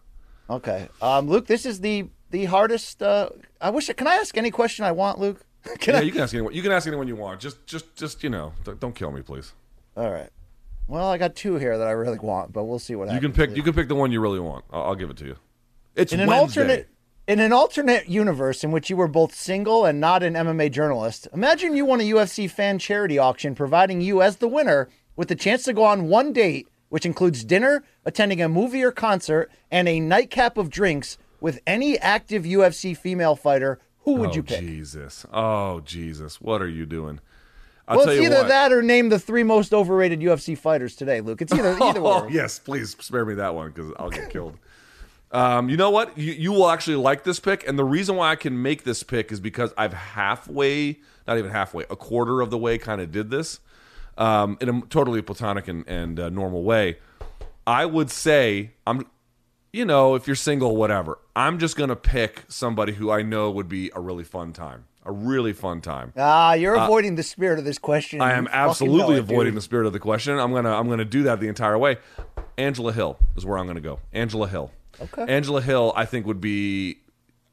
[0.47, 3.01] Okay, um, Luke, this is the the hardest.
[3.01, 3.29] Uh,
[3.59, 3.87] I wish.
[3.87, 5.43] Can I ask any question I want, Luke?
[5.79, 6.03] Can yeah, I?
[6.03, 6.53] you can ask anyone.
[6.53, 7.39] You can ask anyone you want.
[7.39, 9.53] Just, just, just you know, don't, don't kill me, please.
[9.97, 10.29] All right.
[10.87, 13.23] Well, I got two here that I really want, but we'll see what happens.
[13.23, 13.57] You can pick.
[13.57, 14.65] You can pick the one you really want.
[14.71, 15.35] I'll, I'll give it to you.
[15.95, 16.61] It's in an Wednesday.
[16.61, 16.89] alternate
[17.27, 21.27] in an alternate universe in which you were both single and not an MMA journalist,
[21.33, 25.35] imagine you won a UFC fan charity auction providing you as the winner with the
[25.35, 29.87] chance to go on one date, which includes dinner, attending a movie or concert, and
[29.87, 33.79] a nightcap of drinks with any active UFC female fighter.
[34.01, 34.59] Who would oh, you pick?
[34.59, 35.25] Jesus!
[35.33, 36.39] Oh Jesus!
[36.39, 37.19] What are you doing?
[37.87, 38.47] I'll well, it's either what.
[38.47, 41.41] that or name the three most overrated UFC fighters today, Luke.
[41.41, 42.31] It's either either Oh or.
[42.31, 44.57] yes, please spare me that one because I'll get killed.
[45.31, 46.17] Um, you know what?
[46.17, 49.03] You, you will actually like this pick, and the reason why I can make this
[49.03, 53.11] pick is because I've halfway, not even halfway, a quarter of the way, kind of
[53.11, 53.59] did this
[54.17, 56.97] um, in a totally platonic and, and uh, normal way.
[57.67, 59.05] I would say I'm,
[59.73, 61.19] you know, if you're single, whatever.
[61.35, 65.11] I'm just gonna pick somebody who I know would be a really fun time, a
[65.11, 66.11] really fun time.
[66.17, 68.21] Ah, you're avoiding the spirit of this question.
[68.21, 69.57] I am absolutely it, avoiding dude.
[69.57, 70.37] the spirit of the question.
[70.39, 71.97] I'm gonna I'm gonna do that the entire way.
[72.57, 73.99] Angela Hill is where I'm gonna go.
[74.13, 74.71] Angela Hill.
[74.99, 75.25] Okay.
[75.27, 76.97] Angela Hill, I think would be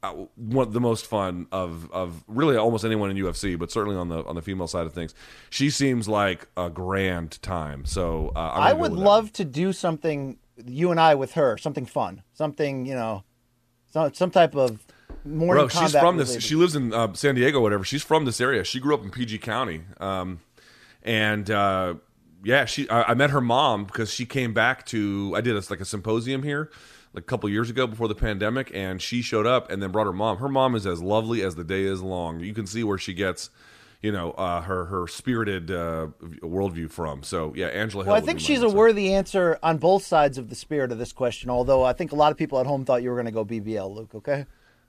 [0.01, 4.09] uh, one the most fun of of really almost anyone in UFC, but certainly on
[4.09, 5.13] the on the female side of things.
[5.49, 7.85] She seems like a grand time.
[7.85, 12.23] So uh, I would love to do something you and I with her, something fun,
[12.33, 13.23] something you know,
[13.91, 14.85] some some type of
[15.25, 16.41] morning Bro, she's from this.
[16.41, 17.83] She lives in uh, San Diego, whatever.
[17.83, 18.63] She's from this area.
[18.63, 20.39] She grew up in PG County, um,
[21.03, 21.95] and uh,
[22.43, 22.89] yeah, she.
[22.89, 25.33] I, I met her mom because she came back to.
[25.35, 26.69] I did a, like a symposium here,
[27.13, 30.05] like a couple years ago before the pandemic, and she showed up and then brought
[30.05, 30.37] her mom.
[30.37, 32.39] Her mom is as lovely as the day is long.
[32.39, 33.49] You can see where she gets.
[34.01, 36.07] You know uh, her her spirited uh,
[36.41, 37.23] worldview from.
[37.23, 38.11] So yeah, Angela Hill.
[38.11, 38.75] well, I think she's a answer.
[38.75, 41.49] worthy answer on both sides of the spirit of this question.
[41.49, 43.45] Although I think a lot of people at home thought you were going to go
[43.45, 44.13] BBL, Luke.
[44.13, 44.45] Okay.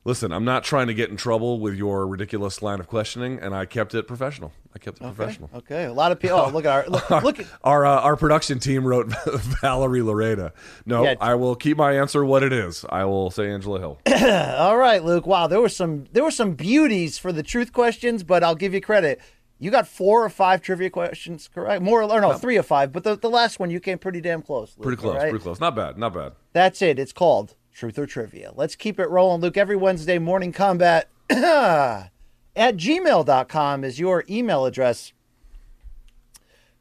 [0.07, 3.55] Listen, I'm not trying to get in trouble with your ridiculous line of questioning, and
[3.55, 4.53] I kept it professional.
[4.75, 5.49] I kept it professional.
[5.55, 5.85] Okay.
[5.85, 6.39] A lot of people.
[6.39, 7.11] Oh, look at our look.
[7.23, 9.07] look at, Our uh, our production team wrote
[9.63, 10.53] Valerie Loureda.
[10.85, 11.15] No, Yeah.
[11.23, 12.85] I will keep my answer what it is.
[12.91, 13.99] I will say Angela Hill.
[14.59, 15.27] all right, Luke.
[15.27, 18.75] Wow, there were some there were some beauties for the truth questions, but I'll give
[18.75, 19.21] you credit.
[19.59, 21.81] You got four or five trivia questions correct.
[21.81, 22.93] More or no, three or five.
[22.93, 24.75] But the, the last one you came pretty damn close.
[24.77, 25.15] Luke, Pretty close.
[25.17, 25.31] right?
[25.31, 25.61] Pretty close.
[25.61, 25.97] Not bad.
[25.97, 26.33] Not bad.
[26.53, 26.99] That's it.
[26.99, 28.53] It's called Truth or Trivia.
[28.55, 29.57] Let's keep it rolling, Luke.
[29.57, 32.09] Every Wednesday, morning combat at
[32.57, 35.13] gmail.com is your email address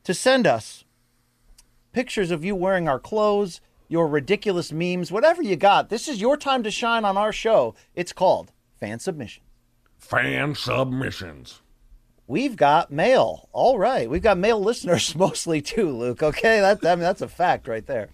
[0.03, 0.85] to send us
[1.93, 3.59] pictures of you wearing our clothes,
[3.89, 5.89] your ridiculous memes, whatever you got.
[5.89, 7.73] This is your time to shine on our show.
[7.95, 9.41] It's called Fan Submission.
[9.97, 11.61] Fan submissions.
[12.27, 13.49] We've got mail.
[13.51, 14.07] All right.
[14.07, 16.21] We've got male listeners mostly too, Luke.
[16.21, 16.59] Okay.
[16.59, 18.09] That, I mean, that's a fact right there.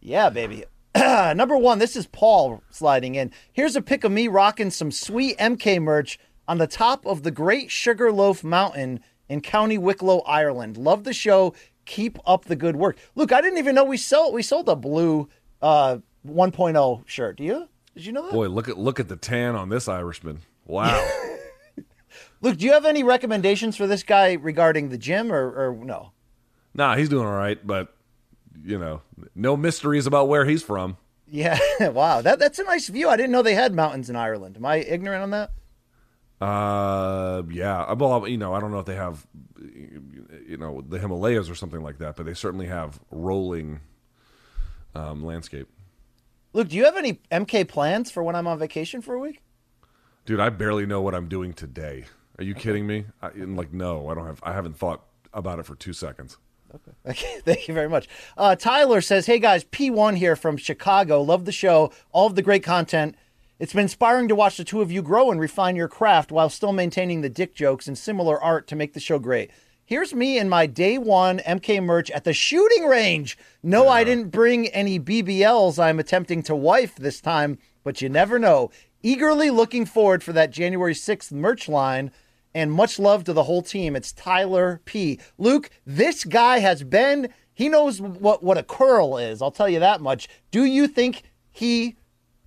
[0.00, 0.64] Yeah, baby.
[1.36, 3.30] Number one, this is Paul sliding in.
[3.52, 6.18] Here's a pic of me rocking some sweet MK merch
[6.48, 10.76] on the top of the Great Sugarloaf Mountain in County Wicklow, Ireland.
[10.76, 11.54] Love the show.
[11.84, 12.98] Keep up the good work.
[13.14, 15.28] Luke, I didn't even know we sold we sold a blue
[15.62, 17.36] uh 1.0 shirt.
[17.36, 17.68] Do you?
[17.94, 18.32] Did you know that?
[18.32, 20.40] Boy, look at look at the tan on this Irishman.
[20.66, 21.06] Wow.
[22.40, 26.12] Luke, do you have any recommendations for this guy regarding the gym or, or no?
[26.74, 27.94] nah, he's doing all right, but
[28.64, 29.02] you know,
[29.34, 30.96] no mysteries about where he's from.
[31.26, 31.58] Yeah,
[31.88, 32.22] wow.
[32.22, 33.08] That that's a nice view.
[33.08, 34.56] I didn't know they had mountains in Ireland.
[34.56, 35.52] Am I ignorant on that?
[36.40, 37.92] Uh, yeah.
[37.92, 39.26] Well, you know, I don't know if they have,
[39.60, 43.80] you know, the Himalayas or something like that, but they certainly have rolling
[44.94, 45.68] um, landscape.
[46.52, 49.42] Luke, do you have any MK plans for when I'm on vacation for a week?
[50.24, 52.04] Dude, I barely know what I'm doing today.
[52.38, 53.06] Are you kidding me?
[53.20, 54.40] I, I'm like, no, I don't have.
[54.42, 56.38] I haven't thought about it for two seconds.
[57.08, 58.06] Okay, thank you very much.
[58.36, 61.22] Uh, Tyler says, "Hey guys, P1 here from Chicago.
[61.22, 63.14] Love the show, all of the great content.
[63.58, 66.50] It's been inspiring to watch the two of you grow and refine your craft while
[66.50, 69.50] still maintaining the dick jokes and similar art to make the show great.
[69.84, 73.38] Here's me in my day one MK merch at the shooting range.
[73.62, 78.38] No, I didn't bring any BBLs I'm attempting to wife this time, but you never
[78.38, 78.70] know.
[79.02, 82.10] Eagerly looking forward for that January 6th merch line
[82.58, 83.94] and much love to the whole team.
[83.94, 85.20] It's Tyler P.
[85.38, 89.40] Luke, this guy has been, he knows what, what a curl is.
[89.40, 90.28] I'll tell you that much.
[90.50, 91.96] Do you think he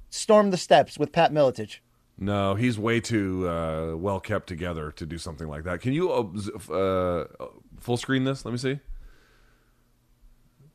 [0.09, 1.77] stormed the steps with Pat Miletich?
[2.17, 5.81] No, he's way too uh, well kept together to do something like that.
[5.81, 7.25] Can you uh,
[7.79, 8.45] full screen this?
[8.45, 8.79] Let me see.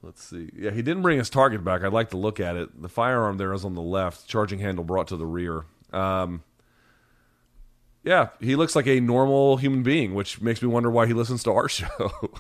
[0.03, 0.51] Let's see.
[0.57, 1.85] Yeah, he didn't bring his target back.
[1.85, 2.81] I'd like to look at it.
[2.81, 5.65] The firearm there is on the left, charging handle brought to the rear.
[5.93, 6.43] Um,
[8.07, 11.43] yeah, he looks like a normal human being, which makes me wonder why he listens
[11.43, 11.89] to our show.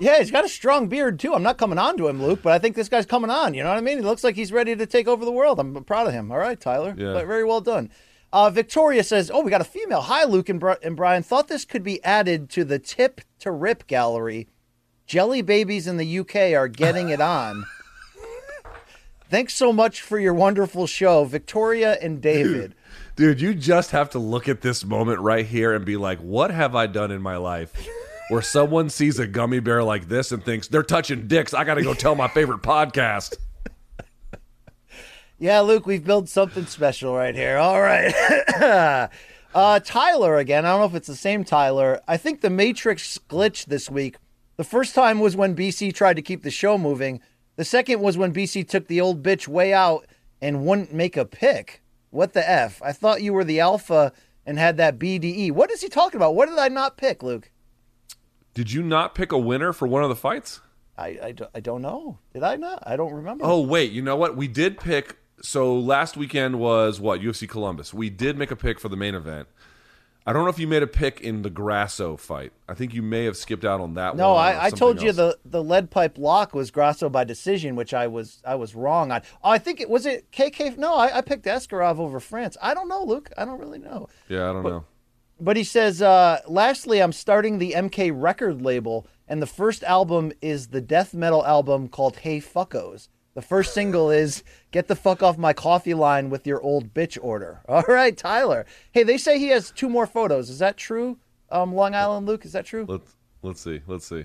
[0.00, 1.34] Yeah, he's got a strong beard too.
[1.34, 3.52] I'm not coming on to him, Luke, but I think this guy's coming on.
[3.52, 3.98] You know what I mean?
[3.98, 5.58] He looks like he's ready to take over the world.
[5.58, 6.30] I'm proud of him.
[6.30, 6.94] All right, Tyler.
[6.96, 7.12] Yeah.
[7.12, 7.90] But very well done.
[8.32, 10.02] Uh, Victoria says, "Oh, we got a female.
[10.02, 11.22] Hi, Luke and, Bri- and Brian.
[11.22, 14.48] Thought this could be added to the tip to rip gallery.
[15.06, 17.64] Jelly babies in the UK are getting it on.
[19.30, 22.74] Thanks so much for your wonderful show, Victoria and David.
[23.16, 26.50] Dude, you just have to look at this moment right here and be like, what
[26.50, 27.72] have I done in my life?
[28.28, 31.54] Where someone sees a gummy bear like this and thinks they're touching dicks.
[31.54, 33.36] I got to go tell my favorite podcast.
[35.38, 37.58] Yeah, Luke, we've built something special right here.
[37.58, 38.10] All right.
[39.54, 40.64] uh, Tyler again.
[40.64, 42.00] I don't know if it's the same Tyler.
[42.08, 44.16] I think the Matrix glitched this week.
[44.56, 47.20] The first time was when BC tried to keep the show moving.
[47.56, 50.06] The second was when BC took the old bitch way out
[50.40, 51.82] and wouldn't make a pick.
[52.10, 52.80] What the F?
[52.82, 54.12] I thought you were the alpha
[54.44, 55.52] and had that BDE.
[55.52, 56.34] What is he talking about?
[56.34, 57.50] What did I not pick, Luke?
[58.54, 60.60] Did you not pick a winner for one of the fights?
[60.96, 62.18] I, I, I don't know.
[62.32, 62.82] Did I not?
[62.86, 63.44] I don't remember.
[63.44, 63.92] Oh, wait.
[63.92, 64.36] You know what?
[64.36, 65.18] We did pick.
[65.42, 67.20] So last weekend was what?
[67.20, 67.92] UFC Columbus.
[67.92, 69.48] We did make a pick for the main event.
[70.28, 72.52] I don't know if you made a pick in the Grasso fight.
[72.68, 74.36] I think you may have skipped out on that No, one.
[74.52, 75.16] No, I, I told you else.
[75.16, 79.12] the, the lead pipe lock was Grasso by decision, which I was I was wrong
[79.12, 79.22] on.
[79.44, 80.76] Oh, I think it was it KK.
[80.78, 82.56] No, I, I picked Askarov over France.
[82.60, 83.30] I don't know, Luke.
[83.38, 84.08] I don't really know.
[84.28, 84.84] Yeah, I don't know.
[85.38, 90.32] But he says, uh, lastly, I'm starting the MK record label, and the first album
[90.40, 93.08] is the death metal album called Hey Fuckos.
[93.36, 97.18] The first single is Get the Fuck Off My Coffee Line with Your Old Bitch
[97.20, 97.60] Order.
[97.68, 98.64] All right, Tyler.
[98.92, 100.48] Hey, they say he has two more photos.
[100.48, 101.18] Is that true?
[101.50, 102.86] Um, Long Island Luke, is that true?
[102.88, 103.82] Let's let's see.
[103.86, 104.24] Let's see.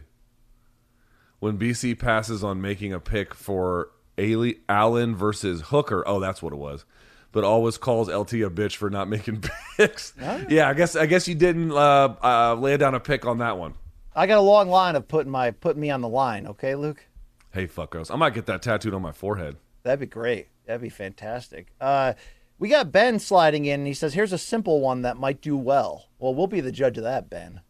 [1.39, 6.53] When BC passes on making a pick for Ali- Allen versus Hooker, oh, that's what
[6.53, 6.85] it was.
[7.33, 9.43] But always calls LT a bitch for not making
[9.75, 10.13] picks.
[10.47, 13.57] Yeah, I guess I guess you didn't uh, uh, lay down a pick on that
[13.57, 13.73] one.
[14.15, 16.47] I got a long line of putting my putting me on the line.
[16.47, 17.05] Okay, Luke,
[17.53, 19.57] Hey, fuckos, I might get that tattooed on my forehead.
[19.83, 20.47] that'd be great.
[20.65, 21.67] That'd be fantastic.
[21.81, 22.13] Uh,
[22.57, 25.57] we got Ben sliding in, and he says, "Here's a simple one that might do
[25.57, 27.61] well." Well, we'll be the judge of that, Ben.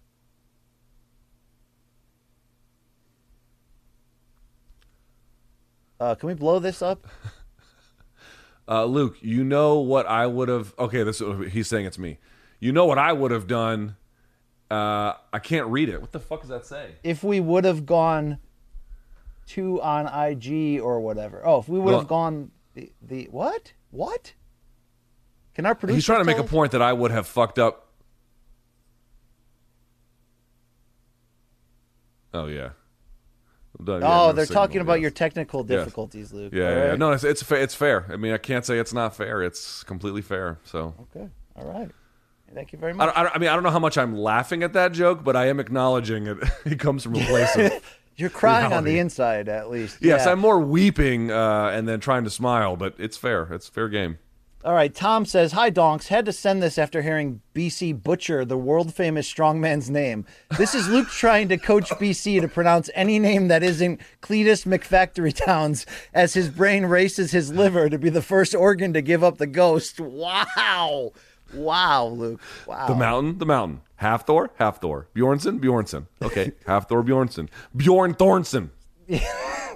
[5.99, 7.08] Uh, can we blow this up?
[8.68, 10.74] Uh, Luke, you know what I would have?
[10.80, 12.20] Okay, this he's saying it's me.
[12.62, 13.98] You know what I would have done?
[14.70, 15.99] Uh, I can't read it.
[15.99, 16.91] What the fuck does that say?
[17.03, 18.38] If we would have gone
[19.52, 21.45] two on IG or whatever.
[21.45, 23.73] Oh, if we would Well- have gone the, the what?
[23.90, 24.34] What?
[25.53, 25.95] Can our producer?
[25.98, 27.90] He's trying to make a point that I would have fucked up.
[32.34, 32.69] Oh yeah.
[33.86, 35.02] Yeah, Oh, they're talking about yes.
[35.02, 36.53] your technical difficulties, Luke.
[36.53, 36.90] Yeah, yeah, yeah.
[36.90, 36.99] right.
[36.99, 38.06] No, it's it's, fa- it's fair.
[38.10, 39.41] I mean, I can't say it's not fair.
[39.41, 40.60] It's completely fair.
[40.64, 41.28] So Okay.
[41.56, 41.90] All right.
[42.53, 43.14] Thank you very much.
[43.14, 45.36] don't, I, I mean, I don't know how much I'm laughing at that joke, but
[45.36, 46.38] I am acknowledging it.
[46.65, 47.72] it comes from a place of
[48.16, 49.98] You're crying on the inside, at least.
[50.02, 50.26] yes.
[50.26, 50.32] Yeah.
[50.32, 53.44] I'm more weeping uh, and then trying to smile, but it's fair.
[53.52, 54.18] It's fair game.
[54.64, 54.94] All right.
[54.94, 56.10] Tom says, "Hi, Donks.
[56.10, 60.24] Had to send this after hearing BC butcher the world famous strongman's name.
[60.56, 65.34] This is Luke trying to coach BC to pronounce any name that isn't Cletus McFactory
[65.34, 69.40] Towns, as his brain races his liver to be the first organ to give up
[69.40, 70.00] the ghost.
[70.00, 71.14] Wow,
[71.53, 72.41] wow, Luke.
[72.68, 72.88] Wow.
[72.88, 73.82] The mountain, the mountain.
[74.02, 75.07] Hafthor, half Thor.
[75.15, 76.07] Bjornsson, Bjornsson.
[76.22, 77.49] Okay, half Thor, Bjornsson.
[77.76, 78.69] Bjorn Thornson.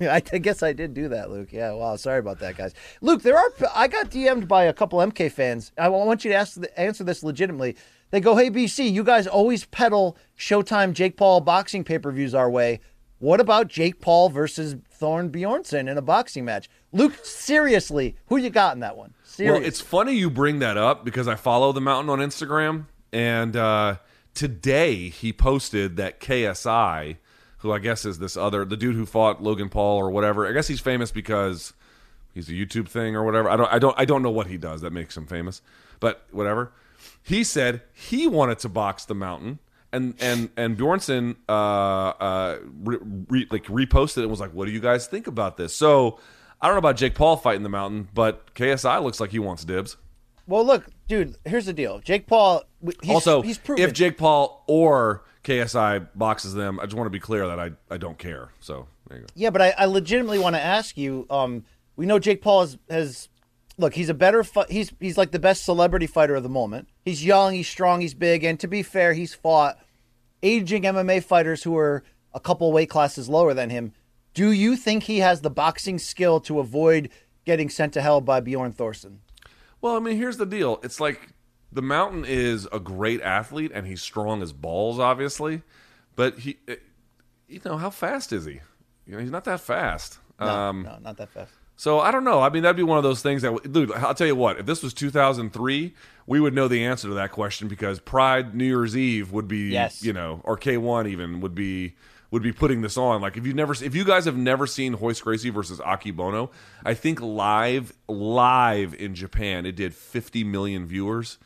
[0.02, 1.50] I, guess I did do that, Luke.
[1.52, 1.96] Yeah, wow.
[1.96, 2.74] Sorry about that, guys.
[3.02, 3.50] Luke, there are.
[3.74, 5.72] I got DM'd by a couple MK fans.
[5.78, 7.76] I want you to ask answer this legitimately.
[8.12, 12.34] They go, "Hey BC, you guys always peddle Showtime Jake Paul boxing pay per views
[12.34, 12.80] our way.
[13.20, 18.50] What about Jake Paul versus Thorn Bjornsson in a boxing match?" Luke, seriously, who you
[18.50, 19.14] got in that one?
[19.24, 19.60] Seriously.
[19.60, 23.54] Well, it's funny you bring that up because I follow the mountain on Instagram, and
[23.56, 23.98] uh,
[24.34, 27.18] today he posted that KSI,
[27.58, 30.48] who I guess is this other the dude who fought Logan Paul or whatever.
[30.48, 31.74] I guess he's famous because
[32.34, 33.50] he's a YouTube thing or whatever.
[33.50, 35.62] I don't, I don't, I don't know what he does that makes him famous,
[36.00, 36.72] but whatever.
[37.22, 39.60] He said he wanted to box the mountain.
[39.92, 44.66] And and and Bjornsson uh, uh, re, re, like reposted it and was like, "What
[44.66, 46.20] do you guys think about this?" So
[46.66, 49.64] I don't know about Jake Paul fighting the mountain, but KSI looks like he wants
[49.64, 49.98] dibs.
[50.48, 51.36] Well, look, dude.
[51.46, 52.00] Here's the deal.
[52.00, 52.64] Jake Paul.
[53.04, 53.84] He's, also, he's proven.
[53.84, 57.74] if Jake Paul or KSI boxes them, I just want to be clear that I,
[57.92, 58.50] I don't care.
[58.62, 59.30] So there you go.
[59.36, 61.28] Yeah, but I, I legitimately want to ask you.
[61.30, 61.66] Um,
[61.98, 63.30] we know Jake Paul has, has
[63.78, 63.94] look.
[63.94, 64.44] He's a better.
[64.44, 66.88] Fi- he's he's like the best celebrity fighter of the moment.
[67.04, 67.54] He's young.
[67.54, 68.02] He's strong.
[68.02, 68.44] He's big.
[68.44, 69.78] And to be fair, he's fought
[70.42, 73.94] aging MMA fighters who are a couple weight classes lower than him.
[74.36, 77.10] Do you think he has the boxing skill to avoid
[77.46, 79.22] getting sent to hell by Bjorn Thorson?
[79.82, 80.80] Well, I mean, here's the deal.
[80.84, 81.30] It's like
[81.72, 85.62] the Mountain is a great athlete and he's strong as balls, obviously,
[86.16, 86.76] but he, eh,
[87.48, 88.60] you know, how fast is he?
[89.08, 90.20] You know, he's not that fast.
[90.40, 91.54] No, um, no, not that fast.
[91.78, 92.42] So I don't know.
[92.42, 93.92] I mean, that'd be one of those things that, dude.
[93.92, 94.60] I'll tell you what.
[94.60, 95.94] If this was 2003,
[96.26, 99.70] we would know the answer to that question because Pride New Year's Eve would be,
[99.70, 100.04] Yes.
[100.04, 101.96] you know, or K1 even would be
[102.36, 103.22] would be putting this on.
[103.22, 106.52] Like if you've never, if you guys have never seen Royce Gracie versus Akebono,
[106.84, 111.38] I think live live in Japan it did 50 million viewers.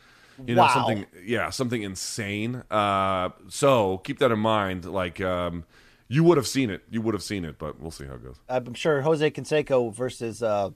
[0.48, 0.74] You know Wow.
[0.74, 2.64] something, yeah, something insane.
[2.72, 4.86] Uh, so keep that in mind.
[4.86, 5.64] Like um,
[6.07, 8.24] you would have seen it, you would have seen it, but we'll see how it
[8.24, 8.38] goes.
[8.49, 10.72] I'm sure Jose Canseco versus uh,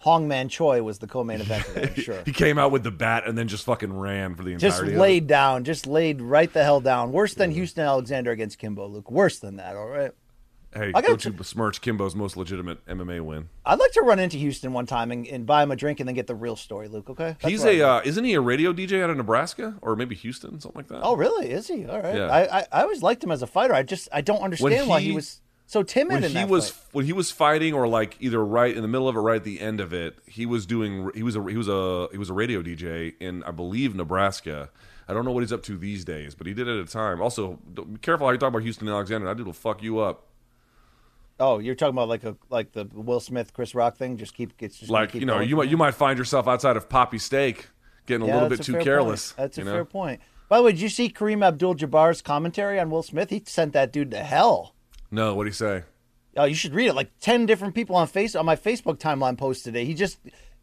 [0.00, 1.64] Hong Man Choi was the co-main event.
[1.66, 2.22] Today, I'm sure.
[2.24, 4.68] He came out with the bat and then just fucking ran for the entire.
[4.68, 4.92] just entirety.
[4.94, 5.02] of it.
[5.02, 7.12] laid down, just laid right the hell down.
[7.12, 9.10] Worse than Houston Alexander against Kimbo Luke.
[9.10, 9.76] Worse than that.
[9.76, 10.12] All right.
[10.74, 13.48] Hey, I don't t- you besmirch Kimbo's most legitimate MMA win?
[13.64, 16.08] I'd like to run into Houston one time and, and buy him a drink and
[16.08, 17.08] then get the real story, Luke.
[17.08, 17.36] Okay.
[17.40, 20.60] That's He's a uh, isn't he a radio DJ out of Nebraska or maybe Houston,
[20.60, 21.00] something like that?
[21.02, 21.50] oh, really?
[21.50, 21.86] Is he?
[21.86, 22.14] All right.
[22.16, 22.26] Yeah.
[22.26, 23.72] I, I I always liked him as a fighter.
[23.72, 26.94] I just I don't understand why he he- was so timid when he was fight.
[26.94, 29.44] when he was fighting or like either right in the middle of it, right at
[29.44, 32.30] the end of it, he was doing he was a he was a he was
[32.30, 34.70] a radio DJ in I believe Nebraska.
[35.08, 36.90] I don't know what he's up to these days, but he did it at a
[36.90, 37.20] time.
[37.20, 39.26] Also, be careful how you talk about Houston Alexander.
[39.26, 40.26] That dude will fuck you up.
[41.38, 44.16] Oh, you're talking about like a like the Will Smith Chris Rock thing.
[44.16, 46.76] Just keep it's just Like keep you know, you might you might find yourself outside
[46.76, 47.68] of Poppy Steak
[48.06, 49.32] getting a little bit too careless.
[49.32, 49.36] Point.
[49.36, 49.72] That's a know?
[49.72, 50.20] fair point.
[50.48, 53.30] By the way, did you see Kareem Abdul-Jabbar's commentary on Will Smith?
[53.30, 54.75] He sent that dude to hell.
[55.10, 55.84] No, what do you say?
[56.36, 56.94] Oh, you should read it.
[56.94, 59.84] Like ten different people on face on my Facebook timeline post today.
[59.84, 60.18] He just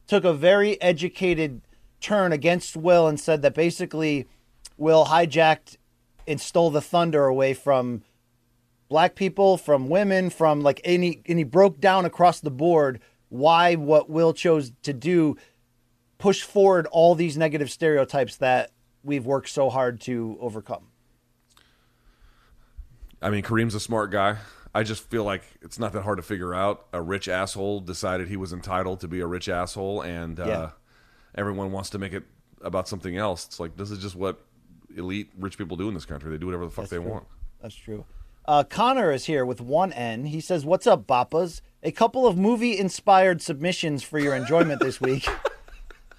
[0.07, 1.61] took a very educated
[1.99, 4.27] turn against Will and said that basically
[4.77, 5.77] Will hijacked
[6.27, 8.03] and stole the thunder away from
[8.89, 12.99] black people, from women, from like any and he broke down across the board
[13.29, 15.35] why what Will chose to do
[16.19, 18.71] push forward all these negative stereotypes that
[19.03, 20.87] we've worked so hard to overcome.
[23.23, 24.37] I mean, Kareem's a smart guy.
[24.75, 26.87] I just feel like it's not that hard to figure out.
[26.93, 30.69] A rich asshole decided he was entitled to be a rich asshole, and uh, Yeah.
[31.35, 32.23] everyone wants to make it
[32.61, 33.45] about something else.
[33.45, 34.39] It's like this is just what
[34.95, 36.29] elite rich people do in this country.
[36.31, 37.09] They do whatever the fuck they true.
[37.09, 37.25] want.
[37.61, 38.05] That's true.
[38.45, 40.25] Uh, Connor is here with one N.
[40.25, 41.61] He says, "What's up, Bappas?
[41.81, 45.27] A couple of movie-inspired submissions for your enjoyment this week."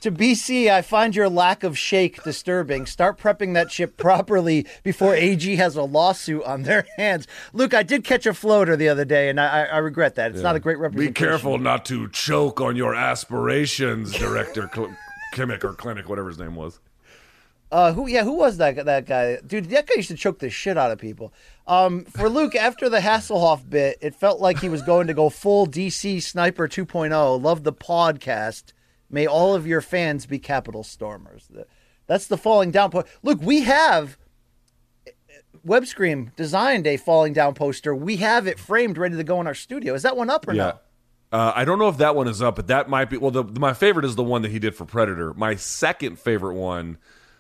[0.05, 2.85] to BC, I find your lack of shake disturbing.
[2.85, 7.27] Start prepping that ship properly before AG has a lawsuit on their hands.
[7.55, 10.33] Luke, I did catch a floater the other day, and I, I regret that.
[10.33, 11.15] It's not a great representation.
[11.15, 14.95] Be careful not to choke on your aspirations, Director Cl-
[15.33, 16.81] Kimmick or Clinic, whatever his name was.
[17.73, 18.07] Uh, who?
[18.07, 18.85] Yeah, who was that?
[18.85, 19.71] That guy, dude.
[19.71, 21.33] That guy used to choke the shit out of people.
[21.67, 25.31] Um, for Luke, after the Hasselhoff bit, it felt like he was going to go
[25.31, 27.43] full DC Sniper 2.0.
[27.43, 28.75] Love the podcast.
[29.11, 31.49] May all of your fans be Capital Stormers.
[32.07, 33.07] That's the falling down point.
[33.23, 34.19] Luke, we have
[35.65, 37.95] Web Scream designed a falling down poster.
[37.95, 39.95] We have it framed, ready to go in our studio.
[39.95, 40.63] Is that one up or Yeah.
[40.65, 40.79] no?
[41.39, 43.17] Uh, I don't know if that one is up, but that might be.
[43.17, 45.35] Well, the, my favorite is the one that he did for Predator.
[45.35, 46.97] My second favorite one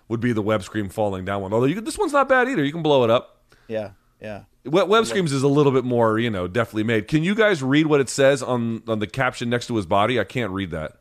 [0.08, 1.52] would be the Web Scream falling down one.
[1.52, 2.64] Although you, this one's not bad either.
[2.64, 3.44] You can blow it up.
[3.68, 4.44] Yeah, yeah.
[4.64, 7.06] Web, Web Screams is a little bit more, you know, definitely made.
[7.06, 10.18] Can you guys read what it says on on the caption next to his body?
[10.18, 10.96] I can't read that.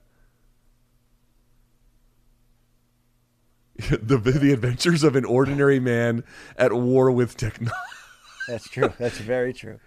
[4.02, 6.24] the the adventures of an ordinary man
[6.58, 7.76] at war with technology.
[8.48, 8.94] That's true.
[8.98, 9.80] That's very true.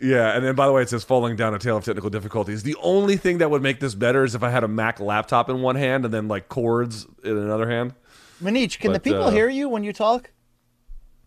[0.00, 2.62] Yeah, and then by the way, it says falling down a tale of technical difficulties.
[2.62, 5.48] The only thing that would make this better is if I had a Mac laptop
[5.48, 7.94] in one hand and then like cords in another hand.
[8.42, 10.32] Manich, can the people uh, hear you when you talk?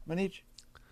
[0.08, 0.42] Manich,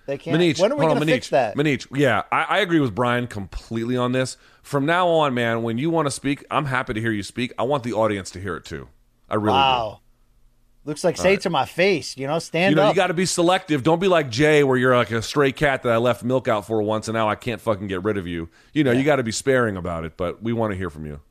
[0.07, 0.39] they can't.
[0.39, 1.55] Manich, when are we going to fix that?
[1.55, 4.37] Manich, yeah, I, I agree with Brian completely on this.
[4.63, 7.53] From now on, man, when you want to speak, I'm happy to hear you speak.
[7.59, 8.87] I want the audience to hear it too.
[9.29, 9.57] I really
[9.91, 10.04] do.
[10.85, 12.15] Looks like say it to my face.
[12.15, 12.69] You know, stand up.
[12.69, 12.95] You know, up.
[12.95, 13.81] you got to be selective.
[13.81, 16.67] Don't be like Jay, where you're like a stray cat that I left milk out
[16.67, 18.49] for once, and now I can't fucking get rid of you.
[18.71, 20.15] You know, you got to be sparing about it.
[20.15, 21.21] But we want to hear from you.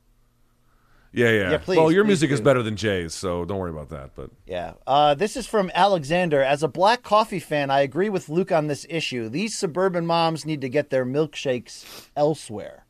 [1.12, 1.50] Yeah, yeah.
[1.52, 4.16] Yeah, please, well, your music is better than Jay's, so don't worry about that.
[4.16, 4.72] But yeah.
[4.84, 6.42] Uh, this is from Alexander.
[6.42, 9.28] As a black coffee fan, I agree with Luke on this issue.
[9.28, 12.86] These suburban moms need to get their milkshakes elsewhere.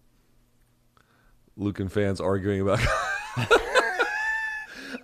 [1.59, 2.81] Luke and fans arguing about.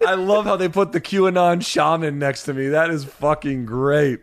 [0.06, 2.68] I love how they put the QAnon shaman next to me.
[2.68, 4.20] That is fucking great.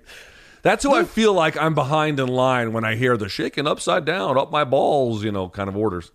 [0.63, 4.03] That's who I feel like I'm behind in line when I hear the shaking upside
[4.05, 6.11] down, up my balls, you know, kind of orders.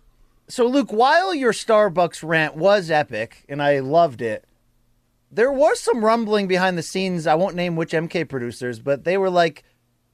[0.47, 4.45] So, Luke, while your Starbucks rant was epic and I loved it,
[5.31, 7.25] there was some rumbling behind the scenes.
[7.25, 9.63] I won't name which MK producers, but they were like,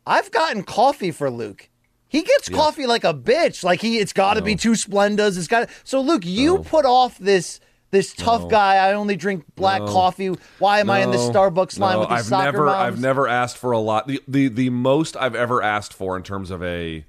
[0.06, 1.70] I've gotten coffee for Luke.
[2.08, 3.64] He gets coffee like a bitch.
[3.64, 5.38] Like he, it's got to be two Splendas.
[5.38, 5.70] It's got.
[5.84, 7.60] So, Luke, you put off this
[7.92, 8.48] this tough No.
[8.48, 8.76] guy.
[8.76, 9.88] I only drink black No.
[9.92, 10.36] coffee.
[10.60, 12.78] Why am I in this No, Starbucks line no, with these I've soccer never, moms?
[12.78, 14.08] I've never asked for a lot.
[14.08, 17.06] The, the the most I've ever asked for in terms of a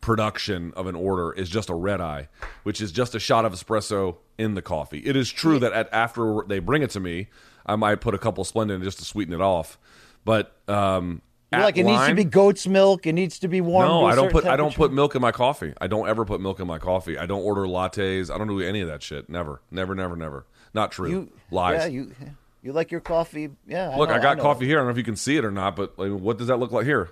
[0.00, 2.28] production of an order is just a red eye,
[2.62, 4.98] which is just a shot of espresso in the coffee.
[5.00, 7.28] It is true that at, after they bring it to me,
[7.66, 9.78] I might put a couple Splenda in just to sweeten it off.
[10.24, 13.06] But um, You're like it needs to be goat's milk.
[13.06, 13.88] It needs to be warm.
[13.88, 15.72] no, I don't put I don't put milk in my coffee.
[15.80, 17.16] I don't ever put milk in my coffee.
[17.16, 18.32] I don't order lattes.
[18.32, 19.30] I don't do any of that shit.
[19.30, 20.44] Never, never, never, never.
[20.74, 21.08] Not true.
[21.08, 21.80] You Lies.
[21.80, 22.14] Yeah, you
[22.62, 23.48] you like your coffee.
[23.66, 23.96] Yeah.
[23.96, 24.42] Look, know, I got know.
[24.42, 24.78] coffee here.
[24.78, 26.58] I don't know if you can see it or not, but like, what does that
[26.58, 27.10] look like here?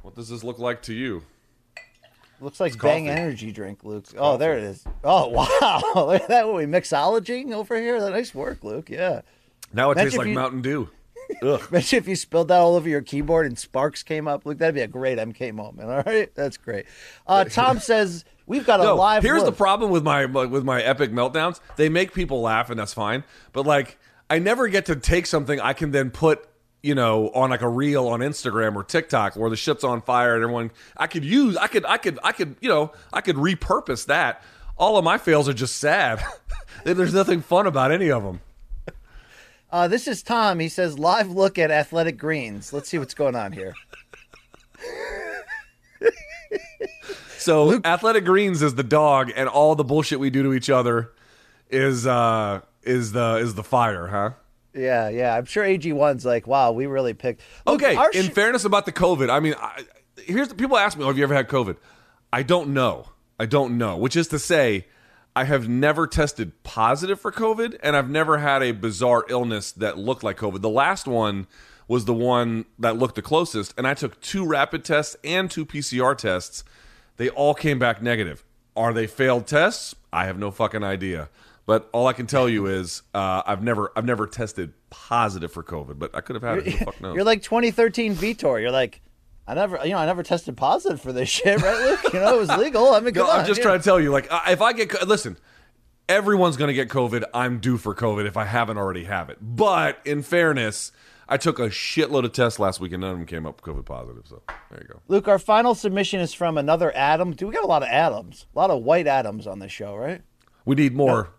[0.00, 1.24] What does this look like to you?
[2.40, 3.20] Looks like Bang coffee.
[3.20, 4.06] Energy drink, Luke.
[4.16, 4.84] Oh, there it is.
[5.02, 5.28] Oh,
[5.60, 5.82] wow.
[6.06, 6.46] Look at that.
[6.46, 7.98] What, we mixology over here?
[8.10, 8.88] Nice work, Luke.
[8.88, 9.22] Yeah.
[9.72, 10.88] Now it Imagine tastes like you- Mountain Dew.
[11.42, 14.46] Imagine if you spilled that all over your keyboard and sparks came up.
[14.46, 15.90] Look, that'd be a great MK moment.
[15.90, 16.34] All right.
[16.34, 16.86] That's great.
[17.26, 19.22] Uh, Tom says, we've got a No, live.
[19.22, 21.60] here's the problem with my with my epic meltdowns.
[21.76, 23.24] They make people laugh, and that's fine.
[23.52, 23.98] But like,
[24.30, 26.46] I never get to take something I can then put,
[26.82, 30.34] you know, on like a reel on Instagram or TikTok where the shit's on fire
[30.34, 30.70] and everyone.
[30.96, 31.56] I could use.
[31.56, 31.84] I could.
[31.84, 32.18] I could.
[32.24, 32.56] I could.
[32.60, 32.92] You know.
[33.12, 34.42] I could repurpose that.
[34.76, 36.22] All of my fails are just sad.
[36.84, 38.40] There's nothing fun about any of them.
[39.70, 40.60] Uh, this is Tom.
[40.60, 42.72] He says, live look at Athletic Greens.
[42.72, 43.74] Let's see what's going on here.
[47.38, 51.12] So Athletic Greens is the dog, and all the bullshit we do to each other
[51.70, 54.30] is uh is the is the fire, huh?
[54.74, 55.34] Yeah, yeah.
[55.34, 57.40] I'm sure AG1's like, wow, we really picked.
[57.64, 57.96] Look, Okay.
[58.12, 59.84] In sh- fairness about the COVID, I mean, I,
[60.18, 61.76] here's people ask me, oh, "Have you ever had COVID?"
[62.32, 63.06] I don't know.
[63.40, 63.96] I don't know.
[63.96, 64.86] Which is to say,
[65.38, 69.96] I have never tested positive for COVID, and I've never had a bizarre illness that
[69.96, 70.62] looked like COVID.
[70.62, 71.46] The last one
[71.86, 75.64] was the one that looked the closest, and I took two rapid tests and two
[75.64, 76.64] PCR tests.
[77.18, 78.44] They all came back negative.
[78.74, 79.94] Are they failed tests?
[80.12, 81.28] I have no fucking idea.
[81.66, 85.62] But all I can tell you is uh, I've never I've never tested positive for
[85.62, 86.64] COVID, but I could have had it.
[86.64, 87.14] Who the fuck knows?
[87.14, 88.60] You're like 2013 Vitor.
[88.60, 89.02] You're like,
[89.48, 92.12] I never, you know, I never tested positive for this shit, right, Luke?
[92.12, 92.92] You know, it was legal.
[92.92, 93.64] I mean, No, I'm just yeah.
[93.64, 95.38] trying to tell you, like, if I get listen,
[96.08, 97.24] everyone's going to get COVID.
[97.32, 99.38] I'm due for COVID if I haven't already have it.
[99.40, 100.92] But in fairness,
[101.28, 103.84] I took a shitload of tests last week and none of them came up COVID
[103.84, 104.24] positive.
[104.26, 105.00] So there you go.
[105.08, 107.32] Luke, our final submission is from another Adam.
[107.32, 108.46] Do we got a lot of Adams?
[108.54, 110.22] A lot of white Adams on this show, right?
[110.64, 111.30] We need more.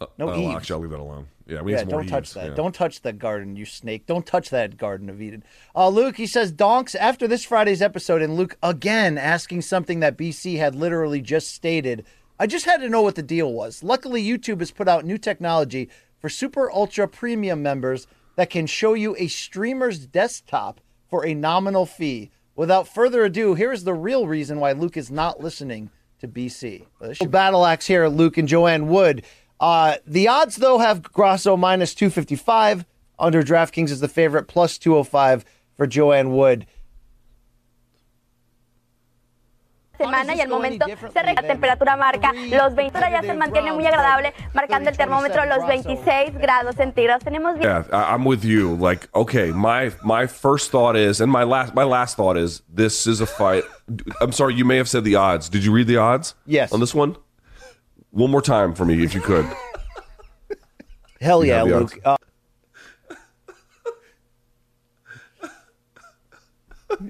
[0.00, 0.56] No oh, Eves.
[0.56, 1.26] actually, I'll leave that alone.
[1.48, 2.48] Yeah, we yeah, need some more don't touch Eves, that.
[2.48, 2.54] yeah.
[2.54, 4.04] Don't touch that garden, you snake.
[4.06, 5.42] Don't touch that Garden of Eden.
[5.74, 10.18] Uh, Luke, he says, Donks, after this Friday's episode, and Luke again asking something that
[10.18, 12.04] BC had literally just stated,
[12.38, 13.82] I just had to know what the deal was.
[13.82, 15.88] Luckily, YouTube has put out new technology
[16.20, 18.06] for super ultra premium members
[18.36, 22.30] that can show you a streamer's desktop for a nominal fee.
[22.54, 26.84] Without further ado, here is the real reason why Luke is not listening to BC.
[27.30, 29.24] Battle axe here, Luke and Joanne Wood.
[29.60, 32.84] Uh, the odds, though, have Grasso minus 255.
[33.18, 35.44] Under DraftKings is the favorite, plus 205
[35.76, 36.66] for Joanne Wood.
[39.98, 43.84] semana y al momento se re- la temperatura marca los 20 ya se mantiene muy
[43.84, 48.76] agradable marcando el termómetro los 26 grados centígrados tenemos Yeah, I, I'm with you.
[48.76, 53.08] Like, okay, my my first thought is, and my last my last thought is, this
[53.08, 53.64] is a fight.
[54.20, 55.48] I'm sorry, you may have said the odds.
[55.48, 56.36] Did you read the odds?
[56.46, 56.72] Yes.
[56.72, 57.16] On this one,
[58.10, 59.46] one more time for me, if you could.
[61.20, 61.98] Hell yeah, have Luke.
[62.04, 62.16] Uh,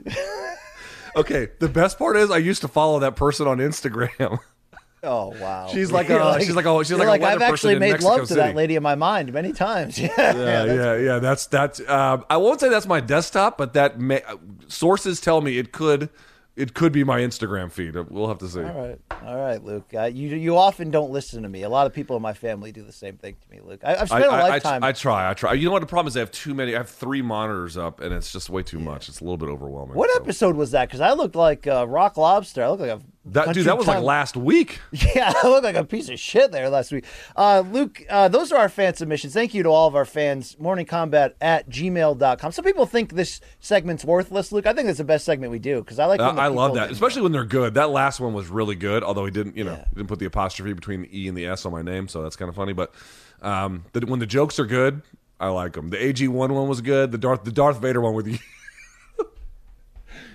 [1.17, 4.39] Okay, the best part is I used to follow that person on Instagram.
[5.03, 7.77] oh wow, She's like You're a- she's like a- she's you're like a I've actually
[7.79, 9.99] made Mexico love to that lady in my mind many times.
[9.99, 11.19] Yeah, yeah, that's- yeah, yeah.
[11.19, 11.81] That's that's.
[11.89, 14.23] Um, I won't say that's my desktop, but that may,
[14.69, 16.09] sources tell me it could
[16.59, 17.95] it could be my Instagram feed.
[17.95, 18.61] We'll have to see.
[18.61, 19.87] All right, all right, Luke.
[19.95, 21.63] Uh, you you often don't listen to me.
[21.63, 23.81] A lot of people in my family do the same thing to me, Luke.
[23.85, 24.83] I, I've spent a I- I- lifetime.
[24.85, 25.31] I try.
[25.31, 25.53] I try.
[25.55, 26.17] You know what the problem is?
[26.17, 26.75] I have too many.
[26.75, 29.09] I have three monitors up, and it's just way too much.
[29.09, 29.95] It's a little bit overwhelming.
[29.97, 30.21] what so.
[30.21, 30.89] episode was that?
[30.89, 32.65] Because I looked like uh, Rock Lobster.
[32.65, 33.01] I looked like a
[33.33, 34.79] That dude, that was like last week.
[34.93, 37.05] Yeah, I looked like a piece of shit there last week.
[37.37, 39.33] Uh, Luke, uh, those are our fan submissions.
[39.35, 40.57] Thank you to all of our fans.
[40.61, 42.53] Morningcombat at gmail.com.
[42.53, 44.67] Some people think this segment's worthless, Luke.
[44.67, 46.91] I think it's the best segment we do because I like Uh, I love that,
[46.91, 47.75] especially when they're good.
[47.75, 49.85] That last one was really good, although he didn't, you know, Yeah.
[49.95, 52.37] didn't put the apostrophe between the e and the s on my name, so that's
[52.37, 52.73] kind of funny.
[52.73, 52.93] But
[53.43, 55.03] Um, the, when the jokes are good,
[55.39, 55.91] I like them.
[55.91, 57.13] The AG one one was good.
[57.13, 58.39] The Darth the Darth Vader one with you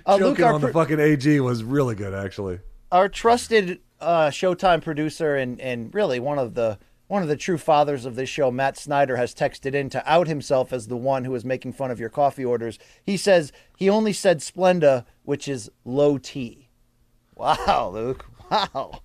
[0.06, 2.60] Uh, joking our, on the pr- fucking AG was really good, actually.
[2.94, 7.58] Our trusted uh, Showtime producer and and really one of the one of the true
[7.58, 11.26] fathers of this show, Matt Snyder, has texted in to out himself as the one
[11.26, 12.80] who was making fun of your coffee orders.
[13.04, 16.70] He says he only said Splenda, which is low T.
[17.36, 18.26] Wow, Luke.
[18.52, 19.00] Wow.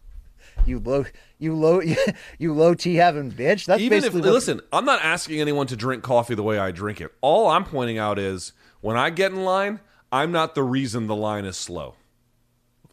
[0.66, 1.06] You low,
[1.39, 1.81] you low,
[2.39, 3.65] you low T having bitch.
[3.65, 6.59] That's Even if basically what- listen, I'm not asking anyone to drink coffee the way
[6.59, 7.10] I drink it.
[7.23, 8.52] All I'm pointing out is
[8.82, 9.81] when I get in line,
[10.12, 11.94] I'm not the reason the line is slow.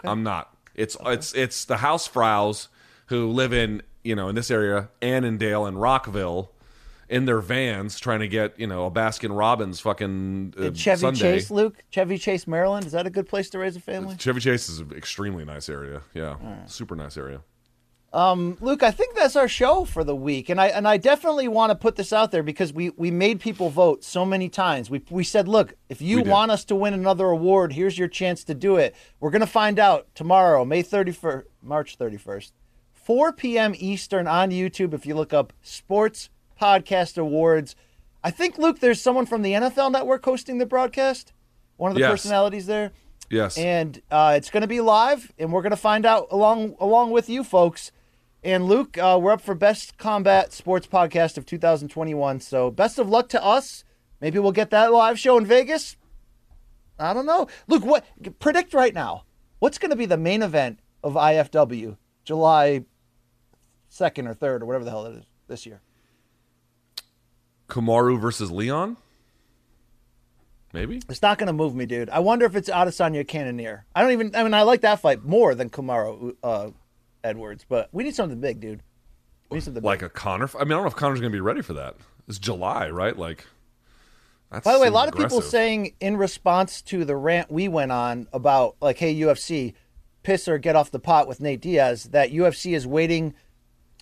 [0.04, 0.55] I'm not.
[0.76, 2.70] It's it's it's the house frows
[3.08, 6.52] who live in you know in this area, Annandale and Rockville,
[7.10, 11.20] in their vans trying to get you know a Baskin Robbins fucking uh, Chevy Sunday.
[11.20, 11.84] Chase, Luke.
[11.90, 12.86] Chevy Chase, Maryland.
[12.86, 14.16] Is that a good place to raise a family?
[14.18, 16.02] Chevy Chase is an extremely nice area.
[16.14, 17.42] Yeah, super nice area.
[18.16, 21.72] Luke, I think that's our show for the week, and I and I definitely want
[21.72, 24.90] to put this out there because we we made people vote so many times.
[24.90, 28.44] We we said, look, if you want us to win another award, here's your chance
[28.46, 28.96] to do it.
[29.20, 32.54] We're gonna find out tomorrow, May thirty first, March thirty first,
[32.94, 33.74] four p.m.
[33.78, 34.94] Eastern on YouTube.
[34.94, 36.30] If you look up Sports
[36.62, 37.76] Podcast Awards,
[38.24, 41.34] I think Luke, there's someone from the NFL Network hosting the broadcast.
[41.76, 42.12] One of the Yes.
[42.12, 42.92] personalities there.
[43.30, 43.58] Yes.
[43.58, 47.10] and uh, it's going to be live, and we're going to find out along along
[47.12, 47.92] with you folks.
[48.46, 52.40] And Luke, uh, we're up for best combat sports podcast of 2021.
[52.42, 53.84] So best of luck to us.
[54.22, 55.98] Maybe we'll get that live show in Vegas.
[57.00, 57.48] I don't know.
[57.68, 58.06] Luke, what
[58.38, 59.24] predict right now?
[59.58, 62.86] What's going to be the main event of IFW, July
[63.90, 65.82] second or third or whatever the hell it is this year?
[67.68, 68.96] Kamaru versus Leon.
[70.72, 71.02] Maybe.
[71.10, 72.12] It's not going to move me, dude.
[72.12, 73.88] I wonder if it's Adesanya Cannonier.
[73.96, 74.36] I don't even.
[74.36, 76.70] I mean, I like that fight more than Kamaru uh,
[77.26, 78.82] Edwards, but we need something big, dude.
[79.50, 80.08] We need something like big.
[80.08, 80.50] a Conor.
[80.56, 81.96] I mean, I don't know if Conor's going to be ready for that.
[82.28, 83.18] It's July, right?
[83.18, 83.46] Like,
[84.52, 87.68] that's By the way, a lot of people saying in response to the rant we
[87.68, 89.74] went on about like, hey UFC,
[90.24, 93.34] piss or get off the pot with Nate Diaz, that UFC is waiting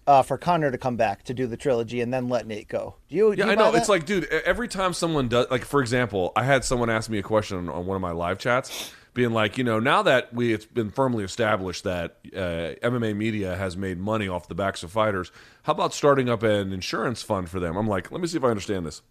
[0.06, 2.96] uh, for Conor to come back to do the trilogy and then let Nate go.
[3.10, 3.36] Do you?
[3.36, 3.72] do Yeah, you I know.
[3.72, 3.78] that?
[3.80, 7.20] It's like, dude, every time someone does, like, for example, I had someone ask me
[7.20, 10.34] a question on, on one of my live chats, being like, you know, now that
[10.34, 14.84] we it's been firmly established that uh, MMA media has made money off the backs
[14.84, 15.32] of fighters,
[15.64, 17.76] how about starting up an insurance fund for them?
[17.76, 19.02] I'm like, let me see if I understand this.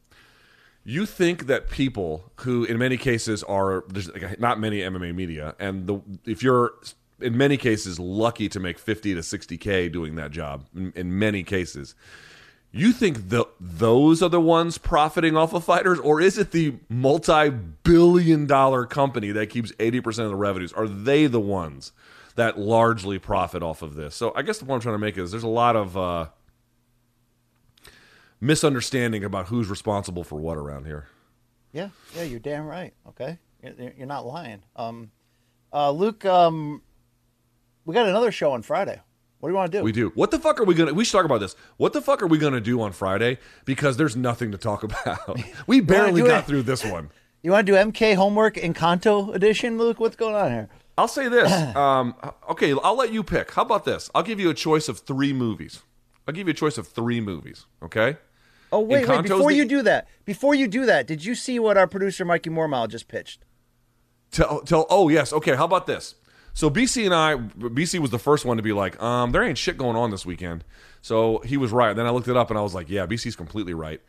[0.84, 5.54] You think that people who, in many cases, are there's like not many MMA media,
[5.60, 6.72] and the if you're
[7.20, 11.44] in many cases lucky to make 50 to 60k doing that job, in, in many
[11.44, 11.94] cases,
[12.73, 16.74] you think the those are the ones profiting off of fighters, or is it the
[16.89, 20.73] multi-billion-dollar company that keeps 80% of the revenues?
[20.73, 21.93] Are they the ones
[22.35, 24.15] that largely profit off of this?
[24.15, 26.28] So I guess the point I'm trying to make is there's a lot of uh,
[28.40, 31.09] misunderstanding about who's responsible for what around here.
[31.73, 32.94] Yeah, yeah, you're damn right.
[33.09, 34.62] Okay, you're, you're not lying.
[34.77, 35.11] Um,
[35.74, 36.81] uh, Luke, um,
[37.85, 39.01] we got another show on Friday.
[39.43, 39.82] What do you want to do?
[39.82, 40.12] We do.
[40.14, 40.94] What the fuck are we gonna?
[40.94, 41.56] We should talk about this.
[41.77, 43.39] What the fuck are we gonna do on Friday?
[43.64, 45.36] Because there's nothing to talk about.
[45.66, 46.47] We barely got it.
[46.47, 47.10] through this one.
[47.43, 49.98] You want to do MK homework Encanto edition, Luke?
[49.98, 50.69] What's going on here?
[50.97, 51.51] I'll say this.
[51.77, 52.14] Um,
[52.51, 53.51] okay, I'll let you pick.
[53.51, 54.09] How about this?
[54.14, 55.82] I'll give you a choice of three movies.
[56.28, 57.66] I'll give you a choice of three movies.
[57.82, 58.19] Okay.
[58.70, 59.23] Oh wait, wait!
[59.24, 62.24] Before the- you do that, before you do that, did you see what our producer
[62.24, 63.44] Mikey Mormile just pitched?
[64.31, 64.86] Tell, tell.
[64.89, 65.32] Oh yes.
[65.32, 65.56] Okay.
[65.56, 66.14] How about this?
[66.54, 69.58] So BC and I, BC was the first one to be like, um, there ain't
[69.58, 70.64] shit going on this weekend.
[71.00, 71.94] So he was right.
[71.94, 74.00] Then I looked it up and I was like, yeah, BC's completely right.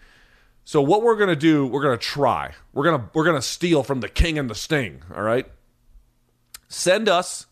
[0.66, 1.68] So what we're gonna do?
[1.68, 2.54] We're gonna try.
[2.74, 5.02] We're gonna we're gonna steal from the king and the sting.
[5.14, 5.46] All right.
[6.70, 7.48] Send us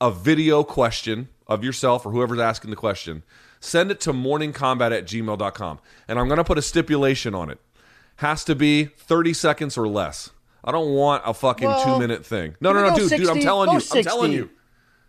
[0.00, 3.22] a video question of yourself or whoever's asking the question.
[3.60, 5.78] Send it to morningcombat at gmail.com.
[6.08, 7.58] And I'm gonna put a stipulation on it.
[8.16, 10.30] Has to be 30 seconds or less.
[10.64, 12.56] I don't want a fucking Well, two minute thing.
[12.60, 13.80] No, no, no, dude, dude, I'm telling you.
[13.92, 14.50] I'm telling you.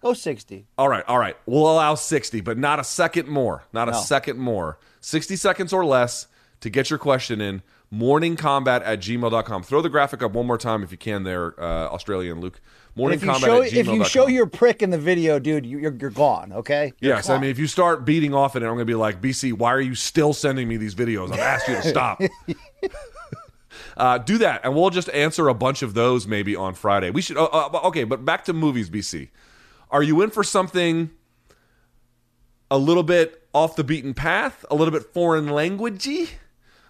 [0.01, 0.67] Go sixty.
[0.77, 1.35] All right, all right.
[1.47, 3.63] We'll allow 60, but not a second more.
[3.73, 3.97] Not a No.
[4.01, 4.77] second more.
[5.01, 6.27] 60 seconds or less
[6.59, 7.63] to get your question in.
[7.93, 9.63] Morningcombat at gmail.com.
[9.63, 12.59] Throw the graphic up one more time if you can there, uh, Australian Luke.
[12.95, 15.79] Morning If you Morningcombat show if you show your prick in the video, dude, you-
[15.79, 16.51] you're you're gone.
[16.53, 16.93] Okay.
[16.99, 18.95] You're Yes, I mean, if you start beating off at it, I'm going to be
[18.95, 21.31] like, BC, why are you still sending me these videos?
[21.31, 22.21] I've asked you to stop.
[23.97, 27.09] uh, do that, and we'll just answer a bunch of those maybe on Friday.
[27.09, 27.37] We should.
[27.37, 29.29] Uh, uh, okay, but back to movies, BC.
[29.91, 31.11] Are you in for something
[32.69, 36.29] a little bit off the beaten path, a little bit foreign languagey?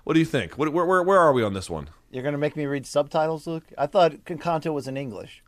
[0.04, 0.58] What do you think?
[0.58, 1.90] What, where, where, where are we on this one?
[2.16, 3.66] you're gonna make me read subtitles, Luke.
[3.78, 5.44] I thought Encanto was in English.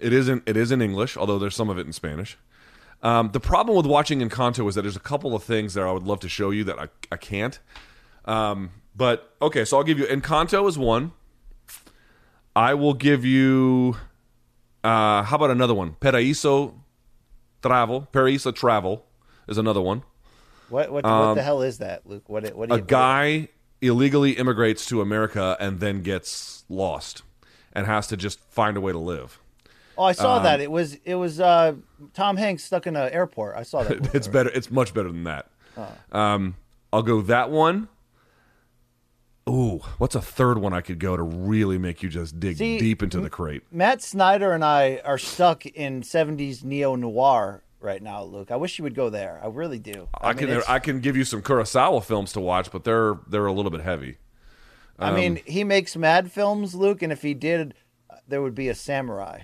[0.00, 0.42] It isn't.
[0.46, 2.36] It is in English, although there's some of it in Spanish.
[3.02, 5.92] Um, the problem with watching Encanto is that there's a couple of things that I
[5.92, 7.60] would love to show you that I, I can't.
[8.24, 11.12] Um, but okay, so I'll give you Encanto is one.
[12.54, 13.96] I will give you.
[14.84, 15.92] Uh, how about another one?
[16.00, 16.74] Paraíso
[17.62, 18.08] Travel.
[18.12, 19.04] Paraíso Travel
[19.46, 20.02] is another one.
[20.68, 22.28] What what, what the hell is that, Luke?
[22.28, 23.48] What what do A guy
[23.80, 27.22] illegally immigrates to America and then gets lost
[27.72, 29.38] and has to just find a way to live.
[29.96, 30.60] Oh, I Um, saw that.
[30.60, 31.74] It was it was uh,
[32.12, 33.56] Tom Hanks stuck in an airport.
[33.56, 34.14] I saw that.
[34.14, 34.50] It's better.
[34.50, 35.46] It's much better than that.
[36.12, 36.56] Um,
[36.92, 37.88] I'll go that one.
[39.48, 42.78] Ooh, what's a third one I could go to really make you just dig See,
[42.78, 43.62] deep into the crate?
[43.70, 48.50] Matt Snyder and I are stuck in '70s neo noir right now, Luke.
[48.50, 49.40] I wish you would go there.
[49.42, 50.08] I really do.
[50.20, 53.14] I, mean, can it's- I can give you some Kurosawa films to watch, but they're
[53.28, 54.18] they're a little bit heavy.
[54.98, 57.74] I Um, mean, he makes mad films, Luke, and if he did,
[58.10, 59.42] uh, there would be a samurai.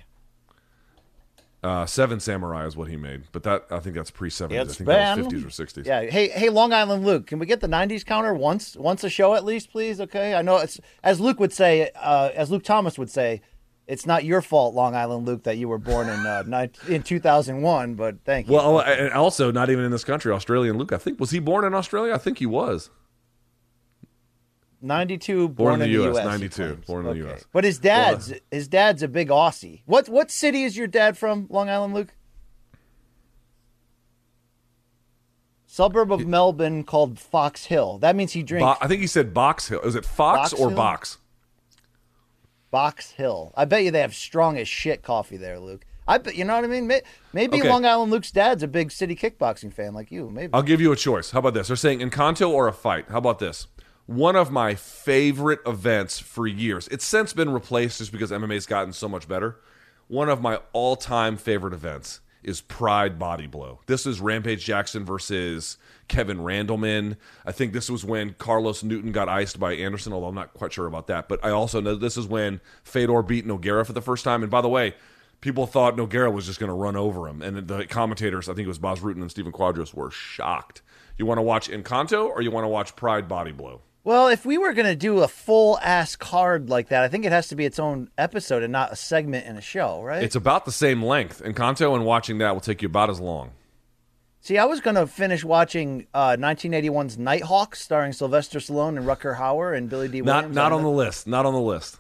[1.65, 4.61] Uh, Seven Samurai is what he made, but that I think that's pre seventies.
[4.61, 5.87] I think that was been- fifties or sixties.
[5.87, 6.03] Yeah.
[6.03, 9.35] Hey, hey, Long Island Luke, can we get the '90s counter once, once a show
[9.35, 9.99] at least, please?
[9.99, 10.35] Okay.
[10.35, 13.41] I know it's as Luke would say, uh, as Luke Thomas would say,
[13.87, 17.03] it's not your fault, Long Island Luke, that you were born in uh, nine, in
[17.03, 17.95] 2001.
[17.95, 18.53] But thank you.
[18.53, 20.93] Well, and also not even in this country, Australian Luke.
[20.93, 22.13] I think was he born in Australia?
[22.13, 22.91] I think he was.
[24.85, 26.25] 92 born, Born in the US, US.
[26.25, 27.45] 92, born in the US.
[27.53, 29.83] But his dad's his dad's a big Aussie.
[29.87, 31.47] What what city is your dad from?
[31.51, 32.15] Long Island, Luke.
[35.67, 37.99] Suburb of Melbourne called Fox Hill.
[37.99, 39.81] That means he drinks Bo- I think he said Box Hill.
[39.81, 40.77] Is it Fox Box or Hill?
[40.77, 41.19] Box?
[42.71, 43.53] Box Hill.
[43.57, 45.85] I bet you they have strong as shit coffee there, Luke.
[46.07, 46.87] I bet you know what I mean.
[47.33, 47.69] Maybe Okay.
[47.69, 50.31] Long Island Luke's dad's a big city kickboxing fan like you.
[50.31, 50.53] Maybe.
[50.53, 51.31] I'll give you a choice.
[51.31, 51.69] How about this?
[51.69, 53.07] They're saying Encanto or a fight.
[53.09, 53.67] How about this?
[54.07, 56.89] One of my favorite events for years.
[56.89, 59.57] It's since been replaced just because MMA's gotten so much better.
[60.09, 63.81] One of my all-time favorite events is Pride Body Blow.
[63.87, 67.17] This is Rampage Jackson versus Kevin Randleman.
[67.47, 70.75] I think this was when Carlos Newton got iced by Anderson, although I'm not quite
[70.75, 71.27] sure about that.
[71.27, 74.43] But I also know this is when Fedor beat Nogueira for the first time.
[74.43, 74.95] And by the way,
[75.41, 77.41] people thought Nogueira was just going to run over him.
[77.41, 80.83] And the commentators, I think it was Boz and Stephen Quadros, were shocked.
[81.17, 83.81] You want to watch Encanto or you want to watch Pride Body Blow?
[84.05, 87.25] Well, if we were going to do a full ass card like that, I think
[87.25, 90.23] it has to be its own episode and not a segment in a show, right?
[90.23, 91.41] It's about the same length.
[91.41, 93.53] and Encanto and watching that will take you about as long.
[94.43, 99.39] See, I was going to finish watching uh, 1981's Nighthawks, starring Sylvester Stallone and Rutger
[99.39, 100.55] Hauer and Billy Dee Not Williams.
[100.55, 101.27] not on the list.
[101.27, 101.97] Not on the list.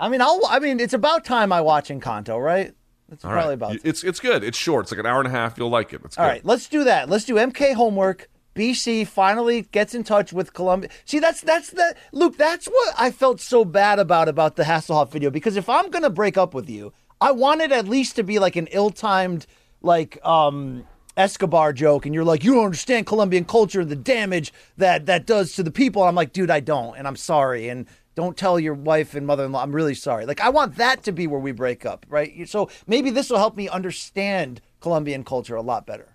[0.00, 0.40] I mean, I'll.
[0.48, 2.72] I mean, it's about time I watch Encanto, right?
[3.12, 3.52] It's All probably right.
[3.76, 3.76] about.
[3.84, 4.42] It's it's good.
[4.42, 4.86] It's short.
[4.86, 5.58] It's like an hour and a half.
[5.58, 6.00] You'll like it.
[6.04, 6.30] It's All good.
[6.30, 7.10] right, let's do that.
[7.10, 8.28] Let's do MK homework.
[8.54, 10.90] BC finally gets in touch with Colombia.
[11.04, 12.36] See, that's that's the Luke.
[12.36, 16.10] That's what I felt so bad about about the Hasselhoff video because if I'm gonna
[16.10, 19.46] break up with you, I wanted at least to be like an ill-timed
[19.80, 20.84] like um
[21.16, 25.26] Escobar joke, and you're like, you don't understand Colombian culture and the damage that that
[25.26, 26.02] does to the people.
[26.02, 29.62] I'm like, dude, I don't, and I'm sorry, and don't tell your wife and mother-in-law.
[29.62, 30.26] I'm really sorry.
[30.26, 32.48] Like, I want that to be where we break up, right?
[32.48, 36.11] So maybe this will help me understand Colombian culture a lot better.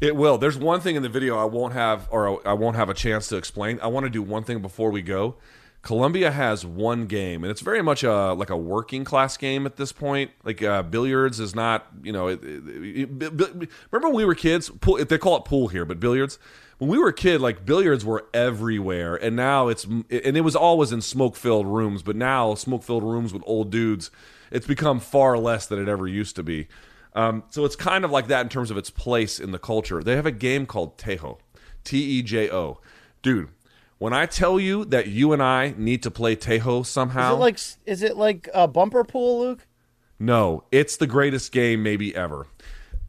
[0.00, 0.38] It will.
[0.38, 3.28] There's one thing in the video I won't have, or I won't have a chance
[3.28, 3.78] to explain.
[3.80, 5.36] I want to do one thing before we go.
[5.82, 9.76] Colombia has one game, and it's very much a like a working class game at
[9.76, 10.30] this point.
[10.42, 12.28] Like uh, billiards is not, you know.
[12.28, 14.70] It, it, it, remember when we were kids?
[14.70, 16.38] Pool, they call it pool here, but billiards.
[16.78, 20.56] When we were a kid, like billiards were everywhere, and now it's and it was
[20.56, 22.02] always in smoke filled rooms.
[22.02, 24.10] But now smoke filled rooms with old dudes,
[24.50, 26.66] it's become far less than it ever used to be.
[27.14, 30.02] Um, so it's kind of like that in terms of its place in the culture.
[30.02, 31.38] They have a game called Tejo,
[31.84, 32.80] T E J O.
[33.22, 33.48] Dude,
[33.98, 37.38] when I tell you that you and I need to play Tejo Is somehow, it
[37.38, 39.66] like is it like a bumper pool, Luke?
[40.18, 42.46] no, it's the greatest game maybe ever.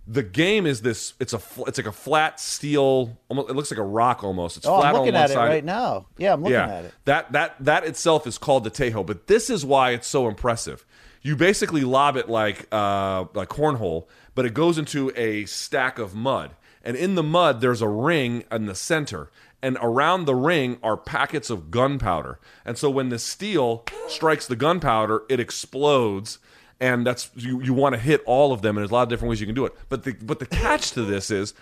[0.07, 1.15] The game is this.
[1.19, 1.41] It's a.
[1.65, 3.17] It's like a flat steel.
[3.27, 4.55] Almost, it looks like a rock almost.
[4.57, 5.47] It's Oh, flat I'm on looking one at it side.
[5.47, 6.05] right now.
[6.19, 6.93] Yeah, I'm looking yeah, at it.
[7.05, 10.85] that that that itself is called the Tejo, but this is why it's so impressive.
[11.25, 16.13] You basically lob it like uh, like cornhole, but it goes into a stack of
[16.13, 16.51] mud,
[16.83, 20.95] and in the mud there's a ring in the center, and around the ring are
[20.95, 22.39] packets of gunpowder.
[22.63, 26.37] And so when the steel strikes the gunpowder, it explodes.
[26.79, 29.09] And that's you, you want to hit all of them, and there's a lot of
[29.09, 29.73] different ways you can do it.
[29.89, 31.55] But the but the catch to this is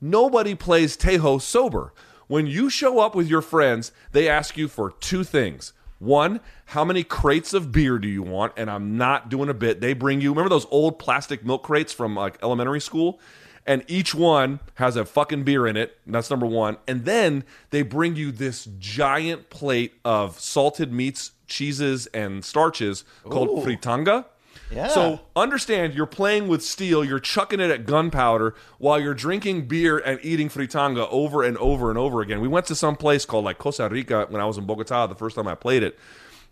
[0.00, 1.92] nobody plays Tejo sober.
[2.28, 5.72] When you show up with your friends, they ask you for two things.
[5.98, 8.52] One, how many crates of beer do you want?
[8.56, 9.80] And I'm not doing a bit.
[9.80, 13.20] They bring you, remember those old plastic milk crates from like elementary school?
[13.66, 15.98] And each one has a fucking beer in it.
[16.06, 16.78] And that's number one.
[16.86, 23.64] And then they bring you this giant plate of salted meats, cheeses, and starches called
[23.64, 24.24] fritanga.
[24.70, 24.88] Yeah.
[24.88, 29.98] So understand you're playing with steel, you're chucking it at gunpowder while you're drinking beer
[29.98, 32.40] and eating fritanga over and over and over again.
[32.40, 35.14] We went to some place called like Costa Rica when I was in Bogota the
[35.14, 35.98] first time I played it.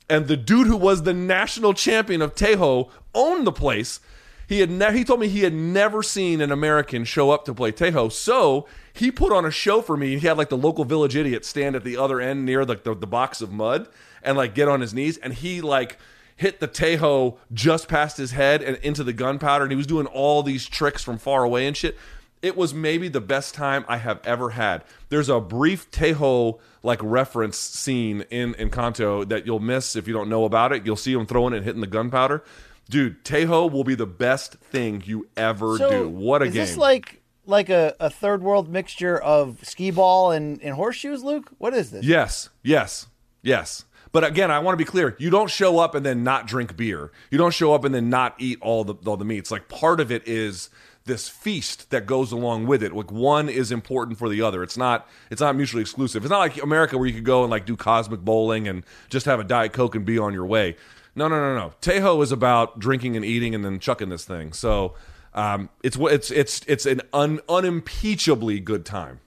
[0.08, 4.00] And the dude who was the national champion of Tejo owned the place.
[4.48, 7.54] He had ne- he told me he had never seen an American show up to
[7.54, 8.12] play Tejo.
[8.12, 10.18] So he put on a show for me.
[10.18, 12.94] He had like the local village idiot stand at the other end near the, the,
[12.94, 13.88] the box of mud
[14.22, 15.18] and like get on his knees.
[15.18, 15.98] And he like
[16.36, 19.64] hit the Tejo just past his head and into the gunpowder.
[19.64, 21.96] And he was doing all these tricks from far away and shit.
[22.42, 24.84] It was maybe the best time I have ever had.
[25.08, 30.28] There's a brief Tejo like reference scene in Encanto that you'll miss if you don't
[30.28, 30.84] know about it.
[30.84, 32.44] You'll see him throwing it and hitting the gunpowder.
[32.88, 36.08] Dude, Tejo will be the best thing you ever So, do.
[36.08, 36.62] What a is game.
[36.62, 41.22] Is this like like a, a third world mixture of skee ball and, and horseshoes,
[41.24, 41.50] Luke?
[41.58, 42.04] What is this?
[42.04, 43.06] Yes, yes,
[43.42, 43.86] yes.
[44.16, 45.14] But again, I want to be clear.
[45.18, 47.12] You don't show up and then not drink beer.
[47.30, 49.50] You don't show up and then not eat all the all the meats.
[49.50, 50.70] Like part of it is
[51.04, 52.94] this feast that goes along with it.
[52.94, 54.62] Like one is important for the other.
[54.62, 56.24] It's not it's not mutually exclusive.
[56.24, 59.26] It's not like America where you could go and like do cosmic bowling and just
[59.26, 60.76] have a diet coke and be on your way.
[61.14, 61.74] No, no, no, no.
[61.82, 64.54] Tejo is about drinking and eating and then chucking this thing.
[64.54, 64.94] So
[65.34, 69.20] um, it's it's it's it's an un, unimpeachably good time.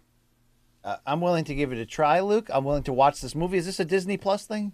[0.83, 2.49] Uh, I'm willing to give it a try, Luke.
[2.51, 3.59] I'm willing to watch this movie.
[3.59, 4.71] Is this a Disney Plus thing?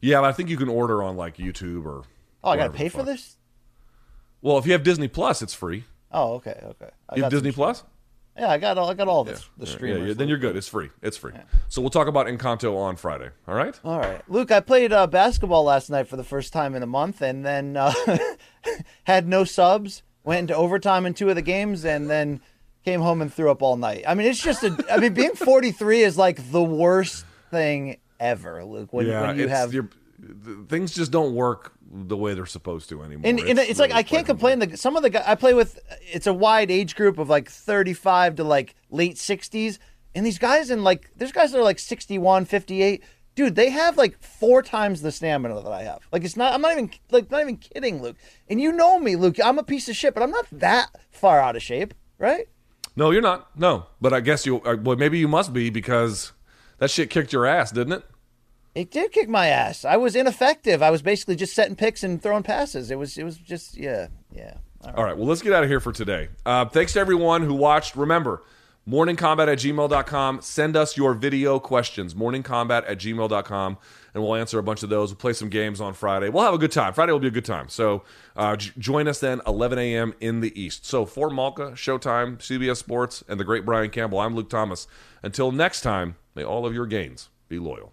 [0.00, 2.02] Yeah, but I think you can order on like YouTube or.
[2.42, 3.36] Oh, I gotta pay for this?
[4.42, 5.84] Well, if you have Disney Plus, it's free.
[6.10, 6.90] Oh, okay, okay.
[7.08, 7.84] I You have Disney Plus?
[8.38, 9.46] Yeah, I got all, I got all this.
[9.58, 10.08] The Yeah, streamers.
[10.08, 10.56] yeah, then you're good.
[10.56, 10.88] It's free.
[11.02, 11.32] It's free.
[11.68, 13.28] So we'll talk about Encanto on Friday.
[13.46, 13.78] All right?
[13.84, 14.50] All right, Luke.
[14.50, 17.76] I played uh, basketball last night for the first time in a month, and then
[17.76, 17.92] uh,
[19.04, 20.02] had no subs.
[20.24, 22.40] Went into overtime in two of the games, and then
[22.84, 24.04] came home and threw up all night.
[24.06, 24.84] I mean, it's just a.
[24.90, 28.92] I mean, being 43 is like the worst thing ever, Luke.
[28.92, 29.88] When, when you have you're-
[30.68, 33.22] things just don't work the way they're supposed to anymore.
[33.28, 34.58] And, and it's, like really I can't complain.
[34.58, 35.78] The, some of the guys I play with,
[36.12, 39.78] it's a wide age group of like 35 to like late 60s.
[40.14, 43.02] And these guys in like, there's guys that are like 61, 58.
[43.34, 46.00] Dude, they have like four times the stamina that I have.
[46.12, 46.52] Like it's not.
[46.52, 48.16] I'm not even like not even kidding, Luke.
[48.48, 49.36] And you know me, Luke.
[49.42, 52.48] I'm a piece of shit, but I'm not that far out of shape, right?
[52.96, 53.56] No, you're not.
[53.58, 54.60] No, but I guess you.
[54.62, 56.32] uh, Well, maybe you must be because
[56.80, 58.04] that shit kicked your ass, didn't it?
[58.74, 59.84] It did kick my ass.
[59.84, 60.82] I was ineffective.
[60.82, 62.90] I was basically just setting picks and throwing passes.
[62.90, 63.16] It was.
[63.18, 63.76] It was just.
[63.76, 64.08] Yeah.
[64.32, 64.54] Yeah.
[64.82, 64.98] All right.
[64.98, 65.16] All right.
[65.16, 66.28] Well, let's get out of here for today.
[66.46, 67.96] Uh, thanks to everyone who watched.
[67.96, 68.42] Remember,
[68.88, 70.40] morningcombat at gmail.com.
[70.40, 72.14] Send us your video questions.
[72.14, 73.78] Morningcombat at gmail.com.
[74.14, 75.10] And we'll answer a bunch of those.
[75.10, 76.28] We'll play some games on Friday.
[76.28, 76.92] We'll have a good time.
[76.94, 77.68] Friday will be a good time.
[77.68, 78.02] So
[78.36, 80.14] uh, j- join us then, 11 a.m.
[80.20, 80.86] in the East.
[80.86, 84.86] So for Malka, Showtime, CBS Sports, and the great Brian Campbell, I'm Luke Thomas.
[85.22, 87.92] Until next time, may all of your gains be loyal.